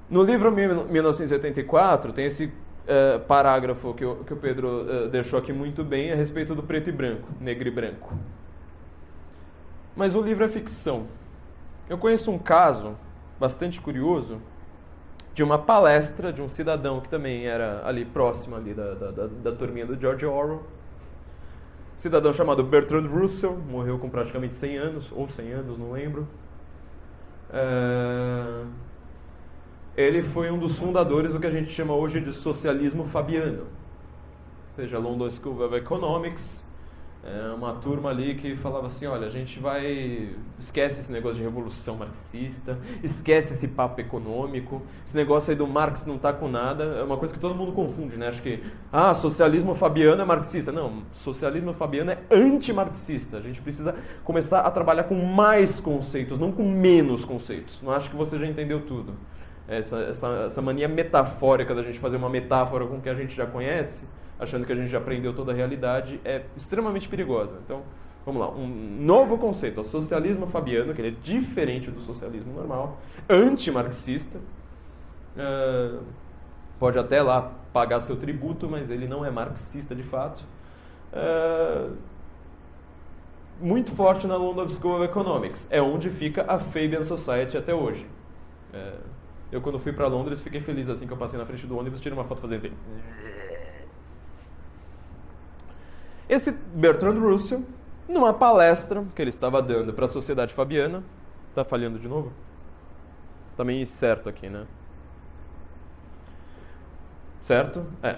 No 0.09 0.23
livro 0.23 0.49
1984, 0.53 2.13
tem 2.13 2.27
esse 2.27 2.45
uh, 2.45 3.19
parágrafo 3.27 3.93
que 3.93 4.05
o, 4.05 4.23
que 4.23 4.33
o 4.33 4.37
Pedro 4.37 4.67
uh, 4.67 5.09
deixou 5.09 5.37
aqui 5.37 5.51
muito 5.51 5.83
bem 5.83 6.13
a 6.13 6.15
respeito 6.15 6.55
do 6.55 6.63
preto 6.63 6.89
e 6.89 6.93
branco, 6.93 7.27
negro 7.41 7.67
e 7.67 7.71
branco. 7.71 8.13
Mas 9.97 10.15
o 10.15 10.21
livro 10.21 10.45
é 10.45 10.47
ficção. 10.47 11.07
Eu 11.89 11.97
conheço 11.97 12.31
um 12.31 12.39
caso 12.39 12.95
bastante 13.37 13.81
curioso 13.81 14.41
de 15.33 15.43
uma 15.43 15.57
palestra 15.57 16.31
de 16.31 16.41
um 16.41 16.47
cidadão 16.47 17.01
que 17.01 17.09
também 17.09 17.47
era 17.47 17.85
ali 17.85 18.05
próximo 18.05 18.55
ali 18.55 18.73
da, 18.73 18.93
da, 18.93 19.11
da, 19.11 19.27
da 19.27 19.51
turminha 19.51 19.85
do 19.85 19.99
George 19.99 20.25
Orwell. 20.25 20.78
Cidadão 21.99 22.31
chamado 22.31 22.63
Bertrand 22.63 23.07
Russell, 23.07 23.57
morreu 23.57 23.99
com 23.99 24.09
praticamente 24.09 24.55
100 24.55 24.77
anos, 24.77 25.11
ou 25.11 25.27
100 25.27 25.51
anos, 25.51 25.77
não 25.77 25.91
lembro. 25.91 26.27
Uh 27.49 28.89
ele 29.99 30.23
foi 30.23 30.49
um 30.49 30.57
dos 30.57 30.79
fundadores 30.79 31.33
do 31.33 31.41
que 31.41 31.47
a 31.47 31.51
gente 31.51 31.73
chama 31.73 31.93
hoje 31.93 32.21
de 32.21 32.31
socialismo 32.31 33.03
fabiano. 33.03 33.63
Ou 33.63 34.73
seja, 34.73 34.97
London 34.97 35.29
School 35.29 35.61
of 35.61 35.75
Economics, 35.75 36.65
é 37.21 37.51
uma 37.53 37.73
turma 37.73 38.09
ali 38.09 38.35
que 38.35 38.55
falava 38.55 38.87
assim, 38.87 39.05
olha, 39.05 39.27
a 39.27 39.29
gente 39.29 39.59
vai... 39.59 40.29
Esquece 40.57 41.01
esse 41.01 41.11
negócio 41.11 41.37
de 41.37 41.43
revolução 41.43 41.95
marxista, 41.95 42.77
esquece 43.03 43.53
esse 43.53 43.69
papo 43.69 43.99
econômico, 43.99 44.81
esse 45.05 45.15
negócio 45.15 45.51
aí 45.51 45.57
do 45.57 45.67
Marx 45.67 46.05
não 46.05 46.17
tá 46.17 46.33
com 46.33 46.49
nada, 46.49 46.83
é 46.83 47.03
uma 47.03 47.17
coisa 47.17 47.33
que 47.33 47.39
todo 47.39 47.55
mundo 47.55 47.71
confunde, 47.71 48.17
né? 48.17 48.27
Acho 48.27 48.41
que, 48.41 48.61
ah, 48.91 49.13
socialismo 49.13 49.75
fabiano 49.75 50.21
é 50.21 50.25
marxista. 50.25 50.71
Não, 50.71 51.03
socialismo 51.11 51.73
fabiano 51.73 52.11
é 52.11 52.19
anti-marxista. 52.31 53.37
A 53.37 53.41
gente 53.41 53.61
precisa 53.61 53.95
começar 54.23 54.61
a 54.61 54.71
trabalhar 54.71 55.03
com 55.03 55.15
mais 55.15 55.79
conceitos, 55.79 56.39
não 56.39 56.51
com 56.51 56.63
menos 56.63 57.25
conceitos. 57.25 57.81
Não 57.81 57.91
acho 57.91 58.09
que 58.09 58.15
você 58.15 58.37
já 58.37 58.47
entendeu 58.47 58.81
tudo 58.85 59.13
essa, 59.69 59.99
essa, 59.99 60.27
essa 60.45 60.61
mania 60.61 60.87
metafórica 60.87 61.75
da 61.75 61.83
gente 61.83 61.99
fazer 61.99 62.17
uma 62.17 62.29
metáfora 62.29 62.87
com 62.87 62.97
o 62.97 63.01
que 63.01 63.09
a 63.09 63.13
gente 63.13 63.35
já 63.35 63.45
conhece, 63.45 64.07
achando 64.39 64.65
que 64.65 64.73
a 64.73 64.75
gente 64.75 64.89
já 64.89 64.97
aprendeu 64.97 65.33
toda 65.33 65.51
a 65.51 65.55
realidade, 65.55 66.19
é 66.25 66.43
extremamente 66.57 67.07
perigosa. 67.07 67.59
Então, 67.63 67.83
vamos 68.25 68.41
lá, 68.41 68.49
um 68.49 68.67
novo 68.67 69.37
conceito, 69.37 69.79
o 69.81 69.83
socialismo 69.83 70.47
fabiano, 70.47 70.93
que 70.93 71.01
ele 71.01 71.09
é 71.09 71.21
diferente 71.21 71.91
do 71.91 72.01
socialismo 72.01 72.51
normal, 72.53 72.97
anti-marxista, 73.29 74.39
uh, 75.37 76.03
pode 76.79 76.97
até 76.97 77.21
lá 77.21 77.53
pagar 77.71 77.99
seu 77.99 78.15
tributo, 78.15 78.67
mas 78.67 78.89
ele 78.89 79.07
não 79.07 79.23
é 79.23 79.29
marxista 79.29 79.93
de 79.93 80.03
fato. 80.03 80.43
Uh, 81.13 81.95
muito 83.61 83.91
forte 83.91 84.25
na 84.25 84.35
London 84.37 84.67
School 84.69 84.95
of 84.95 85.03
Economics, 85.03 85.67
é 85.69 85.81
onde 85.81 86.09
fica 86.09 86.45
a 86.47 86.57
Fabian 86.57 87.03
Society 87.03 87.57
até 87.57 87.73
hoje. 87.73 88.07
Uh, 88.73 89.18
eu, 89.51 89.61
quando 89.61 89.79
fui 89.79 89.91
para 89.91 90.07
Londres, 90.07 90.41
fiquei 90.41 90.61
feliz 90.61 90.87
assim 90.89 91.07
que 91.07 91.13
eu 91.13 91.17
passei 91.17 91.39
na 91.39 91.45
frente 91.45 91.65
do 91.65 91.77
ônibus, 91.77 91.99
tirei 91.99 92.17
uma 92.17 92.23
foto 92.23 92.41
fazendo 92.41 92.57
assim. 92.57 92.73
Esse 96.27 96.51
Bertrand 96.51 97.19
Russell, 97.19 97.63
numa 98.07 98.33
palestra 98.33 99.03
que 99.15 99.21
ele 99.21 99.29
estava 99.29 99.61
dando 99.61 99.93
para 99.93 100.05
a 100.05 100.07
sociedade 100.07 100.53
fabiana, 100.53 101.03
tá 101.55 101.63
falhando 101.63 101.97
de 101.97 102.07
novo? 102.07 102.31
Tá 103.57 103.63
meio 103.63 103.85
certo 103.87 104.29
aqui, 104.29 104.47
né? 104.47 104.67
Certo? 107.41 107.83
É. 108.03 108.17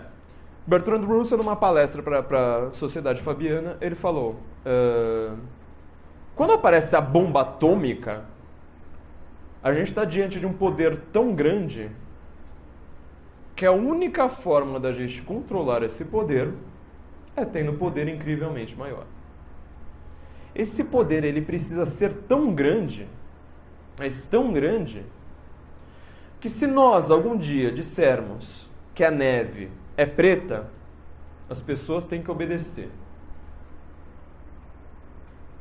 Bertrand 0.68 1.06
Russell, 1.06 1.38
numa 1.38 1.56
palestra 1.56 2.04
para 2.04 2.68
a 2.68 2.72
sociedade 2.72 3.22
fabiana, 3.22 3.78
ele 3.80 3.96
falou: 3.96 4.36
uh, 4.66 5.38
quando 6.36 6.52
aparece 6.52 6.96
a 6.96 7.02
bomba 7.02 7.42
atômica, 7.42 8.26
a 9.64 9.74
gente 9.74 9.90
está 9.90 10.06
diante 10.06 10.40
de 10.40 10.46
um 10.46 10.54
poder 10.54 10.98
tão 11.12 11.34
grande 11.36 11.90
que 13.56 13.66
a 13.66 13.72
única 13.72 14.28
forma 14.28 14.80
da 14.80 14.92
gente 14.92 15.22
controlar 15.22 15.84
esse 15.84 16.04
poder 16.04 16.52
é 17.36 17.46
tendo 17.46 17.74
poder 17.74 18.08
incrivelmente 18.08 18.76
maior. 18.76 19.06
Esse 20.56 20.86
poder 20.86 21.24
ele 21.24 21.42
precisa 21.42 21.86
ser 21.86 22.14
tão 22.28 22.54
grande, 22.54 23.08
mas 23.98 24.28
tão 24.28 24.52
grande, 24.52 25.06
que 26.40 26.50
se 26.50 26.66
nós 26.66 27.12
algum 27.12 27.38
dia 27.38 27.72
dissermos 27.72 28.68
que 28.96 29.04
a 29.04 29.12
neve 29.12 29.70
é 29.96 30.08
preta, 30.08 30.70
as 31.48 31.62
pessoas 31.62 32.08
têm 32.08 32.24
que 32.24 32.32
obedecer. 32.32 32.90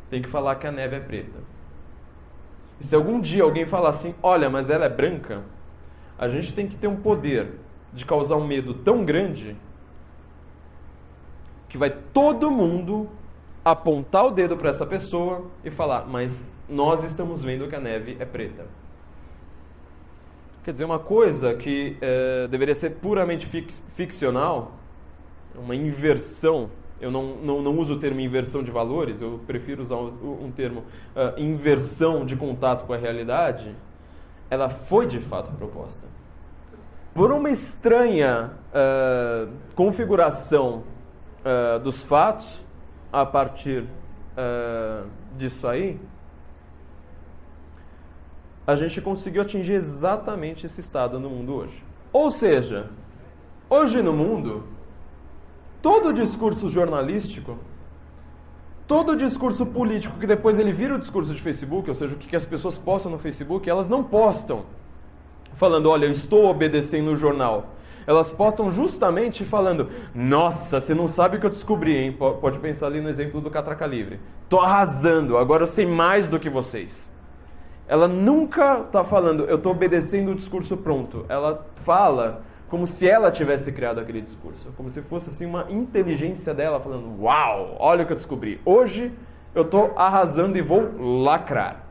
Tem 0.08 0.22
que 0.22 0.28
falar 0.28 0.56
que 0.56 0.66
a 0.66 0.72
neve 0.72 0.96
é 0.96 1.00
preta. 1.00 1.38
E 2.80 2.84
se 2.84 2.94
algum 2.94 3.20
dia 3.20 3.42
alguém 3.42 3.66
falar 3.66 3.90
assim, 3.90 4.14
olha, 4.22 4.48
mas 4.48 4.70
ela 4.70 4.86
é 4.86 4.88
branca, 4.88 5.42
a 6.18 6.28
gente 6.28 6.54
tem 6.54 6.66
que 6.66 6.76
ter 6.76 6.86
um 6.86 6.96
poder 6.96 7.52
de 7.92 8.04
causar 8.04 8.36
um 8.36 8.46
medo 8.46 8.72
tão 8.72 9.04
grande 9.04 9.56
que 11.68 11.76
vai 11.76 11.90
todo 11.90 12.50
mundo 12.50 13.08
apontar 13.64 14.26
o 14.26 14.30
dedo 14.30 14.56
para 14.56 14.70
essa 14.70 14.86
pessoa 14.86 15.46
e 15.64 15.70
falar, 15.70 16.06
mas 16.06 16.48
nós 16.68 17.04
estamos 17.04 17.42
vendo 17.42 17.68
que 17.68 17.76
a 17.76 17.80
neve 17.80 18.16
é 18.18 18.24
preta. 18.24 18.66
Quer 20.64 20.72
dizer, 20.72 20.84
uma 20.84 20.98
coisa 20.98 21.54
que 21.54 21.96
é, 22.00 22.48
deveria 22.48 22.74
ser 22.74 22.90
puramente 22.96 23.46
ficcional, 23.94 24.72
uma 25.54 25.74
inversão 25.74 26.70
eu 27.00 27.10
não, 27.10 27.36
não, 27.36 27.62
não, 27.62 27.78
uso 27.78 27.94
o 27.94 27.98
termo 27.98 28.20
inversão 28.20 28.62
de 28.62 28.70
valores, 28.70 29.22
eu 29.22 29.40
prefiro 29.46 29.82
usar 29.82 29.96
um 29.96 30.52
termo 30.54 30.80
uh, 30.80 31.40
inversão 31.40 32.26
de 32.26 32.36
contato 32.36 32.84
com 32.86 32.92
a 32.92 32.96
realidade, 32.96 33.74
ela 34.50 34.68
foi 34.68 35.06
de 35.06 35.18
fato 35.18 35.52
proposta. 35.52 36.06
Por 37.14 37.32
uma 37.32 37.50
estranha 37.50 38.52
uh, 38.70 39.50
configuração 39.74 40.84
uh, 41.40 41.78
dos 41.80 42.02
fatos, 42.02 42.62
a 43.12 43.26
partir 43.26 43.84
disso 45.36 45.66
aí, 45.66 46.00
a 48.66 48.74
gente 48.76 49.00
conseguiu 49.00 49.42
atingir 49.42 49.74
exatamente 49.74 50.64
esse 50.64 50.80
estado 50.80 51.18
no 51.18 51.28
mundo 51.28 51.54
hoje. 51.54 51.84
Ou 52.12 52.30
seja, 52.30 52.88
hoje 53.68 54.00
no 54.00 54.12
mundo, 54.12 54.64
todo 55.82 56.12
discurso 56.12 56.68
jornalístico, 56.68 57.58
todo 58.86 59.16
discurso 59.16 59.66
político 59.66 60.18
que 60.18 60.26
depois 60.26 60.58
ele 60.58 60.72
vira 60.72 60.94
o 60.94 60.98
discurso 60.98 61.34
de 61.34 61.40
Facebook, 61.40 61.88
ou 61.88 61.94
seja, 61.94 62.14
o 62.14 62.18
que 62.18 62.34
as 62.34 62.44
pessoas 62.44 62.76
postam 62.76 63.12
no 63.12 63.18
Facebook, 63.18 63.68
elas 63.68 63.88
não 63.88 64.02
postam 64.02 64.64
falando, 65.54 65.88
olha, 65.90 66.06
eu 66.06 66.10
estou 66.10 66.46
obedecendo 66.46 67.12
o 67.12 67.16
jornal. 67.16 67.74
Elas 68.06 68.32
postam 68.32 68.70
justamente 68.70 69.44
falando, 69.44 69.88
nossa, 70.14 70.80
você 70.80 70.94
não 70.94 71.06
sabe 71.06 71.36
o 71.36 71.40
que 71.40 71.46
eu 71.46 71.50
descobri, 71.50 71.96
hein? 71.96 72.16
Pode 72.40 72.58
pensar 72.58 72.86
ali 72.86 73.00
no 73.00 73.08
exemplo 73.08 73.40
do 73.40 73.50
Catraca 73.50 73.86
Livre. 73.86 74.18
Tô 74.48 74.58
arrasando, 74.58 75.36
agora 75.36 75.64
eu 75.64 75.66
sei 75.66 75.86
mais 75.86 76.26
do 76.26 76.40
que 76.40 76.48
vocês. 76.48 77.10
Ela 77.86 78.08
nunca 78.08 78.80
está 78.80 79.04
falando, 79.04 79.44
eu 79.44 79.56
estou 79.56 79.72
obedecendo 79.72 80.32
o 80.32 80.34
discurso 80.34 80.76
pronto. 80.76 81.26
Ela 81.28 81.66
fala 81.76 82.42
como 82.70 82.86
se 82.86 83.06
ela 83.06 83.32
tivesse 83.32 83.72
criado 83.72 83.98
aquele 83.98 84.20
discurso, 84.20 84.72
como 84.76 84.88
se 84.88 85.02
fosse 85.02 85.28
assim 85.28 85.44
uma 85.44 85.66
inteligência 85.70 86.54
dela 86.54 86.78
falando: 86.78 87.20
"Uau, 87.20 87.76
olha 87.80 88.04
o 88.04 88.06
que 88.06 88.12
eu 88.12 88.16
descobri. 88.16 88.60
Hoje 88.64 89.12
eu 89.52 89.62
estou 89.62 89.92
arrasando 89.96 90.56
e 90.56 90.62
vou 90.62 91.22
lacrar". 91.22 91.84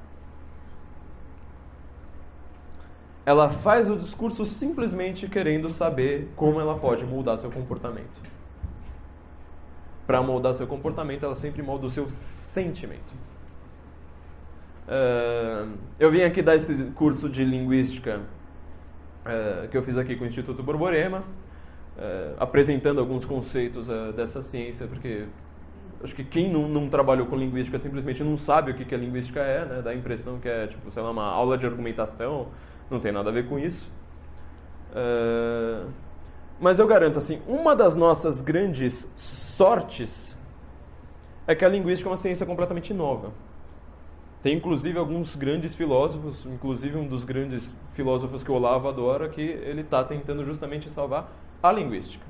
Ela 3.26 3.50
faz 3.50 3.92
o 3.92 3.98
discurso 3.98 4.46
simplesmente 4.46 5.28
querendo 5.28 5.70
saber 5.70 6.32
como 6.36 6.60
ela 6.60 6.76
pode 6.76 7.06
moldar 7.06 7.38
seu 7.38 7.52
comportamento. 7.52 8.22
Para 10.08 10.24
moldar 10.24 10.54
seu 10.54 10.66
comportamento, 10.66 11.26
ela 11.26 11.36
sempre 11.36 11.62
molda 11.62 11.86
o 11.86 11.90
seu 11.90 12.08
sentimento. 12.08 13.14
Uh, 14.88 15.78
eu 16.00 16.10
vim 16.10 16.22
aqui 16.22 16.42
dar 16.42 16.56
esse 16.56 16.74
curso 16.96 17.30
de 17.30 17.44
linguística 17.44 18.22
é, 19.30 19.68
que 19.68 19.78
eu 19.78 19.84
fiz 19.84 19.98
aqui 19.98 20.16
com 20.16 20.24
o 20.24 20.28
Instituto 20.28 20.64
Borborema, 20.64 21.24
é, 21.98 22.34
apresentando 22.40 23.00
alguns 23.00 23.26
conceitos 23.26 23.90
é, 23.90 24.12
dessa 24.12 24.42
ciência, 24.42 24.88
porque 24.88 25.26
acho 26.04 26.16
que 26.16 26.24
quem 26.24 26.52
não, 26.52 26.68
não, 26.68 26.90
trabalhou 26.90 27.28
com 27.28 27.36
linguística 27.36 27.78
simplesmente 27.78 28.24
não 28.24 28.38
sabe 28.38 28.72
o 28.72 28.74
que, 28.74 28.86
que 28.86 28.96
a 28.96 28.98
linguística 28.98 29.40
é, 29.40 29.66
né? 29.66 29.82
dá 29.82 29.92
a 29.92 29.96
impressão 29.96 30.40
que 30.40 30.48
é, 30.48 30.68
tipo, 30.68 30.90
sei 30.92 31.04
lá, 31.04 31.12
uma 31.12 31.26
aula 31.26 31.58
de 31.58 31.66
argumentação, 31.66 32.48
não 32.90 33.00
tem 33.00 33.12
nada 33.12 33.30
a 33.30 33.34
ver 33.34 33.48
com 33.48 33.60
isso. 33.60 33.92
Uh, 34.92 35.88
mas 36.60 36.80
eu 36.80 36.88
garanto, 36.88 37.20
assim, 37.20 37.42
uma 37.48 37.76
das 37.76 37.96
nossas 37.96 38.42
grandes 38.42 39.10
sortes 39.16 40.38
é 41.46 41.56
que 41.56 41.64
a 41.64 41.70
linguística 41.70 42.10
é 42.10 42.12
uma 42.12 42.18
ciência 42.18 42.46
completamente 42.46 42.94
nova. 42.94 43.32
Tem 44.42 44.56
inclusive 44.56 44.98
alguns 44.98 45.36
grandes 45.36 45.76
filósofos, 45.76 46.46
inclusive 46.46 46.98
um 46.98 47.08
dos 47.08 47.26
grandes 47.26 47.76
filósofos 47.94 48.44
que 48.44 48.52
o 48.52 48.54
Olavo 48.56 48.88
adora, 48.88 49.28
que 49.28 49.42
ele 49.42 49.82
está 49.82 50.04
tentando 50.04 50.46
justamente 50.46 50.90
salvar 50.90 51.30
a 51.62 51.72
linguística. 51.72 52.26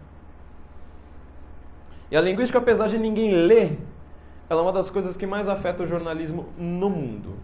E 2.10 2.18
a 2.18 2.22
linguística, 2.22 2.58
apesar 2.58 2.88
de 2.88 2.98
ninguém 2.98 3.32
ler, 3.32 3.78
ela 4.50 4.62
é 4.62 4.64
uma 4.64 4.74
das 4.74 4.90
coisas 4.90 5.16
que 5.16 5.28
mais 5.28 5.48
afeta 5.48 5.84
o 5.84 5.86
jornalismo 5.86 6.48
no 6.58 6.90
mundo. 6.90 7.36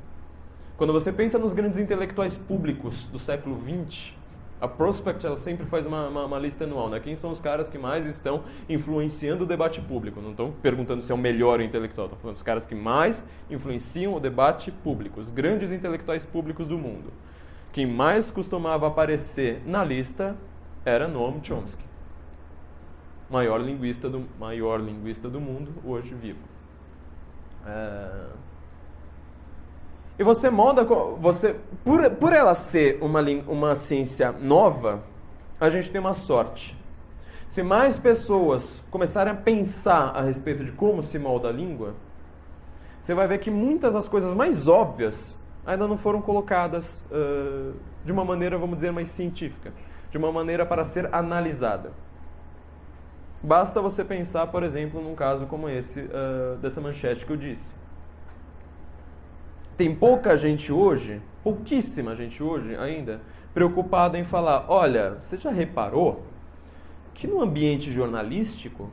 Quando 0.76 0.91
você 0.91 1.13
pensa 1.13 1.38
nos 1.38 1.53
grandes 1.53 1.78
intelectuais 1.78 2.36
públicos 2.36 3.05
do 3.05 3.20
século 3.20 3.61
XX, 3.61 4.13
a 4.66 4.68
Prospect 4.68 5.26
ela 5.26 5.38
sempre 5.38 5.66
faz 5.66 5.86
uma, 5.86 6.07
uma, 6.07 6.26
uma, 6.26 6.39
lista 6.39 6.66
anual, 6.66 6.89
né? 6.89 6.99
Quem 6.99 7.16
são 7.16 7.32
os 7.32 7.39
caras 7.39 7.70
que 7.70 7.78
mais 7.78 8.05
estão 8.05 8.43
influenciando 8.68 9.43
o 9.43 9.47
debate 9.47 9.80
público? 9.82 10.22
Não 10.22 10.32
estão 10.32 10.51
perguntando 10.51 11.01
se 11.01 11.11
é 11.11 11.16
o 11.16 11.18
melhor 11.18 11.61
intelectual, 11.61 12.07
estão 12.07 12.20
falando 12.20 12.36
dos 12.36 12.43
caras 12.43 12.66
que 12.66 12.76
mais 12.76 13.28
influenciam 13.49 14.13
o 14.13 14.20
debate 14.20 14.72
público, 14.72 15.20
os 15.20 15.30
grandes 15.30 15.72
intelectuais 15.72 16.26
públicos 16.26 16.68
do 16.68 16.78
mundo. 16.78 17.13
Quem 17.72 17.86
mais 17.86 18.32
costumava 18.32 18.88
aparecer 18.88 19.61
na 19.66 19.84
lista 19.84 20.36
era 20.84 21.07
Noam 21.07 21.43
Chomsky, 21.43 21.84
maior 23.30 23.59
linguista 23.59 24.09
do, 24.09 24.26
maior 24.39 24.80
linguista 24.80 25.30
do 25.30 25.39
mundo, 25.39 25.74
hoje 25.84 26.13
vivo. 26.13 26.39
É... 27.66 28.28
E 30.18 30.24
você 30.24 30.49
moda, 30.49 30.84
você, 31.20 31.55
por, 31.84 32.09
por 32.11 32.32
ela 32.32 32.55
ser 32.55 32.97
uma, 33.01 33.22
uma 33.47 33.76
ciência 33.76 34.32
nova, 34.32 35.03
a 35.59 35.70
gente 35.70 35.91
tem 35.91 35.99
uma 35.99 36.13
sorte. 36.13 36.78
Se 37.49 37.61
mais 37.61 37.99
pessoas 37.99 38.84
começarem 38.89 39.34
a 39.34 39.36
pensar 39.36 40.16
a 40.16 40.22
respeito 40.22 40.63
de 40.63 40.72
como 40.72 41.01
se 41.01 41.20
molda 41.20 41.49
a 41.49 41.51
língua, 41.51 41.95
você 43.01 43.13
vai 43.13 43.28
ver 43.28 43.39
que 43.39 43.51
muitas 43.51 43.93
das 43.93 44.07
coisas 44.07 44.34
mais 44.34 44.68
óbvias 44.68 45.38
ainda 45.66 45.88
não 45.88 45.97
foram 45.97 46.22
colocadas 46.22 47.03
uh, 47.11 47.74
de 48.03 48.11
uma 48.11 48.24
maneira, 48.24 48.57
vamos 48.57 48.76
dizer, 48.76 48.91
mais 48.91 49.09
científica, 49.09 49.74
de 50.11 50.18
uma 50.18 50.32
maneira 50.32 50.66
para 50.66 50.84
ser 50.84 51.13
analisada. 51.13 51.91
Basta 53.43 53.82
você 53.82 54.03
pensar, 54.03 54.47
por 54.47 54.63
exemplo, 54.63 55.01
num 55.01 55.13
caso 55.13 55.45
como 55.45 55.70
esse, 55.70 55.99
uh, 55.99 56.57
dessa 56.61 56.82
manchete 56.82 57.26
que 57.26 57.32
eu 57.32 57.38
disse. 57.38 57.76
Tem 59.78 59.93
pouca 59.93 60.38
gente 60.38 60.71
hoje, 60.71 61.21
pouquíssima 61.43 62.15
gente 62.15 62.41
hoje 62.41 62.76
ainda, 62.78 63.21
preocupada 63.53 64.17
em 64.17 64.23
falar: 64.23 64.65
olha, 64.69 65.17
você 65.19 65.36
já 65.36 65.51
reparou 65.51 66.23
que 67.13 67.28
no 67.28 67.41
ambiente 67.41 67.91
jornalístico 67.91 68.89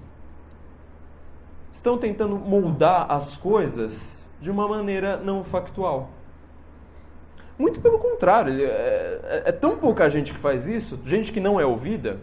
estão 1.70 1.96
tentando 1.96 2.36
moldar 2.36 3.10
as 3.10 3.36
coisas 3.36 4.22
de 4.40 4.50
uma 4.50 4.66
maneira 4.66 5.16
não 5.16 5.44
factual? 5.44 6.10
Muito 7.56 7.80
pelo 7.80 7.98
contrário, 7.98 8.60
é, 8.60 8.64
é, 8.64 9.42
é 9.46 9.52
tão 9.52 9.76
pouca 9.76 10.08
gente 10.10 10.32
que 10.32 10.38
faz 10.38 10.66
isso, 10.66 11.00
gente 11.04 11.30
que 11.30 11.38
não 11.38 11.60
é 11.60 11.64
ouvida, 11.64 12.18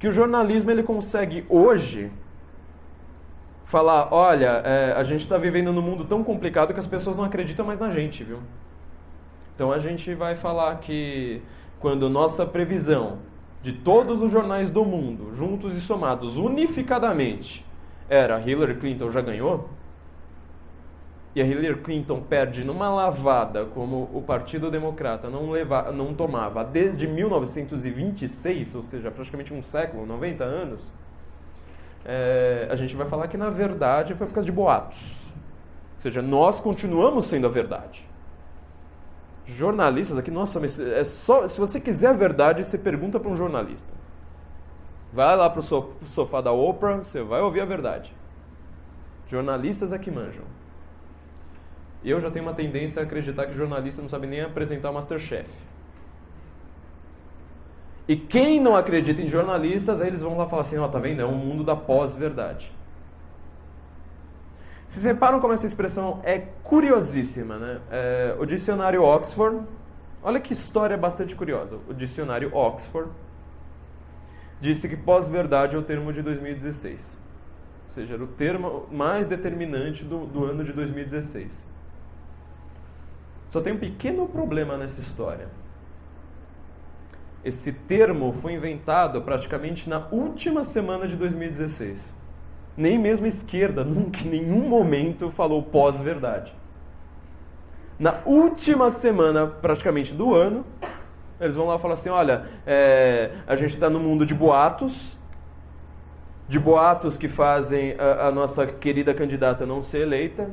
que 0.00 0.08
o 0.08 0.12
jornalismo 0.12 0.68
ele 0.68 0.82
consegue 0.82 1.46
hoje 1.48 2.10
falar, 3.72 4.12
olha, 4.12 4.60
é, 4.66 4.92
a 4.92 5.02
gente 5.02 5.22
está 5.22 5.38
vivendo 5.38 5.72
num 5.72 5.80
mundo 5.80 6.04
tão 6.04 6.22
complicado 6.22 6.74
que 6.74 6.78
as 6.78 6.86
pessoas 6.86 7.16
não 7.16 7.24
acreditam 7.24 7.64
mais 7.64 7.80
na 7.80 7.90
gente, 7.90 8.22
viu? 8.22 8.40
Então 9.54 9.72
a 9.72 9.78
gente 9.78 10.14
vai 10.14 10.34
falar 10.34 10.76
que 10.80 11.40
quando 11.80 12.06
nossa 12.10 12.44
previsão 12.44 13.20
de 13.62 13.72
todos 13.72 14.20
os 14.20 14.30
jornais 14.30 14.68
do 14.68 14.84
mundo, 14.84 15.34
juntos 15.34 15.74
e 15.74 15.80
somados, 15.80 16.36
unificadamente, 16.36 17.64
era 18.10 18.38
Hillary 18.38 18.74
Clinton 18.74 19.10
já 19.10 19.22
ganhou, 19.22 19.70
e 21.34 21.40
a 21.40 21.46
Hillary 21.46 21.80
Clinton 21.80 22.20
perde 22.20 22.62
numa 22.64 22.90
lavada 22.90 23.64
como 23.64 24.10
o 24.12 24.20
Partido 24.20 24.70
Democrata 24.70 25.30
não, 25.30 25.50
leva, 25.50 25.90
não 25.90 26.12
tomava 26.12 26.62
desde 26.62 27.06
1926, 27.08 28.74
ou 28.74 28.82
seja, 28.82 29.10
praticamente 29.10 29.54
um 29.54 29.62
século, 29.62 30.04
90 30.04 30.44
anos, 30.44 30.92
é, 32.04 32.66
a 32.70 32.76
gente 32.76 32.94
vai 32.96 33.06
falar 33.06 33.28
que 33.28 33.36
na 33.36 33.50
verdade 33.50 34.14
foi 34.14 34.26
por 34.26 34.34
causa 34.34 34.46
de 34.46 34.52
boatos. 34.52 35.32
Ou 35.96 36.00
seja, 36.00 36.20
nós 36.20 36.60
continuamos 36.60 37.26
sendo 37.26 37.46
a 37.46 37.50
verdade. 37.50 38.08
Jornalistas 39.46 40.18
aqui, 40.18 40.30
nossa, 40.30 40.58
mas 40.60 40.78
é 40.78 41.04
só, 41.04 41.46
se 41.46 41.58
você 41.58 41.80
quiser 41.80 42.08
a 42.08 42.12
verdade, 42.12 42.64
você 42.64 42.78
pergunta 42.78 43.18
para 43.20 43.30
um 43.30 43.36
jornalista. 43.36 43.90
Vai 45.12 45.36
lá 45.36 45.50
para 45.50 45.60
o 45.60 46.06
sofá 46.06 46.40
da 46.40 46.52
Oprah, 46.52 46.96
você 46.96 47.22
vai 47.22 47.40
ouvir 47.42 47.60
a 47.60 47.64
verdade. 47.64 48.14
Jornalistas 49.28 49.92
é 49.92 49.98
que 49.98 50.10
manjam. 50.10 50.44
Eu 52.04 52.20
já 52.20 52.30
tenho 52.30 52.44
uma 52.44 52.54
tendência 52.54 53.00
a 53.00 53.04
acreditar 53.04 53.46
que 53.46 53.52
jornalista 53.52 54.02
não 54.02 54.08
sabe 54.08 54.26
nem 54.26 54.40
apresentar 54.40 54.90
o 54.90 54.94
Masterchef. 54.94 55.50
E 58.06 58.16
quem 58.16 58.60
não 58.60 58.74
acredita 58.74 59.22
em 59.22 59.28
jornalistas, 59.28 60.00
aí 60.00 60.08
eles 60.08 60.22
vão 60.22 60.36
lá 60.36 60.46
falar 60.46 60.62
assim, 60.62 60.76
ó, 60.76 60.86
oh, 60.86 60.88
tá 60.88 60.98
vendo? 60.98 61.22
É 61.22 61.26
um 61.26 61.36
mundo 61.36 61.62
da 61.62 61.76
pós-verdade. 61.76 62.72
Vocês 64.86 65.04
reparam 65.04 65.40
como 65.40 65.54
essa 65.54 65.64
expressão 65.64 66.20
é 66.22 66.38
curiosíssima, 66.62 67.56
né? 67.56 67.80
É, 67.90 68.36
o 68.38 68.44
dicionário 68.44 69.02
Oxford, 69.02 69.66
olha 70.22 70.38
que 70.38 70.52
história 70.52 70.98
bastante 70.98 71.34
curiosa. 71.34 71.78
O 71.88 71.94
dicionário 71.94 72.54
Oxford 72.54 73.10
disse 74.60 74.88
que 74.88 74.96
pós-verdade 74.96 75.76
é 75.76 75.78
o 75.78 75.82
termo 75.82 76.12
de 76.12 76.20
2016. 76.20 77.18
Ou 77.84 77.90
seja, 77.90 78.14
era 78.14 78.22
o 78.22 78.26
termo 78.26 78.86
mais 78.90 79.28
determinante 79.28 80.04
do, 80.04 80.26
do 80.26 80.44
ano 80.44 80.62
de 80.62 80.72
2016. 80.72 81.66
Só 83.48 83.60
tem 83.60 83.72
um 83.72 83.78
pequeno 83.78 84.26
problema 84.26 84.76
nessa 84.76 85.00
história. 85.00 85.48
Esse 87.44 87.72
termo 87.72 88.32
foi 88.32 88.52
inventado 88.52 89.20
praticamente 89.22 89.88
na 89.88 90.06
última 90.10 90.64
semana 90.64 91.08
de 91.08 91.16
2016. 91.16 92.14
Nem 92.76 92.98
mesmo 92.98 93.26
a 93.26 93.28
esquerda 93.28 93.84
nunca 93.84 94.20
em 94.20 94.28
nenhum 94.28 94.68
momento 94.68 95.30
falou 95.30 95.62
pós-verdade. 95.62 96.54
Na 97.98 98.20
última 98.24 98.90
semana, 98.90 99.46
praticamente 99.46 100.14
do 100.14 100.34
ano, 100.34 100.64
eles 101.40 101.56
vão 101.56 101.66
lá 101.66 101.78
falar 101.78 101.94
assim: 101.94 102.08
olha, 102.08 102.44
é, 102.66 103.32
a 103.46 103.56
gente 103.56 103.74
está 103.74 103.90
no 103.90 103.98
mundo 103.98 104.24
de 104.24 104.34
boatos, 104.34 105.18
de 106.48 106.58
boatos 106.58 107.18
que 107.18 107.28
fazem 107.28 107.94
a, 107.98 108.28
a 108.28 108.32
nossa 108.32 108.66
querida 108.66 109.12
candidata 109.12 109.66
não 109.66 109.82
ser 109.82 110.02
eleita, 110.02 110.50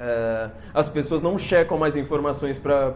é, 0.00 0.50
as 0.72 0.88
pessoas 0.88 1.22
não 1.22 1.36
checam 1.36 1.76
mais 1.76 1.96
informações 1.96 2.58
para 2.58 2.92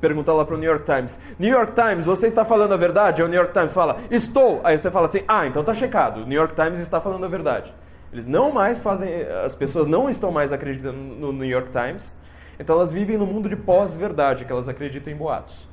perguntar 0.00 0.32
lá 0.32 0.44
para 0.44 0.54
o 0.54 0.58
New 0.58 0.70
York 0.70 0.84
Times. 0.84 1.18
New 1.38 1.50
York 1.50 1.72
Times, 1.72 2.06
você 2.06 2.26
está 2.26 2.44
falando 2.44 2.72
a 2.72 2.76
verdade? 2.76 3.22
O 3.22 3.28
New 3.28 3.36
York 3.36 3.52
Times 3.52 3.74
fala, 3.74 3.98
estou. 4.10 4.60
Aí 4.64 4.78
você 4.78 4.90
fala 4.90 5.06
assim, 5.06 5.22
ah, 5.28 5.46
então 5.46 5.62
tá 5.62 5.74
checado. 5.74 6.22
O 6.22 6.26
New 6.26 6.38
York 6.38 6.54
Times 6.54 6.80
está 6.80 7.00
falando 7.00 7.24
a 7.24 7.28
verdade. 7.28 7.72
Eles 8.12 8.26
não 8.26 8.50
mais 8.50 8.82
fazem, 8.82 9.10
as 9.44 9.54
pessoas 9.54 9.86
não 9.86 10.08
estão 10.08 10.30
mais 10.30 10.52
acreditando 10.52 10.96
no 10.96 11.32
New 11.32 11.48
York 11.48 11.70
Times. 11.70 12.16
Então 12.58 12.76
elas 12.76 12.92
vivem 12.92 13.18
no 13.18 13.26
mundo 13.26 13.48
de 13.48 13.56
pós-verdade, 13.56 14.46
que 14.46 14.52
elas 14.52 14.68
acreditam 14.68 15.12
em 15.12 15.16
boatos. 15.16 15.68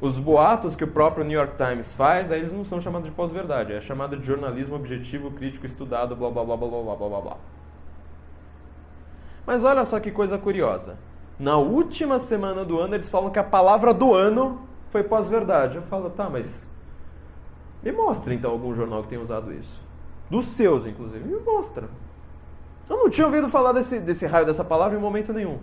Os 0.00 0.18
boatos 0.18 0.76
que 0.76 0.84
o 0.84 0.88
próprio 0.88 1.24
New 1.24 1.38
York 1.38 1.56
Times 1.56 1.94
faz, 1.94 2.30
aí 2.30 2.40
eles 2.40 2.52
não 2.52 2.64
são 2.64 2.80
chamados 2.80 3.08
de 3.08 3.14
pós-verdade, 3.14 3.72
é 3.72 3.80
chamado 3.80 4.16
de 4.16 4.26
jornalismo 4.26 4.76
objetivo, 4.76 5.30
crítico, 5.30 5.64
estudado, 5.64 6.14
blá 6.14 6.30
blá 6.30 6.44
blá 6.44 6.56
blá 6.56 6.68
blá 6.68 6.96
blá 6.96 7.08
blá 7.08 7.20
blá. 7.20 7.36
Mas 9.46 9.62
olha 9.62 9.84
só 9.84 10.00
que 10.00 10.10
coisa 10.10 10.36
curiosa. 10.36 10.98
Na 11.38 11.56
última 11.56 12.18
semana 12.18 12.64
do 12.64 12.80
ano, 12.80 12.94
eles 12.94 13.08
falam 13.08 13.30
que 13.30 13.38
a 13.38 13.44
palavra 13.44 13.94
do 13.94 14.12
ano 14.12 14.66
foi 14.88 15.02
pós-verdade. 15.02 15.76
Eu 15.76 15.82
falo, 15.82 16.10
tá, 16.10 16.28
mas 16.28 16.68
me 17.82 17.92
mostra 17.92 18.34
então 18.34 18.50
algum 18.50 18.74
jornal 18.74 19.02
que 19.02 19.10
tenha 19.10 19.20
usado 19.20 19.52
isso. 19.52 19.80
Dos 20.28 20.46
seus, 20.46 20.86
inclusive. 20.86 21.22
Me 21.24 21.38
mostra. 21.38 21.88
Eu 22.88 22.96
não 22.96 23.10
tinha 23.10 23.26
ouvido 23.26 23.48
falar 23.48 23.72
desse, 23.72 24.00
desse 24.00 24.26
raio 24.26 24.46
dessa 24.46 24.64
palavra 24.64 24.98
em 24.98 25.00
momento 25.00 25.32
nenhum. 25.32 25.58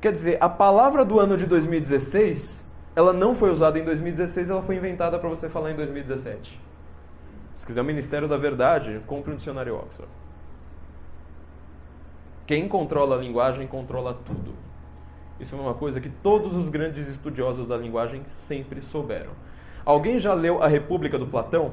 Quer 0.00 0.12
dizer, 0.12 0.38
a 0.40 0.48
palavra 0.48 1.04
do 1.04 1.18
ano 1.18 1.36
de 1.36 1.44
2016, 1.44 2.66
ela 2.94 3.12
não 3.12 3.34
foi 3.34 3.50
usada 3.50 3.78
em 3.78 3.84
2016, 3.84 4.48
ela 4.48 4.62
foi 4.62 4.76
inventada 4.76 5.18
para 5.18 5.28
você 5.28 5.48
falar 5.48 5.72
em 5.72 5.76
2017. 5.76 6.60
Se 7.56 7.66
quiser 7.66 7.80
o 7.80 7.84
Ministério 7.84 8.28
da 8.28 8.36
Verdade, 8.36 9.02
compre 9.06 9.32
um 9.32 9.36
dicionário 9.36 9.74
Oxford. 9.74 10.08
Quem 12.48 12.66
controla 12.66 13.14
a 13.14 13.18
linguagem 13.18 13.66
controla 13.66 14.18
tudo. 14.24 14.54
Isso 15.38 15.54
é 15.54 15.58
uma 15.60 15.74
coisa 15.74 16.00
que 16.00 16.08
todos 16.08 16.56
os 16.56 16.70
grandes 16.70 17.06
estudiosos 17.06 17.68
da 17.68 17.76
linguagem 17.76 18.22
sempre 18.26 18.80
souberam. 18.80 19.32
Alguém 19.84 20.18
já 20.18 20.32
leu 20.32 20.62
A 20.62 20.66
República 20.66 21.18
do 21.18 21.26
Platão? 21.26 21.72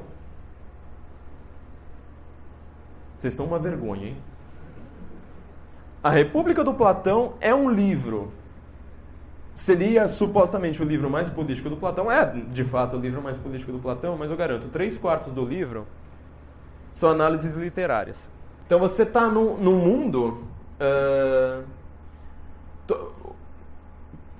Vocês 3.16 3.32
são 3.32 3.46
uma 3.46 3.58
vergonha, 3.58 4.08
hein? 4.08 4.16
A 6.04 6.10
República 6.10 6.62
do 6.62 6.74
Platão 6.74 7.32
é 7.40 7.54
um 7.54 7.70
livro. 7.70 8.30
Seria 9.54 10.06
supostamente 10.06 10.82
o 10.82 10.84
livro 10.84 11.08
mais 11.08 11.30
político 11.30 11.70
do 11.70 11.78
Platão. 11.78 12.12
É, 12.12 12.26
de 12.26 12.64
fato, 12.64 12.98
o 12.98 13.00
livro 13.00 13.22
mais 13.22 13.38
político 13.38 13.72
do 13.72 13.78
Platão, 13.78 14.14
mas 14.18 14.30
eu 14.30 14.36
garanto, 14.36 14.68
três 14.68 14.98
quartos 14.98 15.32
do 15.32 15.42
livro 15.42 15.86
são 16.92 17.12
análises 17.12 17.56
literárias. 17.56 18.28
Então 18.66 18.78
você 18.78 19.04
está 19.04 19.26
num, 19.26 19.56
num, 19.56 19.78
mundo. 19.78 20.44
Uh, 20.80 21.64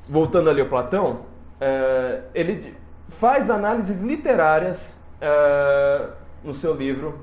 voltando 0.08 0.50
ali 0.50 0.60
ao 0.60 0.68
Platão, 0.68 1.26
uh, 1.60 2.22
ele 2.34 2.76
faz 3.08 3.50
análises 3.50 4.00
literárias 4.00 5.00
uh, 5.20 6.12
no 6.44 6.52
seu 6.52 6.74
livro 6.74 7.20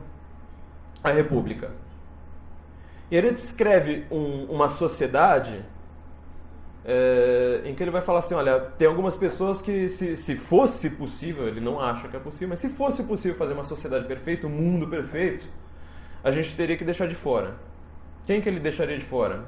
A 1.03 1.09
República. 1.11 1.71
E 3.11 3.15
ele 3.15 3.31
descreve 3.31 4.05
um, 4.09 4.45
uma 4.45 4.69
sociedade 4.69 5.63
é, 6.85 7.61
em 7.63 7.73
que 7.73 7.81
ele 7.81 7.91
vai 7.91 8.01
falar 8.01 8.19
assim: 8.19 8.33
olha, 8.33 8.59
tem 8.59 8.87
algumas 8.87 9.15
pessoas 9.15 9.61
que, 9.61 9.87
se, 9.87 10.17
se 10.17 10.35
fosse 10.35 10.89
possível, 10.89 11.47
ele 11.47 11.61
não 11.61 11.79
acha 11.79 12.07
que 12.07 12.15
é 12.17 12.19
possível, 12.19 12.49
mas 12.49 12.59
se 12.59 12.69
fosse 12.69 13.03
possível 13.03 13.37
fazer 13.37 13.53
uma 13.53 13.63
sociedade 13.63 14.05
perfeita, 14.05 14.47
um 14.47 14.49
mundo 14.49 14.87
perfeito, 14.87 15.45
a 16.23 16.29
gente 16.31 16.55
teria 16.55 16.75
que 16.75 16.83
deixar 16.83 17.07
de 17.07 17.15
fora. 17.15 17.55
Quem 18.25 18.41
que 18.41 18.47
ele 18.47 18.59
deixaria 18.59 18.97
de 18.97 19.03
fora? 19.03 19.45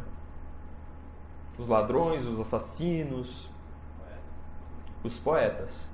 Os 1.58 1.68
ladrões, 1.68 2.26
os 2.26 2.40
assassinos, 2.40 3.50
os 5.04 5.18
poetas. 5.18 5.90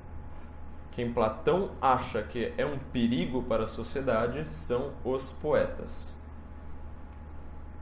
Quem 0.92 1.14
Platão 1.14 1.72
acha 1.82 2.22
que 2.24 2.54
é 2.58 2.66
um 2.66 2.78
perigo 2.92 3.44
para 3.44 3.64
a 3.64 3.68
sociedade 3.68 4.50
são 4.50 4.92
os 5.06 5.32
poetas. 5.32 6.20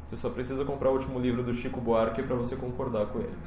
Você 0.08 0.18
só 0.18 0.30
precisa 0.30 0.66
comprar 0.66 0.90
o 0.90 0.94
último 0.94 1.20
livro 1.20 1.44
do 1.44 1.54
Chico 1.54 1.80
Buarque 1.80 2.24
para 2.24 2.36
você 2.36 2.56
concordar 2.56 3.08
com 3.08 3.20
ele. 3.20 3.38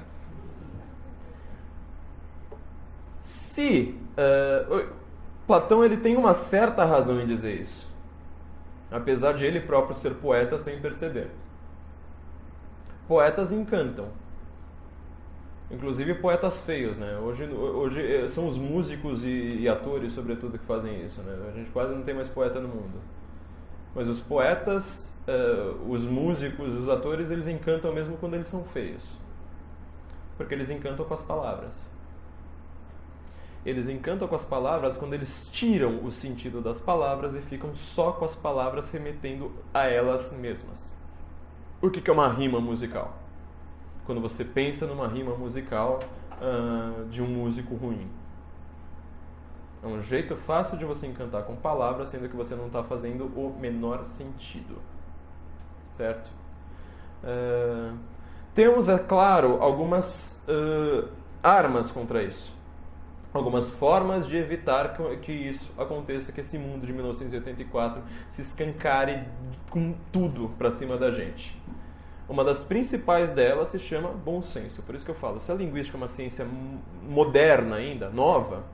Se 3.20 4.00
uh, 4.16 4.88
Platão 5.46 5.84
ele 5.84 5.96
tem 5.96 6.16
uma 6.16 6.34
certa 6.34 6.84
razão 6.84 7.20
em 7.20 7.26
dizer 7.26 7.60
isso, 7.60 7.92
apesar 8.90 9.32
de 9.32 9.44
ele 9.44 9.60
próprio 9.60 9.94
ser 9.94 10.14
poeta 10.14 10.58
sem 10.58 10.80
perceber. 10.80 11.30
Poetas 13.12 13.52
encantam. 13.52 14.08
Inclusive 15.70 16.14
poetas 16.14 16.64
feios, 16.64 16.96
né? 16.96 17.18
Hoje, 17.18 17.44
hoje 17.44 18.00
eh, 18.00 18.26
são 18.26 18.48
os 18.48 18.56
músicos 18.56 19.22
e, 19.22 19.58
e 19.58 19.68
atores, 19.68 20.14
sobretudo, 20.14 20.58
que 20.58 20.64
fazem 20.64 21.04
isso, 21.04 21.20
né? 21.20 21.36
A 21.46 21.54
gente 21.54 21.70
quase 21.72 21.94
não 21.94 22.02
tem 22.04 22.14
mais 22.14 22.26
poeta 22.26 22.58
no 22.58 22.68
mundo. 22.68 22.98
Mas 23.94 24.08
os 24.08 24.20
poetas, 24.20 25.14
uh, 25.28 25.92
os 25.92 26.06
músicos, 26.06 26.72
os 26.72 26.88
atores, 26.88 27.30
eles 27.30 27.46
encantam 27.46 27.92
mesmo 27.92 28.16
quando 28.16 28.32
eles 28.32 28.48
são 28.48 28.64
feios. 28.64 29.04
Porque 30.38 30.54
eles 30.54 30.70
encantam 30.70 31.04
com 31.04 31.12
as 31.12 31.22
palavras. 31.22 31.92
Eles 33.62 33.90
encantam 33.90 34.26
com 34.26 34.36
as 34.36 34.46
palavras 34.46 34.96
quando 34.96 35.12
eles 35.12 35.50
tiram 35.52 36.02
o 36.02 36.10
sentido 36.10 36.62
das 36.62 36.80
palavras 36.80 37.34
e 37.34 37.42
ficam 37.42 37.74
só 37.74 38.12
com 38.12 38.24
as 38.24 38.34
palavras 38.34 38.90
remetendo 38.90 39.52
a 39.74 39.84
elas 39.84 40.32
mesmas. 40.32 41.01
O 41.82 41.90
que 41.90 42.08
é 42.08 42.12
uma 42.12 42.28
rima 42.28 42.60
musical? 42.60 43.12
Quando 44.06 44.20
você 44.20 44.44
pensa 44.44 44.86
numa 44.86 45.08
rima 45.08 45.34
musical 45.34 45.98
uh, 46.40 47.04
de 47.06 47.20
um 47.20 47.26
músico 47.26 47.74
ruim. 47.74 48.08
É 49.82 49.86
um 49.88 50.00
jeito 50.00 50.36
fácil 50.36 50.78
de 50.78 50.84
você 50.84 51.08
encantar 51.08 51.42
com 51.42 51.56
palavras, 51.56 52.10
sendo 52.10 52.28
que 52.28 52.36
você 52.36 52.54
não 52.54 52.68
está 52.68 52.84
fazendo 52.84 53.24
o 53.36 53.52
menor 53.58 54.06
sentido. 54.06 54.78
Certo? 55.96 56.30
Uh, 57.24 57.98
temos, 58.54 58.88
é 58.88 58.98
claro, 58.98 59.60
algumas 59.60 60.40
uh, 60.46 61.08
armas 61.42 61.90
contra 61.90 62.22
isso. 62.22 62.54
Algumas 63.32 63.70
formas 63.70 64.26
de 64.26 64.36
evitar 64.36 64.94
que 65.22 65.32
isso 65.32 65.72
aconteça, 65.78 66.32
que 66.32 66.40
esse 66.40 66.58
mundo 66.58 66.86
de 66.86 66.92
1984 66.92 68.02
se 68.28 68.42
escancare 68.42 69.24
com 69.70 69.94
tudo 70.12 70.50
para 70.58 70.70
cima 70.70 70.98
da 70.98 71.10
gente. 71.10 71.58
Uma 72.28 72.44
das 72.44 72.64
principais 72.64 73.30
delas 73.32 73.68
se 73.68 73.78
chama 73.78 74.10
bom 74.10 74.42
senso. 74.42 74.82
Por 74.82 74.94
isso 74.94 75.04
que 75.04 75.10
eu 75.10 75.14
falo, 75.14 75.40
se 75.40 75.50
a 75.50 75.54
linguística 75.54 75.96
é 75.96 75.98
uma 75.98 76.08
ciência 76.08 76.46
moderna 77.08 77.76
ainda, 77.76 78.10
nova, 78.10 78.64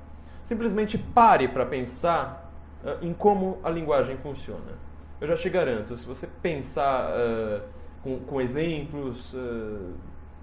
Simplesmente 0.49 0.97
pare 0.97 1.47
para 1.47 1.67
pensar 1.67 2.51
uh, 2.83 3.05
em 3.05 3.13
como 3.13 3.59
a 3.63 3.69
linguagem 3.69 4.17
funciona. 4.17 4.79
Eu 5.21 5.29
já 5.29 5.37
te 5.37 5.51
garanto, 5.51 5.95
se 5.95 6.07
você 6.07 6.27
pensar 6.27 7.11
uh, 7.11 7.61
com, 8.03 8.19
com, 8.21 8.41
exemplos, 8.41 9.35
uh, 9.35 9.93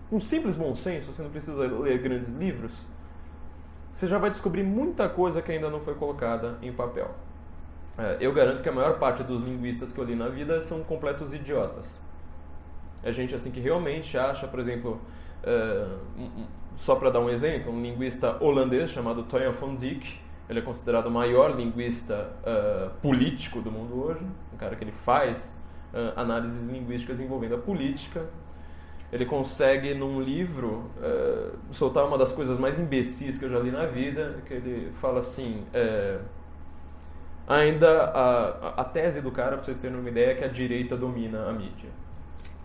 com 0.07 0.19
simples 0.19 0.57
bom 0.57 0.75
senso, 0.75 1.11
você 1.11 1.23
não 1.23 1.31
precisa 1.31 1.59
ler 1.59 1.97
grandes 1.97 2.35
livros, 2.35 2.71
você 3.95 4.09
já 4.09 4.17
vai 4.17 4.29
descobrir 4.29 4.61
muita 4.61 5.07
coisa 5.07 5.41
que 5.41 5.53
ainda 5.53 5.69
não 5.69 5.79
foi 5.79 5.95
colocada 5.95 6.57
em 6.61 6.73
papel. 6.73 7.15
eu 8.19 8.33
garanto 8.33 8.61
que 8.61 8.67
a 8.67 8.71
maior 8.73 8.99
parte 8.99 9.23
dos 9.23 9.41
linguistas 9.41 9.93
que 9.93 9.97
eu 9.97 10.03
li 10.03 10.15
na 10.15 10.27
vida 10.27 10.59
são 10.59 10.83
completos 10.83 11.33
idiotas. 11.33 12.03
É 13.01 13.13
gente 13.13 13.33
assim 13.33 13.51
que 13.51 13.61
realmente 13.61 14.17
acha, 14.17 14.49
por 14.49 14.59
exemplo, 14.59 14.99
só 16.75 16.97
para 16.97 17.09
dar 17.09 17.21
um 17.21 17.29
exemplo, 17.29 17.71
um 17.71 17.81
linguista 17.81 18.35
holandês 18.43 18.91
chamado 18.91 19.23
Toya 19.23 19.51
von 19.51 19.75
Dijk, 19.75 20.19
ele 20.49 20.59
é 20.59 20.61
considerado 20.61 21.07
o 21.07 21.11
maior 21.11 21.55
linguista 21.55 22.33
uh, 22.41 22.89
político 23.01 23.61
do 23.61 23.71
mundo 23.71 24.03
hoje, 24.03 24.19
um 24.53 24.57
cara 24.57 24.75
que 24.75 24.83
ele 24.83 24.91
faz 24.91 25.63
análises 26.17 26.69
linguísticas 26.69 27.21
envolvendo 27.21 27.55
a 27.55 27.57
política. 27.57 28.25
Ele 29.15 29.25
consegue, 29.25 29.93
num 29.93 30.19
livro, 30.19 30.89
uh, 30.97 31.57
soltar 31.71 32.05
uma 32.05 32.17
das 32.17 32.33
coisas 32.33 32.59
mais 32.59 32.77
imbecis 32.77 33.39
que 33.39 33.45
eu 33.45 33.49
já 33.49 33.59
li 33.59 33.71
na 33.71 33.85
vida, 33.85 34.43
que 34.45 34.53
ele 34.53 34.91
fala 34.99 35.21
assim... 35.21 35.63
ainda 37.47 38.03
a, 38.05 38.81
a 38.81 38.83
tese 38.83 39.21
do 39.21 39.31
cara, 39.31 39.55
para 39.55 39.63
vocês 39.63 39.79
terem 39.79 39.97
uma 39.97 40.09
ideia, 40.09 40.31
é 40.31 40.35
que 40.35 40.43
a 40.43 40.49
direita 40.49 40.97
domina 40.97 41.47
a 41.47 41.53
mídia. 41.53 41.89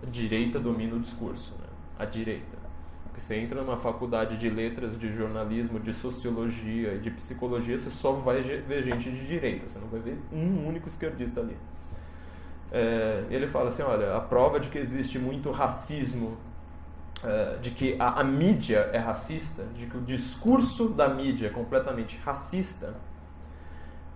A 0.03 0.11
direita 0.11 0.59
domina 0.59 0.97
o 0.97 0.99
discurso, 0.99 1.55
né? 1.61 1.69
a 1.97 2.05
direita. 2.05 2.59
Porque 3.05 3.21
você 3.21 3.37
entra 3.37 3.63
numa 3.63 3.77
faculdade 3.77 4.37
de 4.37 4.51
letras, 4.51 4.99
de 4.99 5.09
jornalismo, 5.13 5.79
de 5.79 5.93
sociologia 5.93 6.95
e 6.95 6.99
de 6.99 7.13
psicologia, 7.13 7.79
você 7.79 7.91
só 7.91 8.13
vai 8.13 8.43
ver 8.43 8.83
gente 8.83 9.09
de 9.09 9.25
direita, 9.25 9.69
você 9.69 9.79
não 9.79 9.87
vai 9.87 10.01
ver 10.01 10.19
um 10.33 10.67
único 10.67 10.89
esquerdista 10.89 11.41
ali. 11.41 11.57
É, 12.73 13.25
ele 13.31 13.47
fala 13.47 13.69
assim: 13.69 13.83
olha, 13.83 14.17
a 14.17 14.21
prova 14.21 14.61
de 14.61 14.69
que 14.69 14.79
existe 14.79 15.19
muito 15.19 15.51
racismo, 15.51 16.37
é, 17.25 17.59
de 17.61 17.71
que 17.71 17.97
a, 17.99 18.21
a 18.21 18.25
mídia 18.25 18.91
é 18.93 18.99
racista, 18.99 19.65
de 19.75 19.87
que 19.87 19.97
o 19.97 20.01
discurso 20.01 20.89
da 20.91 21.09
mídia 21.09 21.49
é 21.49 21.51
completamente 21.51 22.19
racista, 22.25 22.95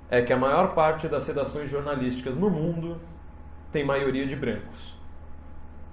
é 0.08 0.22
que 0.22 0.32
a 0.32 0.36
maior 0.36 0.74
parte 0.74 1.08
das 1.08 1.26
redações 1.26 1.70
jornalísticas 1.70 2.36
no 2.36 2.48
mundo 2.48 3.00
tem 3.72 3.84
maioria 3.84 4.26
de 4.26 4.36
brancos. 4.36 4.94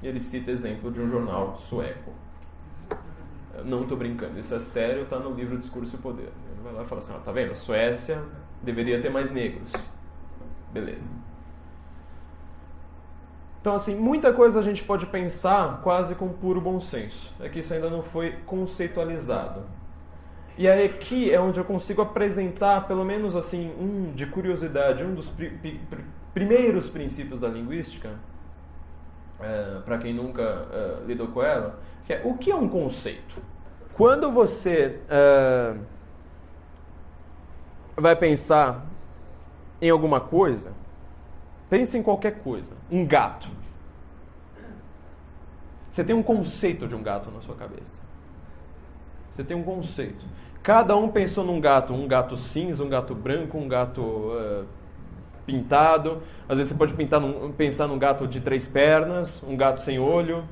Ele 0.04 0.20
cita 0.20 0.52
exemplo 0.52 0.92
de 0.92 1.00
um 1.00 1.08
jornal 1.08 1.56
sueco. 1.56 2.14
Não 3.66 3.84
estou 3.84 3.98
brincando, 3.98 4.40
isso 4.40 4.54
é 4.56 4.60
sério, 4.60 5.04
está 5.04 5.20
no 5.20 5.34
livro 5.34 5.58
Discurso 5.58 5.96
e 5.96 6.00
Poder. 6.00 6.32
Ele 6.52 6.62
vai 6.64 6.74
lá 6.74 6.84
e 6.84 6.86
fala 6.86 7.02
assim: 7.02 7.14
ó, 7.14 7.20
tá 7.20 7.32
vendo? 7.32 7.54
Suécia 7.56 8.24
deveria 8.62 9.02
ter 9.02 9.10
mais 9.10 9.32
negros. 9.32 9.72
Beleza. 10.72 11.10
Então, 13.62 13.76
assim, 13.76 13.96
muita 13.96 14.34
coisa 14.34 14.60
a 14.60 14.64
gente 14.64 14.84
pode 14.84 15.06
pensar 15.06 15.82
quase 15.84 16.16
com 16.16 16.28
puro 16.30 16.60
bom 16.60 16.80
senso. 16.80 17.32
É 17.40 17.48
que 17.48 17.60
isso 17.60 17.72
ainda 17.74 17.92
não 17.92 18.02
foi 18.02 18.32
conceitualizado. 18.46 19.62
E 20.58 20.68
aí 20.68 20.86
aqui 20.86 21.32
é 21.32 21.40
onde 21.40 21.60
eu 21.60 21.64
consigo 21.64 22.02
apresentar, 22.02 22.88
pelo 22.88 23.06
menos 23.06 23.36
assim, 23.36 23.72
um 23.80 24.12
de 24.14 24.26
curiosidade, 24.26 25.04
um 25.04 25.14
dos 25.14 25.30
pri 25.30 25.50
pri 25.50 25.80
primeiros 26.34 26.90
princípios 26.90 27.42
da 27.42 27.48
linguística, 27.48 28.10
é, 29.40 29.80
para 29.86 29.98
quem 29.98 30.14
nunca 30.14 30.42
é, 30.42 31.06
lidou 31.06 31.28
com 31.28 31.44
ela, 31.44 31.80
que 32.06 32.14
é 32.14 32.22
o 32.24 32.36
que 32.36 32.50
é 32.50 32.56
um 32.56 32.68
conceito? 32.68 33.42
Quando 33.94 34.32
você 34.32 35.00
é, 35.10 35.76
vai 37.96 38.16
pensar 38.16 38.86
em 39.82 39.90
alguma 39.90 40.20
coisa, 40.20 40.72
pense 41.72 41.98
em 41.98 42.04
qualquer 42.04 42.40
coisa. 42.40 42.74
Um 42.92 43.06
gato. 43.06 43.48
Você 45.90 46.04
tem 46.04 46.14
um 46.14 46.22
conceito 46.22 46.86
de 46.86 46.94
um 46.94 47.02
gato 47.02 47.32
na 47.32 47.40
sua 47.40 47.56
cabeça. 47.56 48.02
Você 49.32 49.42
tem 49.42 49.56
um 49.56 49.64
conceito. 49.64 50.26
Cada 50.62 50.98
um 50.98 51.08
pensou 51.08 51.46
num 51.46 51.62
gato, 51.62 51.94
um 51.94 52.06
gato 52.10 52.36
cinza, 52.36 52.84
um 52.84 52.90
gato 52.90 53.16
branco, 53.16 53.58
um 53.58 53.70
gato 53.70 54.02
uh, 54.02 54.66
pintado. 55.46 56.22
Às 56.48 56.58
vezes 56.58 56.74
você 56.74 56.78
pode 56.78 56.94
num, 56.94 57.54
pensar 57.54 57.88
num 57.88 57.98
gato 57.98 58.28
de 58.28 58.42
três 58.42 58.68
pernas, 58.68 59.42
um 59.42 59.56
gato 59.56 59.80
sem 59.80 59.98
olho. 59.98 60.44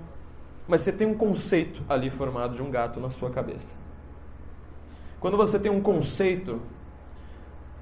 Mas 0.70 0.82
você 0.82 0.91
tem 0.93 1.05
um 1.05 1.15
conceito 1.15 1.84
ali 1.89 2.09
formado 2.09 2.55
de 2.55 2.61
um 2.61 2.72
gato 2.72 2.97
na 3.01 3.09
sua 3.09 3.30
cabeça. 3.30 3.78
Quando 5.20 5.36
você 5.36 5.59
tem 5.59 5.70
um 5.70 5.82
conceito, 5.82 6.61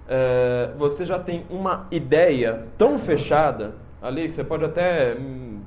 é, 0.08 0.72
você 0.78 1.06
já 1.06 1.20
tem 1.20 1.46
uma 1.50 1.88
ideia 1.92 2.66
tão 2.78 2.98
fechada 2.98 3.76
ali 4.02 4.28
que 4.28 4.36
você 4.36 4.44
pode 4.44 4.64
até 4.64 5.16
hum, 5.16 5.60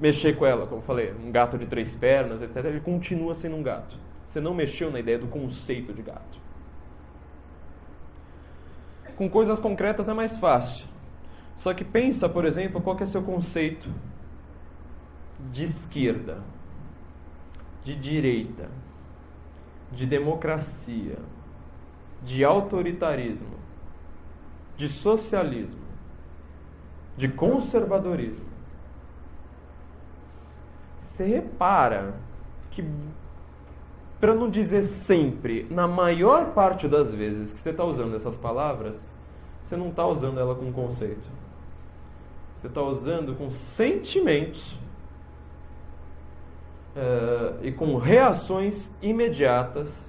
mexer 0.00 0.36
com 0.36 0.44
ela, 0.44 0.66
como 0.66 0.80
eu 0.80 0.84
falei, 0.84 1.12
um 1.12 1.30
gato 1.30 1.56
de 1.56 1.66
três 1.66 1.94
pernas, 1.94 2.42
etc., 2.42 2.64
ele 2.64 2.80
continua 2.80 3.34
sendo 3.34 3.56
um 3.56 3.62
gato. 3.62 3.96
Você 4.26 4.40
não 4.40 4.54
mexeu 4.54 4.90
na 4.90 5.00
ideia 5.00 5.18
do 5.18 5.26
conceito 5.26 5.92
de 5.92 6.02
gato. 6.02 6.38
Com 9.16 9.28
coisas 9.28 9.60
concretas 9.60 10.08
é 10.08 10.14
mais 10.14 10.38
fácil. 10.38 10.86
Só 11.56 11.74
que 11.74 11.84
pensa, 11.84 12.28
por 12.28 12.44
exemplo, 12.44 12.80
qual 12.80 12.96
que 12.96 13.02
é 13.02 13.06
seu 13.06 13.22
conceito 13.22 13.90
de 15.50 15.64
esquerda, 15.64 16.38
de 17.84 17.94
direita, 17.94 18.68
de 19.92 20.06
democracia, 20.06 21.18
de 22.22 22.44
autoritarismo, 22.44 23.58
de 24.80 24.88
socialismo, 24.88 25.82
de 27.14 27.28
conservadorismo. 27.28 28.46
Você 30.98 31.26
repara 31.26 32.14
que, 32.70 32.82
para 34.18 34.34
não 34.34 34.48
dizer 34.48 34.82
sempre, 34.82 35.66
na 35.70 35.86
maior 35.86 36.54
parte 36.54 36.88
das 36.88 37.12
vezes 37.12 37.52
que 37.52 37.60
você 37.60 37.70
está 37.70 37.84
usando 37.84 38.16
essas 38.16 38.38
palavras, 38.38 39.14
você 39.60 39.76
não 39.76 39.90
está 39.90 40.06
usando 40.06 40.40
ela 40.40 40.54
com 40.54 40.72
conceito. 40.72 41.28
Você 42.54 42.68
está 42.68 42.80
usando 42.80 43.36
com 43.36 43.50
sentimentos 43.50 44.72
uh, 46.96 47.62
e 47.62 47.70
com 47.70 47.98
reações 47.98 48.96
imediatas 49.02 50.08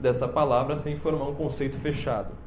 dessa 0.00 0.26
palavra 0.26 0.74
sem 0.74 0.96
formar 0.96 1.28
um 1.28 1.34
conceito 1.36 1.76
fechado. 1.76 2.42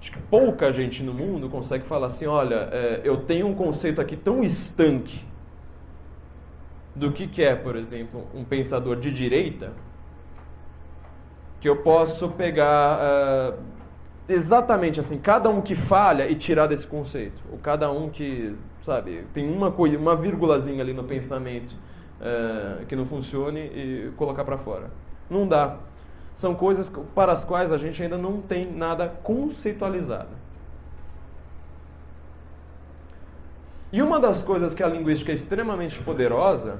Acho 0.00 0.12
que 0.12 0.18
pouca 0.18 0.72
gente 0.72 1.02
no 1.02 1.12
mundo 1.12 1.48
consegue 1.48 1.84
falar 1.84 2.06
assim: 2.06 2.26
olha, 2.26 2.68
é, 2.72 3.00
eu 3.04 3.18
tenho 3.18 3.46
um 3.46 3.54
conceito 3.54 4.00
aqui 4.00 4.16
tão 4.16 4.42
estanque 4.42 5.20
do 6.94 7.12
que, 7.12 7.26
que 7.26 7.42
é, 7.42 7.54
por 7.54 7.76
exemplo, 7.76 8.26
um 8.34 8.42
pensador 8.42 8.96
de 8.96 9.12
direita, 9.12 9.72
que 11.60 11.68
eu 11.68 11.76
posso 11.76 12.30
pegar 12.30 12.98
uh, 12.98 13.58
exatamente 14.28 14.98
assim, 14.98 15.18
cada 15.18 15.48
um 15.50 15.60
que 15.60 15.74
falha 15.74 16.28
e 16.28 16.34
tirar 16.34 16.66
desse 16.66 16.86
conceito. 16.86 17.40
Ou 17.52 17.58
cada 17.58 17.90
um 17.92 18.08
que, 18.08 18.56
sabe, 18.82 19.24
tem 19.34 19.48
uma 19.50 19.70
coisa, 19.70 19.98
uma 19.98 20.16
vírgulazinha 20.16 20.82
ali 20.82 20.94
no 20.94 21.04
pensamento 21.04 21.72
uh, 22.20 22.86
que 22.86 22.96
não 22.96 23.04
funcione 23.04 23.60
e 23.60 24.12
colocar 24.16 24.44
para 24.44 24.56
fora. 24.56 24.90
Não 25.28 25.46
dá 25.46 25.76
são 26.34 26.54
coisas 26.54 26.90
para 27.14 27.32
as 27.32 27.44
quais 27.44 27.72
a 27.72 27.76
gente 27.76 28.02
ainda 28.02 28.16
não 28.16 28.40
tem 28.40 28.70
nada 28.70 29.08
conceitualizado. 29.22 30.40
E 33.92 34.00
uma 34.00 34.20
das 34.20 34.42
coisas 34.42 34.74
que 34.74 34.82
a 34.82 34.88
linguística 34.88 35.32
é 35.32 35.34
extremamente 35.34 36.00
poderosa 36.02 36.78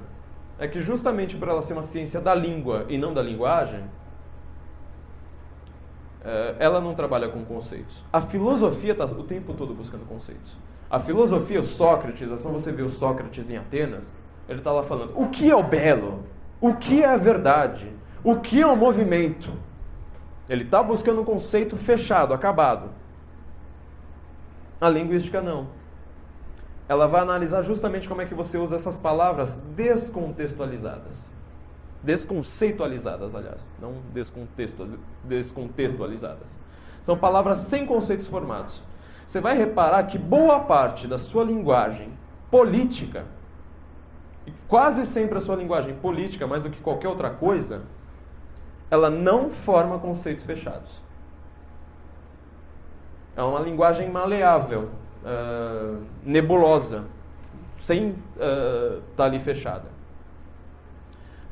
é 0.59 0.69
que, 0.69 0.81
justamente 0.81 1.37
por 1.37 1.49
ela 1.49 1.63
ser 1.63 1.73
uma 1.73 1.83
ciência 1.83 2.21
da 2.21 2.35
língua 2.35 2.87
e 2.89 2.97
não 2.97 3.13
da 3.13 3.23
linguagem, 3.23 3.83
eh, 6.23 6.55
ela 6.59 6.81
não 6.81 6.95
trabalha 6.95 7.29
com 7.29 7.45
conceitos. 7.45 8.05
A 8.13 8.21
filosofia 8.21 8.93
está 8.93 9.05
o 9.05 9.25
tempo 9.25 9.55
todo 9.55 9.75
buscando 9.75 10.07
conceitos. 10.07 10.57
A 10.89 11.01
filosofia, 11.01 11.61
o 11.61 11.65
Sócrates, 11.65 12.31
é 12.31 12.37
só 12.37 12.51
você 12.51 12.71
ver 12.71 12.83
o 12.83 12.89
Sócrates 12.89 13.49
em 13.49 13.57
Atenas, 13.57 14.21
ele 14.49 14.59
está 14.59 14.71
lá 14.71 14.83
falando: 14.83 15.13
o 15.17 15.29
que 15.29 15.51
é 15.51 15.57
o 15.57 15.63
belo? 15.63 16.25
O 16.61 16.75
que 16.75 17.03
é 17.03 17.07
a 17.07 17.17
verdade? 17.17 17.91
O 18.23 18.37
que 18.37 18.61
é 18.61 18.67
um 18.67 18.77
movimento? 18.77 19.51
Ele 20.49 20.65
está 20.65 20.83
buscando 20.83 21.23
um 21.23 21.25
conceito 21.25 21.77
fechado, 21.77 22.35
acabado. 22.35 22.91
A 24.81 24.89
linguística 24.89 25.41
não. 25.41 25.69
Ela 26.89 27.07
vai 27.07 27.21
analisar 27.21 27.63
justamente 27.63 28.09
como 28.09 28.21
é 28.21 28.27
que 28.27 28.35
você 28.35 28.59
usa 28.59 28.75
essas 28.77 28.99
palavras 28.99 29.59
descontextualizadas. 29.77 31.33
Desconceitualizadas, 32.03 33.35
aliás, 33.35 33.71
não 33.81 33.95
descontextualizadas. 34.13 36.59
São 37.03 37.17
palavras 37.17 37.59
sem 37.59 37.87
conceitos 37.87 38.27
formados. 38.27 38.83
Você 39.27 39.41
vai 39.41 39.57
reparar 39.57 40.03
que 40.05 40.19
boa 40.19 40.61
parte 40.61 41.07
da 41.07 41.19
sua 41.19 41.45
linguagem 41.45 42.13
política, 42.51 43.25
e 44.45 44.53
quase 44.67 45.07
sempre 45.07 45.39
a 45.39 45.41
sua 45.41 45.55
linguagem 45.55 45.95
política, 45.95 46.47
mais 46.47 46.65
do 46.65 46.71
que 46.71 46.81
qualquer 46.81 47.09
outra 47.09 47.31
coisa, 47.31 47.83
ela 48.91 49.09
não 49.09 49.49
forma 49.49 49.99
conceitos 49.99 50.45
fechados. 50.45 51.03
É 53.37 53.43
uma 53.43 53.61
linguagem 53.61 54.11
maleável, 54.11 54.91
uh, 55.25 56.03
nebulosa, 56.25 57.05
sem 57.81 58.11
estar 58.11 58.45
uh, 58.45 59.03
tá 59.17 59.25
ali 59.25 59.39
fechada. 59.39 59.85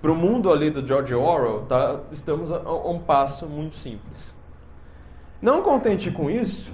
Para 0.02 0.12
o 0.12 0.14
mundo 0.14 0.52
ali 0.52 0.70
do 0.70 0.86
George 0.86 1.14
Orwell, 1.14 1.64
tá, 1.66 2.00
estamos 2.12 2.52
a, 2.52 2.56
a 2.56 2.88
um 2.88 3.00
passo 3.00 3.46
muito 3.46 3.76
simples. 3.76 4.36
Não 5.40 5.62
contente 5.62 6.10
com 6.10 6.28
isso, 6.28 6.72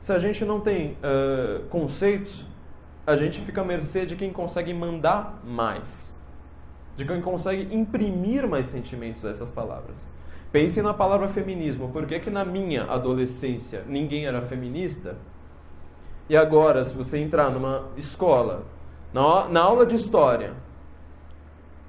se 0.00 0.12
a 0.12 0.18
gente 0.18 0.44
não 0.44 0.60
tem 0.60 0.92
uh, 0.92 1.64
conceitos, 1.68 2.46
a 3.06 3.14
gente 3.14 3.40
fica 3.40 3.60
à 3.60 3.64
mercê 3.64 4.06
de 4.06 4.16
quem 4.16 4.32
consegue 4.32 4.72
mandar 4.72 5.38
mais 5.44 6.15
de 6.96 7.04
quem 7.04 7.20
consegue 7.20 7.74
imprimir 7.74 8.48
mais 8.48 8.66
sentimentos 8.66 9.24
a 9.24 9.30
essas 9.30 9.50
palavras. 9.50 10.08
Pense 10.50 10.80
na 10.80 10.94
palavra 10.94 11.28
feminismo. 11.28 11.90
Por 11.90 12.06
que, 12.06 12.18
que 12.18 12.30
na 12.30 12.44
minha 12.44 12.84
adolescência 12.84 13.84
ninguém 13.86 14.26
era 14.26 14.40
feminista? 14.40 15.18
E 16.28 16.36
agora, 16.36 16.84
se 16.84 16.96
você 16.96 17.18
entrar 17.18 17.50
numa 17.50 17.88
escola, 17.96 18.64
na, 19.12 19.48
na 19.48 19.60
aula 19.60 19.84
de 19.84 19.94
história, 19.94 20.54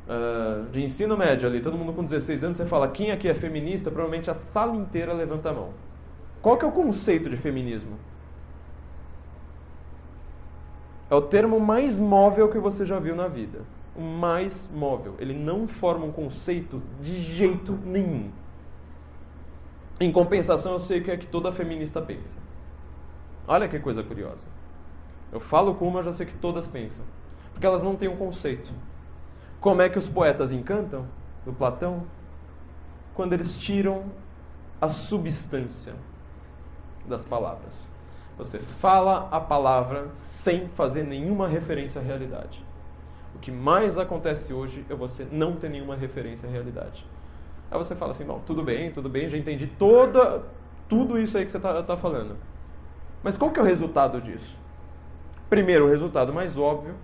uh, 0.08 0.70
de 0.70 0.84
ensino 0.84 1.16
médio 1.16 1.47
ali, 1.47 1.62
todo 1.62 1.78
mundo 1.78 1.93
com 1.93 2.03
16 2.03 2.43
anos, 2.43 2.58
você 2.58 2.66
fala 2.66 2.89
quem 2.89 3.12
aqui 3.12 3.30
é 3.30 3.34
feminista, 3.34 3.89
provavelmente 3.89 4.30
a 4.30 4.34
sala 4.34 4.76
inteira 4.76 5.14
levanta 5.14 5.49
a 5.49 5.53
mão. 5.53 5.70
Qual 6.41 6.58
que 6.58 6.66
é 6.66 6.68
o 6.68 6.72
conceito 6.72 7.30
de 7.30 7.38
feminismo? 7.38 7.97
É 11.10 11.16
o 11.16 11.22
termo 11.22 11.60
mais 11.60 11.99
móvel 11.99 12.49
que 12.49 12.60
você 12.60 12.86
já 12.86 12.99
viu 12.99 13.16
na 13.16 13.30
vida 13.30 13.62
mais 13.98 14.70
móvel. 14.74 15.16
Ele 15.20 15.34
não 15.34 15.68
forma 15.68 16.06
um 16.06 16.12
conceito 16.12 16.82
de 17.02 17.22
jeito 17.22 17.74
nenhum. 17.84 18.32
Em 20.00 20.12
compensação, 20.12 20.74
eu 20.74 20.80
sei 20.80 21.00
o 21.00 21.04
que 21.04 21.12
é 21.12 21.18
que 21.18 21.28
toda 21.28 21.52
feminista 21.52 22.02
pensa. 22.02 22.38
Olha 23.48 23.68
que 23.68 23.80
coisa 23.80 24.04
curiosa. 24.04 24.45
Eu 25.32 25.39
falo 25.39 25.74
com 25.76 25.88
uma, 25.88 26.04
já 26.04 26.14
sei 26.14 26.26
que 26.26 26.38
todas 26.38 26.68
pensam. 26.68 27.04
Porque 27.52 27.66
elas 27.66 27.82
não 27.82 27.95
têm 27.95 28.08
um 28.08 28.18
conceito. 28.18 28.72
Como 29.60 29.82
é 29.82 29.89
que 29.89 29.98
os 29.98 30.08
poetas 30.08 30.52
encantam? 30.52 31.08
Do 31.43 31.52
Platão? 31.52 32.04
Quando 33.16 33.34
eles 33.34 33.58
tiram 33.58 34.06
a 34.80 34.89
substância 34.89 35.95
das 37.08 37.26
palavras. 37.26 37.89
Você 38.38 38.60
fala 38.60 39.28
a 39.32 39.39
palavra 39.39 40.10
sem 40.14 40.68
fazer 40.68 41.04
nenhuma 41.04 41.48
referência 41.48 42.00
à 42.00 42.04
realidade. 42.04 42.64
O 43.38 43.40
que 43.40 43.52
mais 43.52 44.00
acontece 44.00 44.52
hoje 44.52 44.84
é 44.90 44.96
você 44.96 45.28
não 45.32 45.56
ter 45.56 45.70
nenhuma 45.70 45.96
referência 45.96 46.50
à 46.50 46.52
realidade. 46.52 47.06
Aí 47.70 47.78
você 47.78 47.96
fala 47.96 48.12
assim, 48.12 48.26
bom, 48.26 48.42
tudo 48.44 48.64
bem, 48.64 48.92
tudo 48.92 49.08
bem, 49.08 49.30
já 49.30 49.38
entendi 49.38 49.68
toda, 49.68 50.44
tudo 50.90 51.20
isso 51.20 51.38
aí 51.38 51.46
que 51.46 51.52
você 51.52 51.58
está 51.58 51.84
tá 51.84 51.96
falando. 51.96 52.36
Mas 53.22 53.38
qual 53.38 53.52
que 53.52 53.60
é 53.60 53.62
o 53.62 53.66
resultado 53.66 54.20
disso? 54.20 54.58
Primeiro, 55.48 55.86
o 55.86 55.88
resultado 55.88 56.34
mais 56.34 56.58
óbvio, 56.58 56.96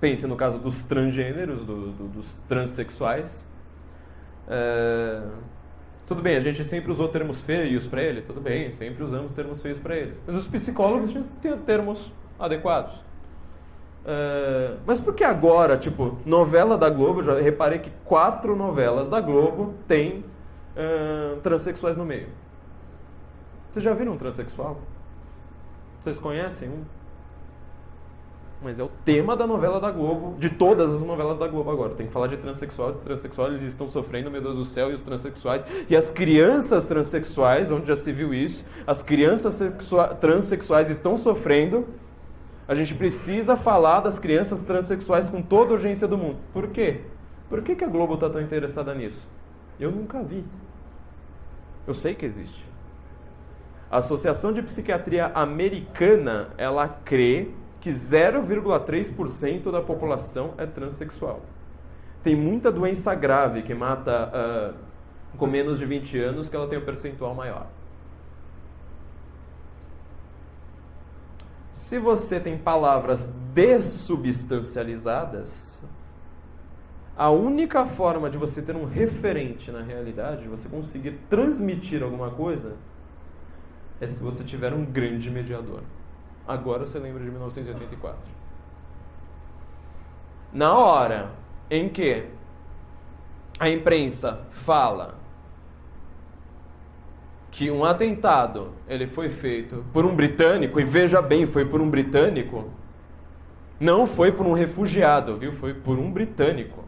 pense 0.00 0.26
no 0.26 0.36
caso 0.36 0.58
dos 0.58 0.86
transgêneros, 0.86 1.66
do, 1.66 1.92
do, 1.92 2.08
dos 2.08 2.40
transexuais. 2.48 3.46
É... 4.48 5.22
Tudo 6.06 6.22
bem, 6.22 6.34
a 6.34 6.40
gente 6.40 6.64
sempre 6.64 6.90
usou 6.90 7.08
termos 7.08 7.42
feios 7.42 7.86
para 7.86 8.02
ele, 8.02 8.22
tudo 8.22 8.40
bem, 8.40 8.72
sempre 8.72 9.04
usamos 9.04 9.34
termos 9.34 9.60
feios 9.60 9.78
para 9.78 9.96
eles. 9.96 10.18
Mas 10.26 10.34
os 10.34 10.46
psicólogos 10.46 11.12
têm 11.42 11.58
termos 11.58 12.10
adequados. 12.38 13.09
Uh, 14.00 14.78
mas 14.86 14.98
por 14.98 15.14
que 15.14 15.22
agora, 15.22 15.76
tipo, 15.76 16.16
novela 16.24 16.78
da 16.78 16.88
Globo, 16.88 17.22
já 17.22 17.38
reparei 17.38 17.78
que 17.80 17.90
quatro 18.04 18.56
novelas 18.56 19.08
da 19.08 19.20
Globo 19.20 19.74
têm 19.86 20.24
uh, 20.74 21.40
transexuais 21.42 21.96
no 21.96 22.04
meio. 22.04 22.28
Vocês 23.70 23.84
já 23.84 23.92
viram 23.92 24.12
um 24.12 24.16
transexual? 24.16 24.78
Vocês 26.02 26.18
conhecem 26.18 26.68
um? 26.68 26.82
Mas 28.62 28.78
é 28.78 28.82
o 28.82 28.90
tema 29.04 29.34
da 29.36 29.46
novela 29.46 29.80
da 29.80 29.90
Globo, 29.90 30.38
de 30.38 30.50
todas 30.50 30.92
as 30.92 31.00
novelas 31.00 31.38
da 31.38 31.46
Globo 31.46 31.70
agora. 31.70 31.94
Tem 31.94 32.06
que 32.06 32.12
falar 32.12 32.26
de 32.26 32.36
transexual, 32.36 32.92
de 32.92 32.98
transexual, 32.98 33.48
eles 33.48 33.62
estão 33.62 33.88
sofrendo, 33.88 34.30
meu 34.30 34.40
Deus 34.42 34.56
do 34.56 34.64
céu, 34.64 34.90
e 34.90 34.94
os 34.94 35.02
transexuais. 35.02 35.64
E 35.88 35.96
as 35.96 36.10
crianças 36.10 36.86
transexuais, 36.86 37.70
onde 37.72 37.88
já 37.88 37.96
se 37.96 38.12
viu 38.12 38.34
isso, 38.34 38.66
as 38.86 39.02
crianças 39.02 39.62
transexuais 40.20 40.90
estão 40.90 41.16
sofrendo 41.16 41.86
a 42.70 42.74
gente 42.76 42.94
precisa 42.94 43.56
falar 43.56 43.98
das 43.98 44.20
crianças 44.20 44.64
transexuais 44.64 45.28
com 45.28 45.42
toda 45.42 45.70
a 45.70 45.72
urgência 45.72 46.06
do 46.06 46.16
mundo. 46.16 46.38
Por 46.52 46.68
quê? 46.68 47.00
Por 47.48 47.62
que, 47.62 47.74
que 47.74 47.82
a 47.82 47.88
Globo 47.88 48.14
está 48.14 48.30
tão 48.30 48.40
interessada 48.40 48.94
nisso? 48.94 49.26
Eu 49.80 49.90
nunca 49.90 50.22
vi. 50.22 50.44
Eu 51.84 51.92
sei 51.92 52.14
que 52.14 52.24
existe. 52.24 52.64
A 53.90 53.96
Associação 53.96 54.52
de 54.52 54.62
Psiquiatria 54.62 55.32
Americana, 55.34 56.50
ela 56.56 56.86
crê 56.86 57.48
que 57.80 57.90
0,3% 57.90 59.72
da 59.72 59.80
população 59.80 60.54
é 60.56 60.64
transexual. 60.64 61.40
Tem 62.22 62.36
muita 62.36 62.70
doença 62.70 63.12
grave 63.16 63.62
que 63.62 63.74
mata 63.74 64.30
uh, 65.32 65.36
com 65.36 65.48
menos 65.48 65.80
de 65.80 65.86
20 65.86 66.20
anos 66.20 66.48
que 66.48 66.54
ela 66.54 66.68
tem 66.68 66.78
um 66.78 66.84
percentual 66.84 67.34
maior. 67.34 67.66
Se 71.80 71.98
você 71.98 72.38
tem 72.38 72.56
palavras 72.58 73.32
dessubstancializadas, 73.54 75.80
a 77.16 77.30
única 77.30 77.86
forma 77.86 78.28
de 78.28 78.36
você 78.36 78.60
ter 78.60 78.76
um 78.76 78.84
referente 78.84 79.72
na 79.72 79.80
realidade, 79.80 80.42
de 80.42 80.48
você 80.48 80.68
conseguir 80.68 81.12
transmitir 81.30 82.02
alguma 82.02 82.32
coisa, 82.32 82.76
é 83.98 84.06
se 84.06 84.22
você 84.22 84.44
tiver 84.44 84.74
um 84.74 84.84
grande 84.84 85.30
mediador. 85.30 85.80
Agora 86.46 86.86
você 86.86 86.98
lembra 86.98 87.24
de 87.24 87.30
1984. 87.30 88.30
Na 90.52 90.76
hora 90.76 91.30
em 91.70 91.88
que 91.88 92.26
a 93.58 93.70
imprensa 93.70 94.42
fala 94.50 95.18
que 97.50 97.70
um 97.70 97.84
atentado 97.84 98.72
ele 98.88 99.06
foi 99.06 99.28
feito 99.28 99.84
por 99.92 100.04
um 100.04 100.14
britânico, 100.14 100.80
e 100.80 100.84
veja 100.84 101.20
bem, 101.20 101.46
foi 101.46 101.64
por 101.64 101.80
um 101.80 101.90
britânico, 101.90 102.70
não 103.78 104.06
foi 104.06 104.30
por 104.30 104.46
um 104.46 104.52
refugiado, 104.52 105.36
viu? 105.36 105.52
Foi 105.52 105.74
por 105.74 105.98
um 105.98 106.10
britânico. 106.12 106.84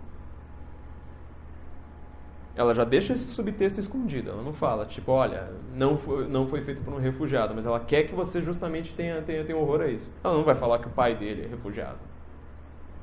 Ela 2.54 2.74
já 2.74 2.84
deixa 2.84 3.14
esse 3.14 3.24
subtexto 3.24 3.80
escondido. 3.80 4.30
Ela 4.30 4.42
não 4.42 4.52
fala, 4.52 4.84
tipo, 4.84 5.10
olha, 5.10 5.50
não 5.74 5.96
foi, 5.96 6.28
não 6.28 6.46
foi 6.46 6.60
feito 6.60 6.82
por 6.82 6.92
um 6.92 6.98
refugiado, 6.98 7.54
mas 7.54 7.64
ela 7.64 7.80
quer 7.80 8.02
que 8.02 8.14
você 8.14 8.42
justamente 8.42 8.94
tenha, 8.94 9.22
tenha, 9.22 9.42
tenha 9.42 9.58
horror 9.58 9.80
a 9.80 9.88
isso. 9.88 10.12
Ela 10.22 10.34
não 10.34 10.44
vai 10.44 10.54
falar 10.54 10.78
que 10.78 10.86
o 10.86 10.90
pai 10.90 11.14
dele 11.14 11.46
é 11.46 11.48
refugiado. 11.48 11.98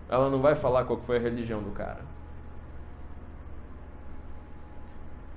Ela 0.08 0.30
não 0.30 0.40
vai 0.40 0.56
falar 0.56 0.86
qual 0.86 1.00
foi 1.02 1.18
a 1.18 1.20
religião 1.20 1.64
do 1.64 1.72
cara. 1.72 2.02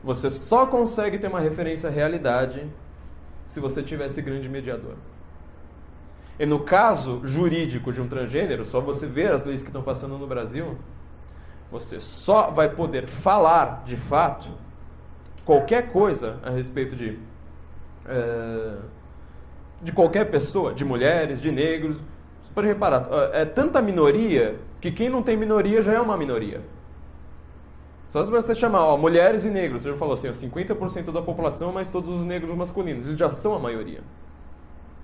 Você 0.02 0.30
só 0.30 0.66
consegue 0.66 1.18
ter 1.18 1.28
uma 1.28 1.40
referência 1.40 1.88
à 1.88 1.92
realidade 1.92 2.66
se 3.46 3.60
você 3.60 3.82
tiver 3.82 4.06
esse 4.06 4.20
grande 4.20 4.48
mediador. 4.48 4.96
E 6.38 6.46
no 6.46 6.60
caso 6.60 7.20
jurídico 7.24 7.92
de 7.92 8.00
um 8.00 8.08
transgênero, 8.08 8.64
só 8.64 8.80
você 8.80 9.06
ver 9.06 9.30
as 9.30 9.44
leis 9.44 9.62
que 9.62 9.68
estão 9.68 9.82
passando 9.82 10.18
no 10.18 10.26
Brasil, 10.26 10.76
você 11.70 12.00
só 12.00 12.50
vai 12.50 12.68
poder 12.68 13.06
falar 13.06 13.82
de 13.84 13.96
fato 13.96 14.48
qualquer 15.44 15.90
coisa 15.92 16.38
a 16.42 16.50
respeito 16.50 16.96
de, 16.96 17.18
é, 18.06 18.76
de 19.82 19.92
qualquer 19.92 20.30
pessoa, 20.30 20.74
de 20.74 20.84
mulheres, 20.84 21.40
de 21.40 21.52
negros. 21.52 21.96
Você 22.42 22.52
pode 22.54 22.66
reparar, 22.66 23.08
é 23.32 23.44
tanta 23.44 23.80
minoria 23.80 24.58
que 24.80 24.90
quem 24.90 25.08
não 25.08 25.22
tem 25.22 25.36
minoria 25.36 25.80
já 25.80 25.92
é 25.92 26.00
uma 26.00 26.16
minoria. 26.16 26.60
Só 28.12 28.22
se 28.22 28.30
você 28.30 28.54
chamar 28.54 28.84
ó, 28.84 28.98
mulheres 28.98 29.46
e 29.46 29.48
negros, 29.48 29.80
você 29.80 29.90
já 29.90 29.96
falou 29.96 30.12
assim, 30.12 30.28
ó, 30.28 30.32
50% 30.32 31.10
da 31.10 31.22
população, 31.22 31.72
mas 31.72 31.88
todos 31.88 32.10
os 32.10 32.26
negros 32.26 32.54
masculinos, 32.54 33.06
eles 33.06 33.18
já 33.18 33.30
são 33.30 33.54
a 33.54 33.58
maioria. 33.58 34.02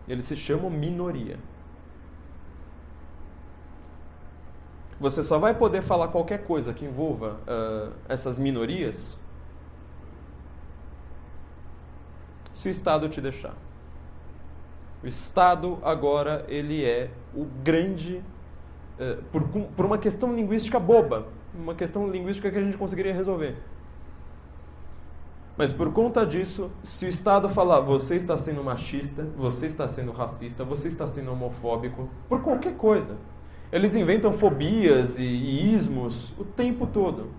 Eles 0.07 0.27
se 0.27 0.37
chamam 0.37 0.69
minoria. 0.69 1.39
Você 5.01 5.23
só 5.23 5.39
vai 5.39 5.55
poder 5.55 5.81
falar 5.81 6.09
qualquer 6.09 6.45
coisa 6.45 6.75
que 6.75 6.85
envolva 6.85 7.39
uh, 7.47 7.95
essas 8.11 8.39
minorias 8.39 9.19
se 12.53 12.69
o 12.69 12.71
Estado 12.71 13.09
te 13.09 13.23
deixar. 13.23 13.55
O 15.03 15.07
Estado 15.07 15.79
agora 15.83 16.45
ele 16.47 16.85
é 16.85 17.11
o 17.35 17.47
grande, 17.47 18.23
uh, 19.01 19.23
por, 19.33 19.49
por 19.49 19.87
uma 19.87 19.97
questão 19.97 20.35
linguística 20.35 20.79
boba, 20.79 21.38
uma 21.55 21.75
questão 21.75 22.09
linguística 22.09 22.51
que 22.51 22.59
a 22.59 22.63
gente 22.63 22.77
conseguiria 22.77 23.15
resolver. 23.15 23.57
Mas 25.57 25.73
por 25.73 25.93
conta 25.93 26.25
disso, 26.25 26.71
se 26.85 27.07
o 27.07 27.09
Estado 27.09 27.49
falar 27.49 27.81
você 27.81 28.15
está 28.15 28.37
sendo 28.37 28.63
machista, 28.63 29.27
você 29.37 29.67
está 29.67 29.89
sendo 29.89 30.13
racista, 30.13 30.63
você 30.65 30.87
está 30.87 31.05
sendo 31.05 31.33
homofóbico, 31.33 32.09
por 32.29 32.41
qualquer 32.43 32.77
coisa, 32.77 33.17
eles 33.73 33.97
inventam 33.97 34.31
fobias 34.31 35.19
e, 35.19 35.25
e 35.25 35.75
ismos 35.75 36.33
o 36.39 36.45
tempo 36.45 36.87
todo. 36.87 37.31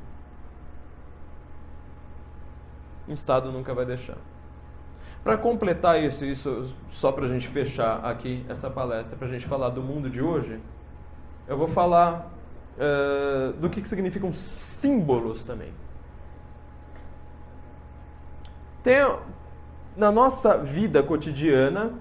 O 3.07 3.14
Estado 3.14 3.51
nunca 3.53 3.74
vai 3.74 3.86
deixar. 3.86 4.18
Para 5.24 5.38
completar 5.38 6.01
isso, 6.03 6.26
isso 6.26 6.76
só 6.89 7.12
para 7.14 7.26
a 7.26 7.28
gente 7.28 7.47
fechar 7.47 8.03
aqui 8.05 8.45
essa 8.49 8.70
palestra, 8.70 9.18
para 9.18 9.28
a 9.28 9.32
gente 9.32 9.45
falar 9.45 9.70
do 9.70 9.82
mundo 9.82 10.10
de 10.10 10.22
hoje, 10.22 10.60
eu 11.47 11.57
vou 11.57 11.68
falar 11.68 12.32
uh, 12.80 13.53
do 13.53 13.69
que, 13.69 13.82
que 13.82 13.88
significam 13.88 14.32
símbolos 14.32 15.43
também. 15.43 15.71
Tem, 18.82 18.95
na 19.95 20.11
nossa 20.11 20.57
vida 20.57 21.03
cotidiana, 21.03 21.93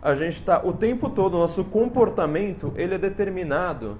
a 0.00 0.14
gente 0.14 0.34
está 0.34 0.64
o 0.64 0.72
tempo 0.72 1.10
todo, 1.10 1.34
o 1.34 1.38
nosso 1.40 1.64
comportamento 1.64 2.72
ele 2.76 2.94
é 2.94 2.98
determinado 2.98 3.98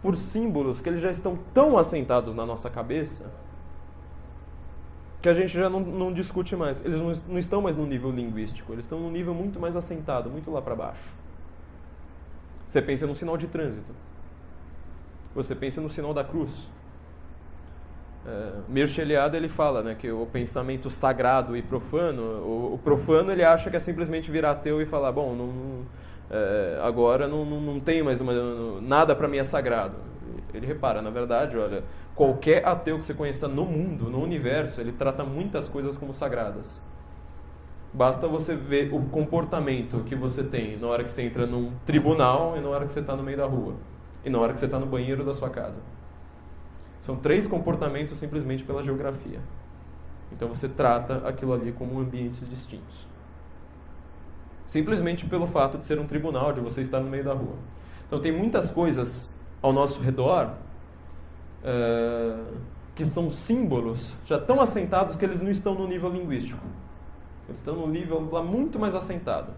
por 0.00 0.16
símbolos 0.16 0.80
que 0.80 0.88
eles 0.88 1.00
já 1.00 1.10
estão 1.10 1.38
tão 1.52 1.76
assentados 1.76 2.34
na 2.34 2.46
nossa 2.46 2.70
cabeça 2.70 3.30
que 5.20 5.28
a 5.28 5.34
gente 5.34 5.52
já 5.52 5.68
não, 5.68 5.80
não 5.80 6.12
discute 6.12 6.56
mais. 6.56 6.82
Eles 6.84 6.98
não, 6.98 7.12
não 7.32 7.38
estão 7.38 7.60
mais 7.60 7.76
no 7.76 7.84
nível 7.84 8.10
linguístico, 8.10 8.72
eles 8.72 8.84
estão 8.84 8.98
num 8.98 9.10
nível 9.10 9.34
muito 9.34 9.60
mais 9.60 9.76
assentado, 9.76 10.30
muito 10.30 10.50
lá 10.50 10.62
para 10.62 10.74
baixo. 10.74 11.14
Você 12.66 12.80
pensa 12.80 13.06
no 13.06 13.14
sinal 13.14 13.36
de 13.36 13.48
trânsito. 13.48 13.92
Você 15.34 15.54
pensa 15.54 15.80
no 15.80 15.88
sinal 15.88 16.12
da 16.12 16.24
cruz. 16.24 16.68
É, 18.26 18.52
Mircea 18.68 19.30
ele 19.32 19.48
fala 19.48 19.82
né, 19.82 19.94
que 19.94 20.10
o 20.10 20.26
pensamento 20.26 20.90
sagrado 20.90 21.56
e 21.56 21.62
profano, 21.62 22.22
o, 22.22 22.74
o, 22.74 22.78
profano 22.78 23.32
ele 23.32 23.42
acha 23.42 23.70
que 23.70 23.76
é 23.76 23.80
simplesmente 23.80 24.30
virar 24.30 24.50
ateu 24.50 24.82
e 24.82 24.84
falar, 24.84 25.10
bom, 25.10 25.34
não, 25.34 25.86
é, 26.30 26.78
agora 26.82 27.26
não, 27.26 27.46
não, 27.46 27.60
não, 27.60 27.80
tem 27.80 28.02
mais 28.02 28.20
uma, 28.20 28.32
nada 28.82 29.16
para 29.16 29.26
mim 29.26 29.38
é 29.38 29.44
sagrado. 29.44 29.96
Ele 30.52 30.66
repara, 30.66 31.00
na 31.00 31.10
verdade, 31.10 31.56
olha, 31.56 31.82
qualquer 32.14 32.66
ateu 32.66 32.98
que 32.98 33.04
você 33.04 33.14
conheça 33.14 33.48
no 33.48 33.64
mundo, 33.64 34.10
no 34.10 34.22
universo, 34.22 34.80
ele 34.80 34.92
trata 34.92 35.24
muitas 35.24 35.68
coisas 35.68 35.96
como 35.96 36.12
sagradas. 36.12 36.82
Basta 37.92 38.28
você 38.28 38.54
ver 38.54 38.92
o 38.92 39.02
comportamento 39.06 40.04
que 40.04 40.14
você 40.14 40.44
tem 40.44 40.76
na 40.76 40.86
hora 40.86 41.02
que 41.02 41.10
você 41.10 41.22
entra 41.22 41.46
num 41.46 41.72
tribunal 41.86 42.56
e 42.56 42.60
na 42.60 42.68
hora 42.68 42.84
que 42.84 42.92
você 42.92 43.00
está 43.00 43.16
no 43.16 43.22
meio 43.22 43.38
da 43.38 43.46
rua. 43.46 43.74
E 44.24 44.30
na 44.30 44.38
hora 44.38 44.52
que 44.52 44.58
você 44.58 44.66
está 44.66 44.78
no 44.78 44.86
banheiro 44.86 45.24
da 45.24 45.34
sua 45.34 45.50
casa. 45.50 45.80
São 47.00 47.16
três 47.16 47.46
comportamentos 47.46 48.18
simplesmente 48.18 48.62
pela 48.62 48.82
geografia. 48.82 49.40
Então 50.32 50.48
você 50.48 50.68
trata 50.68 51.26
aquilo 51.26 51.52
ali 51.52 51.72
como 51.72 51.98
ambientes 51.98 52.48
distintos. 52.48 53.06
Simplesmente 54.66 55.26
pelo 55.26 55.46
fato 55.46 55.78
de 55.78 55.84
ser 55.84 55.98
um 55.98 56.06
tribunal, 56.06 56.52
de 56.52 56.60
você 56.60 56.80
estar 56.80 57.00
no 57.00 57.10
meio 57.10 57.24
da 57.24 57.32
rua. 57.32 57.56
Então 58.06 58.20
tem 58.20 58.30
muitas 58.30 58.70
coisas 58.70 59.30
ao 59.62 59.72
nosso 59.72 60.00
redor 60.00 60.52
uh, 61.64 62.56
que 62.94 63.04
são 63.04 63.30
símbolos 63.30 64.14
já 64.26 64.38
tão 64.38 64.60
assentados 64.60 65.16
que 65.16 65.24
eles 65.24 65.40
não 65.40 65.50
estão 65.50 65.74
no 65.74 65.88
nível 65.88 66.10
linguístico. 66.10 66.64
Eles 67.48 67.60
estão 67.60 67.74
no 67.74 67.88
nível 67.88 68.28
lá 68.30 68.42
muito 68.42 68.78
mais 68.78 68.94
assentado. 68.94 69.52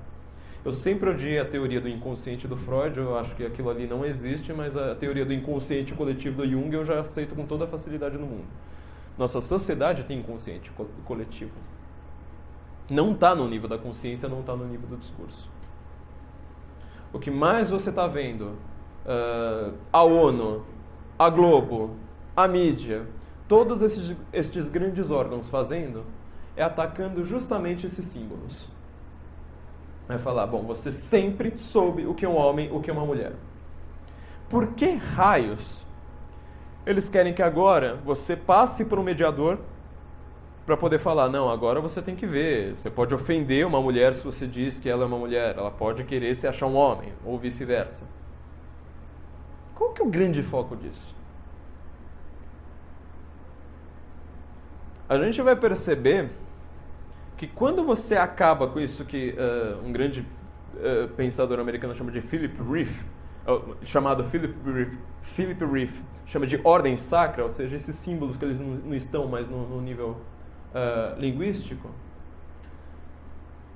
Eu 0.64 0.72
sempre 0.72 1.10
odiei 1.10 1.40
a 1.40 1.44
teoria 1.44 1.80
do 1.80 1.88
inconsciente 1.88 2.46
do 2.46 2.56
Freud, 2.56 2.96
eu 2.96 3.18
acho 3.18 3.34
que 3.34 3.44
aquilo 3.44 3.68
ali 3.68 3.86
não 3.86 4.04
existe, 4.04 4.52
mas 4.52 4.76
a 4.76 4.94
teoria 4.94 5.24
do 5.24 5.32
inconsciente 5.32 5.92
coletivo 5.92 6.36
do 6.36 6.48
Jung 6.48 6.72
eu 6.72 6.84
já 6.84 7.00
aceito 7.00 7.34
com 7.34 7.44
toda 7.44 7.64
a 7.64 7.66
facilidade 7.66 8.16
no 8.16 8.26
mundo. 8.26 8.46
Nossa 9.18 9.40
sociedade 9.40 10.04
tem 10.04 10.20
inconsciente 10.20 10.70
coletivo. 11.04 11.52
Não 12.88 13.12
está 13.12 13.34
no 13.34 13.48
nível 13.48 13.68
da 13.68 13.76
consciência, 13.76 14.28
não 14.28 14.40
está 14.40 14.54
no 14.54 14.66
nível 14.66 14.88
do 14.88 14.96
discurso. 14.96 15.50
O 17.12 17.18
que 17.18 17.30
mais 17.30 17.68
você 17.68 17.90
está 17.90 18.06
vendo, 18.06 18.56
uh, 19.04 19.74
a 19.92 20.04
ONU, 20.04 20.64
a 21.18 21.28
Globo, 21.28 21.96
a 22.36 22.46
mídia, 22.46 23.06
todos 23.48 23.82
esses, 23.82 24.16
estes 24.32 24.68
grandes 24.68 25.10
órgãos 25.10 25.48
fazendo, 25.48 26.04
é 26.56 26.62
atacando 26.62 27.24
justamente 27.24 27.86
esses 27.86 28.04
símbolos. 28.04 28.68
Vai 30.08 30.18
falar, 30.18 30.46
bom, 30.46 30.62
você 30.62 30.90
sempre 30.92 31.56
soube 31.56 32.06
o 32.06 32.14
que 32.14 32.26
um 32.26 32.36
homem, 32.36 32.70
o 32.72 32.80
que 32.80 32.90
é 32.90 32.92
uma 32.92 33.06
mulher. 33.06 33.32
Por 34.48 34.74
que 34.74 34.90
raios 34.94 35.82
eles 36.84 37.08
querem 37.08 37.32
que 37.32 37.42
agora 37.42 37.96
você 38.04 38.36
passe 38.36 38.84
por 38.84 38.98
um 38.98 39.02
mediador 39.02 39.58
para 40.66 40.76
poder 40.76 40.98
falar, 40.98 41.28
não, 41.28 41.48
agora 41.48 41.80
você 41.80 42.00
tem 42.00 42.14
que 42.14 42.26
ver, 42.26 42.76
você 42.76 42.90
pode 42.90 43.14
ofender 43.14 43.66
uma 43.66 43.80
mulher 43.80 44.14
se 44.14 44.24
você 44.24 44.46
diz 44.46 44.78
que 44.78 44.88
ela 44.88 45.02
é 45.02 45.06
uma 45.06 45.18
mulher, 45.18 45.56
ela 45.56 45.70
pode 45.70 46.04
querer 46.04 46.34
se 46.34 46.46
achar 46.46 46.66
um 46.66 46.76
homem, 46.76 47.12
ou 47.24 47.38
vice-versa. 47.38 48.06
Qual 49.74 49.92
que 49.92 50.02
é 50.02 50.04
o 50.04 50.08
grande 50.08 50.42
foco 50.42 50.76
disso? 50.76 51.14
A 55.08 55.18
gente 55.18 55.42
vai 55.42 55.56
perceber 55.56 56.30
que 57.42 57.48
quando 57.48 57.82
você 57.82 58.14
acaba 58.14 58.68
com 58.68 58.78
isso 58.78 59.04
que 59.04 59.34
uh, 59.36 59.84
um 59.84 59.90
grande 59.90 60.20
uh, 60.20 61.08
pensador 61.16 61.58
americano 61.58 61.92
chama 61.92 62.12
de 62.12 62.20
Philip 62.20 62.56
Reef, 62.62 63.04
chamado 63.82 64.22
Philip 64.22 64.54
Reef, 64.64 64.96
Philip 65.22 65.64
Reef, 65.64 66.00
chama 66.24 66.46
de 66.46 66.60
ordem 66.62 66.96
sacra, 66.96 67.42
ou 67.42 67.48
seja, 67.48 67.74
esses 67.74 67.96
símbolos 67.96 68.36
que 68.36 68.44
eles 68.44 68.60
não, 68.60 68.94
estão 68.94 69.26
mais 69.26 69.48
no, 69.48 69.68
no 69.68 69.80
nível 69.80 70.18
uh, 70.72 71.18
linguístico, 71.18 71.90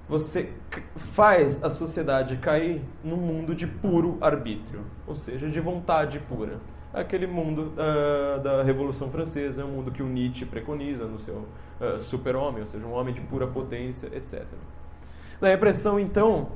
você 0.09 0.53
faz 0.95 1.65
a 1.65 1.69
sociedade 1.69 2.37
cair 2.37 2.81
num 3.03 3.17
mundo 3.17 3.53
de 3.53 3.67
puro 3.67 4.17
arbítrio, 4.21 4.85
ou 5.09 5.17
seja, 5.17 5.49
de 5.49 5.59
vontade 5.59 6.21
pura. 6.21 6.61
Aquele 6.97 7.27
mundo 7.27 7.75
uh, 7.75 8.41
da 8.41 8.63
Revolução 8.63 9.11
Francesa, 9.11 9.67
um 9.67 9.69
mundo 9.69 9.91
que 9.91 10.03
o 10.03 10.07
Nietzsche 10.07 10.47
preconiza 10.47 11.05
no 11.05 11.19
seu 11.19 11.45
uh, 11.79 12.01
super-homem, 12.01 12.63
ou 12.63 12.67
seja, 12.67 12.87
um 12.87 12.95
homem 12.95 13.13
de 13.13 13.21
pura 13.21 13.47
potência, 13.47 14.07
etc. 14.07 14.47
A 15.43 15.53
impressão, 15.53 16.01
então, 16.01 16.49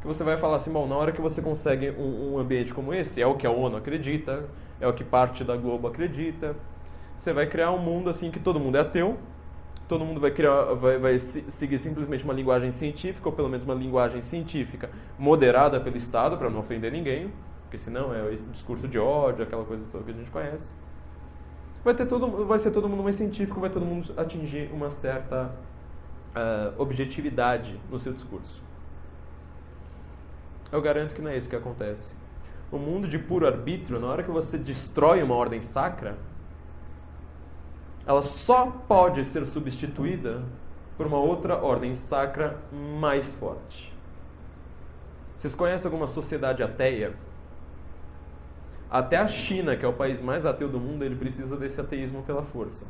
que 0.00 0.06
você 0.06 0.22
vai 0.22 0.36
falar 0.36 0.56
assim, 0.56 0.70
bom, 0.70 0.86
na 0.86 0.94
hora 0.94 1.10
que 1.10 1.20
você 1.20 1.42
consegue 1.42 1.90
um, 1.90 2.34
um 2.34 2.38
ambiente 2.38 2.72
como 2.72 2.94
esse, 2.94 3.20
é 3.20 3.26
o 3.26 3.34
que 3.34 3.44
a 3.44 3.50
ONU 3.50 3.78
acredita, 3.78 4.44
é 4.80 4.86
o 4.86 4.92
que 4.92 5.02
parte 5.02 5.42
da 5.42 5.56
Globo 5.56 5.88
acredita, 5.88 6.54
você 7.16 7.32
vai 7.32 7.48
criar 7.48 7.72
um 7.72 7.78
mundo 7.78 8.08
assim 8.08 8.30
que 8.30 8.38
todo 8.38 8.60
mundo 8.60 8.76
é 8.76 8.80
ateu, 8.82 9.18
todo 9.88 10.04
mundo 10.04 10.20
vai, 10.20 10.30
criar, 10.30 10.72
vai, 10.74 10.98
vai 10.98 11.18
seguir 11.18 11.80
simplesmente 11.80 12.22
uma 12.22 12.32
linguagem 12.32 12.70
científica, 12.70 13.28
ou 13.28 13.34
pelo 13.34 13.48
menos 13.48 13.64
uma 13.64 13.74
linguagem 13.74 14.22
científica 14.22 14.88
moderada 15.18 15.80
pelo 15.80 15.96
Estado, 15.96 16.36
para 16.36 16.48
não 16.48 16.60
ofender 16.60 16.92
ninguém, 16.92 17.32
porque 17.70 17.78
senão 17.78 18.12
é 18.12 18.34
esse 18.34 18.42
discurso 18.46 18.88
de 18.88 18.98
ódio, 18.98 19.44
aquela 19.44 19.64
coisa 19.64 19.84
toda 19.92 20.02
que 20.02 20.10
a 20.10 20.14
gente 20.14 20.30
conhece. 20.32 20.74
Vai, 21.84 21.94
ter 21.94 22.04
todo, 22.04 22.44
vai 22.44 22.58
ser 22.58 22.72
todo 22.72 22.88
mundo 22.88 23.04
mais 23.04 23.14
científico, 23.14 23.60
vai 23.60 23.70
todo 23.70 23.86
mundo 23.86 24.12
atingir 24.16 24.68
uma 24.72 24.90
certa 24.90 25.54
uh, 26.34 26.82
objetividade 26.82 27.80
no 27.88 27.96
seu 27.96 28.12
discurso. 28.12 28.60
Eu 30.72 30.82
garanto 30.82 31.14
que 31.14 31.22
não 31.22 31.30
é 31.30 31.38
isso 31.38 31.48
que 31.48 31.54
acontece. 31.54 32.12
O 32.72 32.76
mundo 32.76 33.06
de 33.06 33.20
puro 33.20 33.46
arbítrio, 33.46 34.00
na 34.00 34.08
hora 34.08 34.24
que 34.24 34.32
você 34.32 34.58
destrói 34.58 35.22
uma 35.22 35.36
ordem 35.36 35.62
sacra, 35.62 36.18
ela 38.04 38.22
só 38.22 38.66
pode 38.66 39.24
ser 39.24 39.46
substituída 39.46 40.42
por 40.96 41.06
uma 41.06 41.18
outra 41.18 41.56
ordem 41.56 41.94
sacra 41.94 42.58
mais 42.98 43.32
forte. 43.36 43.94
Vocês 45.36 45.54
conhecem 45.54 45.86
alguma 45.86 46.08
sociedade 46.08 46.64
ateia? 46.64 47.29
Até 48.90 49.16
a 49.16 49.26
China, 49.28 49.76
que 49.76 49.84
é 49.84 49.88
o 49.88 49.92
país 49.92 50.20
mais 50.20 50.44
ateu 50.44 50.68
do 50.68 50.80
mundo, 50.80 51.04
ele 51.04 51.14
precisa 51.14 51.56
desse 51.56 51.80
ateísmo 51.80 52.22
pela 52.24 52.42
força. 52.42 52.84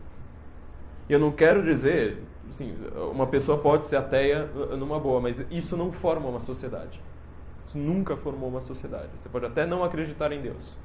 Eu 1.09 1.19
não 1.19 1.31
quero 1.31 1.63
dizer, 1.63 2.23
assim, 2.49 2.75
uma 3.13 3.27
pessoa 3.27 3.59
pode 3.59 3.85
ser 3.85 3.97
ateia 3.97 4.47
numa 4.79 4.99
boa, 4.99 5.21
mas 5.21 5.45
isso 5.51 5.77
não 5.77 5.93
forma 5.93 6.29
uma 6.29 6.41
sociedade. 6.41 7.03
Isso 7.67 7.77
nunca 7.77 8.17
formou 8.17 8.49
uma 8.49 8.61
sociedade. 8.61 9.11
Você 9.19 9.29
pode 9.29 9.45
até 9.45 9.67
não 9.67 9.85
acreditar 9.85 10.33
em 10.33 10.41
Deus. 10.41 10.77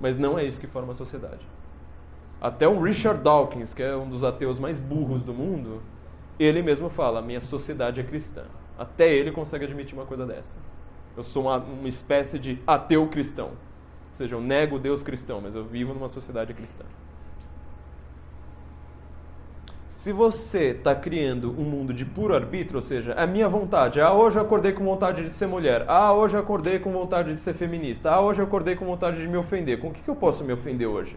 Mas 0.00 0.18
não 0.18 0.38
é 0.38 0.44
isso 0.44 0.60
que 0.60 0.66
forma 0.66 0.92
a 0.92 0.94
sociedade. 0.94 1.46
Até 2.40 2.66
o 2.66 2.80
Richard 2.80 3.22
Dawkins, 3.22 3.74
que 3.74 3.82
é 3.82 3.94
um 3.94 4.08
dos 4.08 4.24
ateus 4.24 4.58
mais 4.58 4.78
burros 4.78 5.22
do 5.22 5.32
mundo, 5.32 5.82
ele 6.38 6.62
mesmo 6.62 6.88
fala: 6.88 7.22
minha 7.22 7.40
sociedade 7.40 8.00
é 8.00 8.04
cristã. 8.04 8.44
Até 8.78 9.12
ele 9.12 9.30
consegue 9.30 9.64
admitir 9.64 9.94
uma 9.94 10.06
coisa 10.06 10.26
dessa. 10.26 10.56
Eu 11.16 11.22
sou 11.22 11.44
uma, 11.44 11.58
uma 11.58 11.88
espécie 11.88 12.38
de 12.38 12.58
ateu 12.66 13.06
cristão. 13.08 13.46
Ou 13.46 14.14
seja, 14.14 14.36
eu 14.36 14.40
nego 14.40 14.78
Deus 14.78 15.02
cristão, 15.02 15.40
mas 15.40 15.54
eu 15.54 15.64
vivo 15.64 15.92
numa 15.94 16.08
sociedade 16.08 16.54
cristã. 16.54 16.84
Se 19.88 20.12
você 20.12 20.70
está 20.70 20.94
criando 20.94 21.50
um 21.52 21.64
mundo 21.64 21.94
de 21.94 22.04
puro 22.04 22.34
arbítrio, 22.34 22.76
ou 22.76 22.82
seja, 22.82 23.12
é 23.12 23.22
a 23.22 23.26
minha 23.26 23.48
vontade, 23.48 24.00
ah, 24.00 24.12
hoje 24.12 24.36
eu 24.36 24.42
acordei 24.42 24.72
com 24.72 24.84
vontade 24.84 25.22
de 25.22 25.30
ser 25.30 25.46
mulher, 25.46 25.84
ah, 25.88 26.12
hoje 26.12 26.36
eu 26.36 26.40
acordei 26.40 26.78
com 26.78 26.92
vontade 26.92 27.32
de 27.32 27.40
ser 27.40 27.54
feminista, 27.54 28.10
ah, 28.10 28.20
hoje 28.20 28.40
eu 28.40 28.44
acordei 28.44 28.76
com 28.76 28.84
vontade 28.84 29.18
de 29.18 29.26
me 29.26 29.36
ofender, 29.36 29.80
com 29.80 29.88
o 29.88 29.92
que, 29.92 30.02
que 30.02 30.10
eu 30.10 30.16
posso 30.16 30.44
me 30.44 30.52
ofender 30.52 30.86
hoje? 30.86 31.16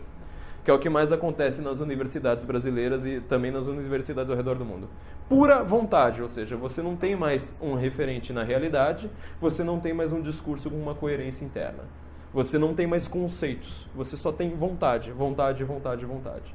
Que 0.68 0.72
é 0.72 0.74
o 0.74 0.80
que 0.80 0.90
mais 0.90 1.14
acontece 1.14 1.62
nas 1.62 1.80
universidades 1.80 2.44
brasileiras 2.44 3.06
e 3.06 3.22
também 3.22 3.50
nas 3.50 3.68
universidades 3.68 4.30
ao 4.30 4.36
redor 4.36 4.56
do 4.56 4.66
mundo. 4.66 4.90
Pura 5.30 5.64
vontade, 5.64 6.22
ou 6.22 6.28
seja, 6.28 6.58
você 6.58 6.82
não 6.82 6.94
tem 6.94 7.16
mais 7.16 7.58
um 7.62 7.76
referente 7.76 8.34
na 8.34 8.44
realidade, 8.44 9.10
você 9.40 9.64
não 9.64 9.80
tem 9.80 9.94
mais 9.94 10.12
um 10.12 10.22
discurso 10.22 10.70
com 10.70 10.76
uma 10.76 10.94
coerência 10.94 11.46
interna. 11.46 11.86
Você 12.34 12.58
não 12.58 12.74
tem 12.74 12.86
mais 12.86 13.08
conceitos, 13.08 13.88
você 13.96 14.18
só 14.18 14.30
tem 14.30 14.58
vontade, 14.58 15.10
vontade, 15.10 15.64
vontade, 15.64 16.06
vontade. 16.06 16.54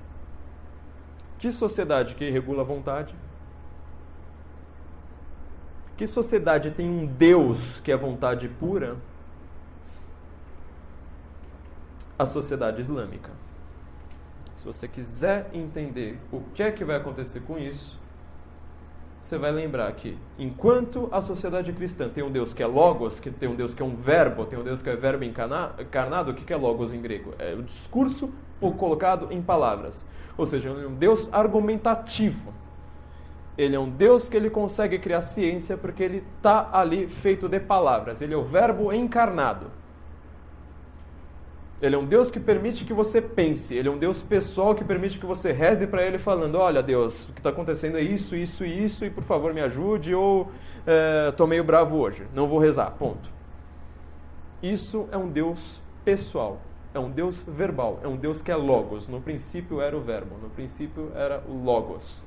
Que 1.38 1.50
sociedade 1.50 2.14
que 2.14 2.28
regula 2.28 2.60
a 2.60 2.66
vontade? 2.66 3.14
Que 5.96 6.06
sociedade 6.06 6.70
tem 6.72 6.86
um 6.86 7.06
Deus 7.06 7.80
que 7.80 7.90
é 7.90 7.96
vontade 7.96 8.46
pura? 8.46 8.94
A 12.18 12.26
sociedade 12.26 12.82
islâmica. 12.82 13.41
Se 14.62 14.66
você 14.66 14.86
quiser 14.86 15.50
entender 15.52 16.16
o 16.30 16.40
que 16.54 16.62
é 16.62 16.70
que 16.70 16.84
vai 16.84 16.94
acontecer 16.94 17.40
com 17.40 17.58
isso, 17.58 17.98
você 19.20 19.36
vai 19.36 19.50
lembrar 19.50 19.90
que 19.90 20.16
enquanto 20.38 21.08
a 21.10 21.20
sociedade 21.20 21.72
cristã 21.72 22.08
tem 22.08 22.22
um 22.22 22.30
Deus 22.30 22.54
que 22.54 22.62
é 22.62 22.66
logos, 22.66 23.18
que 23.18 23.28
tem 23.28 23.48
um 23.48 23.56
Deus 23.56 23.74
que 23.74 23.82
é 23.82 23.84
um 23.84 23.96
verbo, 23.96 24.46
tem 24.46 24.56
um 24.56 24.62
Deus 24.62 24.80
que 24.80 24.88
é 24.88 24.94
verbo 24.94 25.24
encarnado, 25.24 26.30
o 26.30 26.34
que 26.34 26.52
é 26.52 26.56
logos 26.56 26.92
em 26.92 27.02
grego? 27.02 27.34
É 27.40 27.54
o 27.54 27.62
discurso 27.64 28.32
colocado 28.78 29.32
em 29.32 29.42
palavras. 29.42 30.06
Ou 30.38 30.46
seja, 30.46 30.68
é 30.68 30.86
um 30.86 30.94
Deus 30.94 31.28
argumentativo. 31.32 32.54
Ele 33.58 33.74
é 33.74 33.80
um 33.80 33.90
Deus 33.90 34.28
que 34.28 34.36
ele 34.36 34.48
consegue 34.48 34.96
criar 35.00 35.22
ciência 35.22 35.76
porque 35.76 36.04
ele 36.04 36.24
está 36.36 36.70
ali 36.72 37.08
feito 37.08 37.48
de 37.48 37.58
palavras. 37.58 38.22
Ele 38.22 38.32
é 38.32 38.36
o 38.36 38.44
verbo 38.44 38.92
encarnado. 38.92 39.81
Ele 41.82 41.96
é 41.96 41.98
um 41.98 42.06
Deus 42.06 42.30
que 42.30 42.38
permite 42.38 42.84
que 42.84 42.92
você 42.92 43.20
pense. 43.20 43.74
Ele 43.74 43.88
é 43.88 43.90
um 43.90 43.98
Deus 43.98 44.22
pessoal 44.22 44.72
que 44.72 44.84
permite 44.84 45.18
que 45.18 45.26
você 45.26 45.50
reze 45.50 45.88
para 45.88 46.06
Ele 46.06 46.16
falando: 46.16 46.54
Olha, 46.54 46.80
Deus, 46.80 47.28
o 47.28 47.32
que 47.32 47.40
está 47.40 47.50
acontecendo 47.50 47.98
é 47.98 48.00
isso, 48.00 48.36
isso 48.36 48.64
e 48.64 48.84
isso, 48.84 49.04
e 49.04 49.10
por 49.10 49.24
favor 49.24 49.52
me 49.52 49.60
ajude, 49.60 50.14
ou 50.14 50.48
é, 50.86 51.34
meio 51.48 51.64
bravo 51.64 51.96
hoje, 51.96 52.24
não 52.32 52.46
vou 52.46 52.60
rezar. 52.60 52.92
Ponto. 52.92 53.28
Isso 54.62 55.08
é 55.10 55.16
um 55.16 55.28
Deus 55.28 55.82
pessoal. 56.04 56.60
É 56.94 57.00
um 57.00 57.10
Deus 57.10 57.42
verbal. 57.42 57.98
É 58.04 58.06
um 58.06 58.16
Deus 58.16 58.40
que 58.40 58.52
é 58.52 58.56
Logos. 58.56 59.08
No 59.08 59.20
princípio 59.20 59.80
era 59.80 59.96
o 59.96 60.00
Verbo. 60.00 60.36
No 60.40 60.50
princípio 60.50 61.10
era 61.16 61.42
o 61.48 61.64
Logos. 61.64 62.22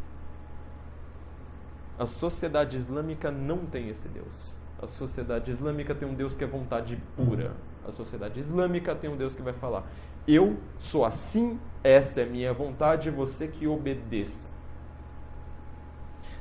A 1.97 2.05
sociedade 2.05 2.75
islâmica 2.75 3.31
não 3.31 3.59
tem 3.59 3.87
esse 3.87 4.09
Deus. 4.09 4.53
A 4.81 4.87
sociedade 4.87 5.49
islâmica 5.49 5.95
tem 5.95 6.05
um 6.05 6.13
Deus 6.13 6.35
que 6.35 6.43
é 6.43 6.47
vontade 6.47 7.01
pura 7.15 7.53
a 7.87 7.91
sociedade 7.91 8.39
islâmica 8.39 8.95
tem 8.95 9.09
um 9.09 9.15
Deus 9.15 9.35
que 9.35 9.41
vai 9.41 9.53
falar: 9.53 9.83
Eu 10.27 10.57
sou 10.77 11.05
assim, 11.05 11.59
essa 11.83 12.21
é 12.21 12.25
minha 12.25 12.53
vontade, 12.53 13.09
você 13.09 13.47
que 13.47 13.67
obedeça. 13.67 14.47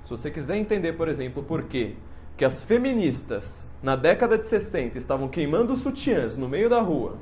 Se 0.03 0.11
você 0.11 0.31
quiser 0.31 0.57
entender, 0.57 0.95
por 0.95 1.09
exemplo, 1.09 1.43
por 1.43 1.65
quê 1.65 1.95
que 2.37 2.45
as 2.45 2.63
feministas 2.63 3.67
na 3.83 3.97
década 3.97 4.37
de 4.37 4.47
60 4.47 4.99
estavam 4.99 5.29
queimando 5.29 5.77
sutiãs 5.77 6.37
no 6.37 6.49
meio 6.49 6.69
da 6.69 6.81
rua 6.81 7.17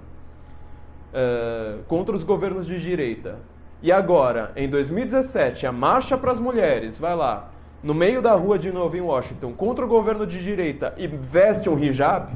uh, 1.13 1.83
contra 1.85 2.15
os 2.15 2.25
governos 2.25 2.67
de 2.67 2.81
direita, 2.81 3.39
e 3.83 3.91
agora, 3.91 4.53
em 4.55 4.69
2017, 4.69 5.67
a 5.67 5.73
marcha 5.73 6.17
para 6.17 6.31
as 6.31 6.39
mulheres 6.39 6.99
vai 6.99 7.17
lá 7.17 7.51
no 7.83 7.93
meio 7.93 8.23
da 8.23 8.33
rua 8.35 8.57
de 8.59 8.71
novo 8.71 8.97
em 8.97 9.01
Washington 9.01 9.53
contra 9.55 9.85
o 9.85 9.89
governo 9.89 10.25
de 10.25 10.43
direita 10.43 10.95
e 10.97 11.09
veste 11.09 11.69
um 11.69 11.77
hijab 11.77 12.33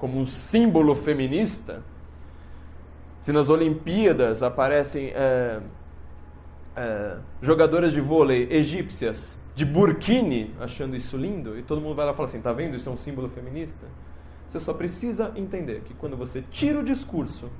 como 0.00 0.18
um 0.18 0.24
símbolo 0.24 0.96
feminista, 0.96 1.82
se 3.20 3.32
nas 3.32 3.50
Olimpíadas 3.50 4.42
aparecem 4.42 5.12
é, 5.14 5.60
é, 6.74 7.16
jogadoras 7.42 7.92
de 7.92 8.00
vôlei 8.00 8.48
egípcias 8.50 9.38
de 9.54 9.64
burkini, 9.66 10.54
achando 10.58 10.96
isso 10.96 11.18
lindo, 11.18 11.58
e 11.58 11.62
todo 11.62 11.82
mundo 11.82 11.94
vai 11.94 12.06
lá 12.06 12.12
e 12.12 12.14
fala 12.14 12.26
assim: 12.26 12.40
tá 12.40 12.50
vendo? 12.50 12.76
Isso 12.76 12.88
é 12.88 12.92
um 12.92 12.96
símbolo 12.96 13.28
feminista. 13.28 13.86
Você 14.48 14.58
só 14.58 14.72
precisa 14.72 15.32
entender 15.36 15.82
que 15.82 15.92
quando 15.92 16.16
você 16.16 16.42
tira 16.50 16.80
o 16.80 16.82
discurso 16.82 17.50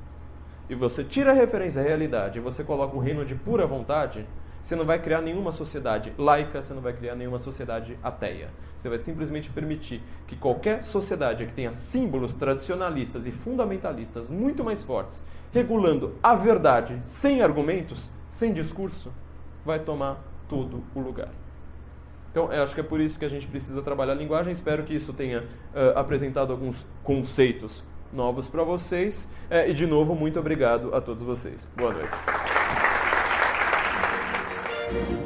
e 0.69 0.75
você 0.75 1.05
tira 1.05 1.33
a 1.33 1.35
referência 1.35 1.83
à 1.83 1.85
realidade 1.85 2.39
e 2.39 2.41
você 2.41 2.65
coloca 2.65 2.97
um 2.97 3.01
reino 3.01 3.25
de 3.25 3.35
pura 3.35 3.67
vontade, 3.67 4.27
você 4.63 4.77
não 4.77 4.85
vai 4.85 4.99
criar 4.99 5.21
nenhuma 5.21 5.53
sociedade 5.53 6.13
laica, 6.19 6.61
você 6.61 6.75
não 6.75 6.83
vai 6.83 6.93
criar 6.93 7.15
nenhuma 7.15 7.39
sociedade 7.39 7.99
ateia. 8.03 8.51
Você 8.77 8.89
vai 8.89 8.99
simplesmente 8.99 9.51
permitir 9.51 10.03
que 10.27 10.37
qualquer 10.37 10.85
sociedade 10.85 11.47
que 11.47 11.53
tenha 11.53 11.73
símbolos 11.73 12.35
tradicionalistas 12.35 13.27
e 13.27 13.33
fundamentalistas 13.33 14.31
muito 14.31 14.65
mais 14.65 14.85
fortes, 14.85 15.23
regulando 15.53 16.15
a 16.23 16.35
verdade 16.35 16.97
sem 17.01 17.43
argumentos, 17.43 18.11
sem 18.29 18.53
discurso, 18.53 19.13
vai 19.65 19.79
tomar 19.79 20.23
todo 20.49 20.83
o 20.95 21.01
lugar. 21.01 21.29
Então, 22.31 22.53
eu 22.53 22.63
acho 22.63 22.75
que 22.75 22.81
é 22.81 22.85
por 22.85 23.01
isso 23.01 23.19
que 23.19 23.25
a 23.25 23.29
gente 23.29 23.47
precisa 23.47 23.83
trabalhar 23.83 24.13
a 24.13 24.17
linguagem. 24.17 24.53
Espero 24.53 24.85
que 24.85 24.95
isso 24.95 25.13
tenha 25.13 25.41
uh, 25.41 25.99
apresentado 25.99 26.53
alguns 26.53 26.87
conceitos 27.03 27.83
novos 28.13 28.49
para 28.49 28.63
vocês. 28.63 29.29
Uh, 29.51 29.69
e, 29.69 29.75
de 29.75 29.87
novo, 29.87 30.15
muito 30.15 30.39
obrigado 30.39 30.95
a 30.95 31.01
todos 31.01 31.25
vocês. 31.25 31.67
Boa 31.77 31.93
noite. 31.93 32.90
thank 34.93 35.11
you 35.11 35.20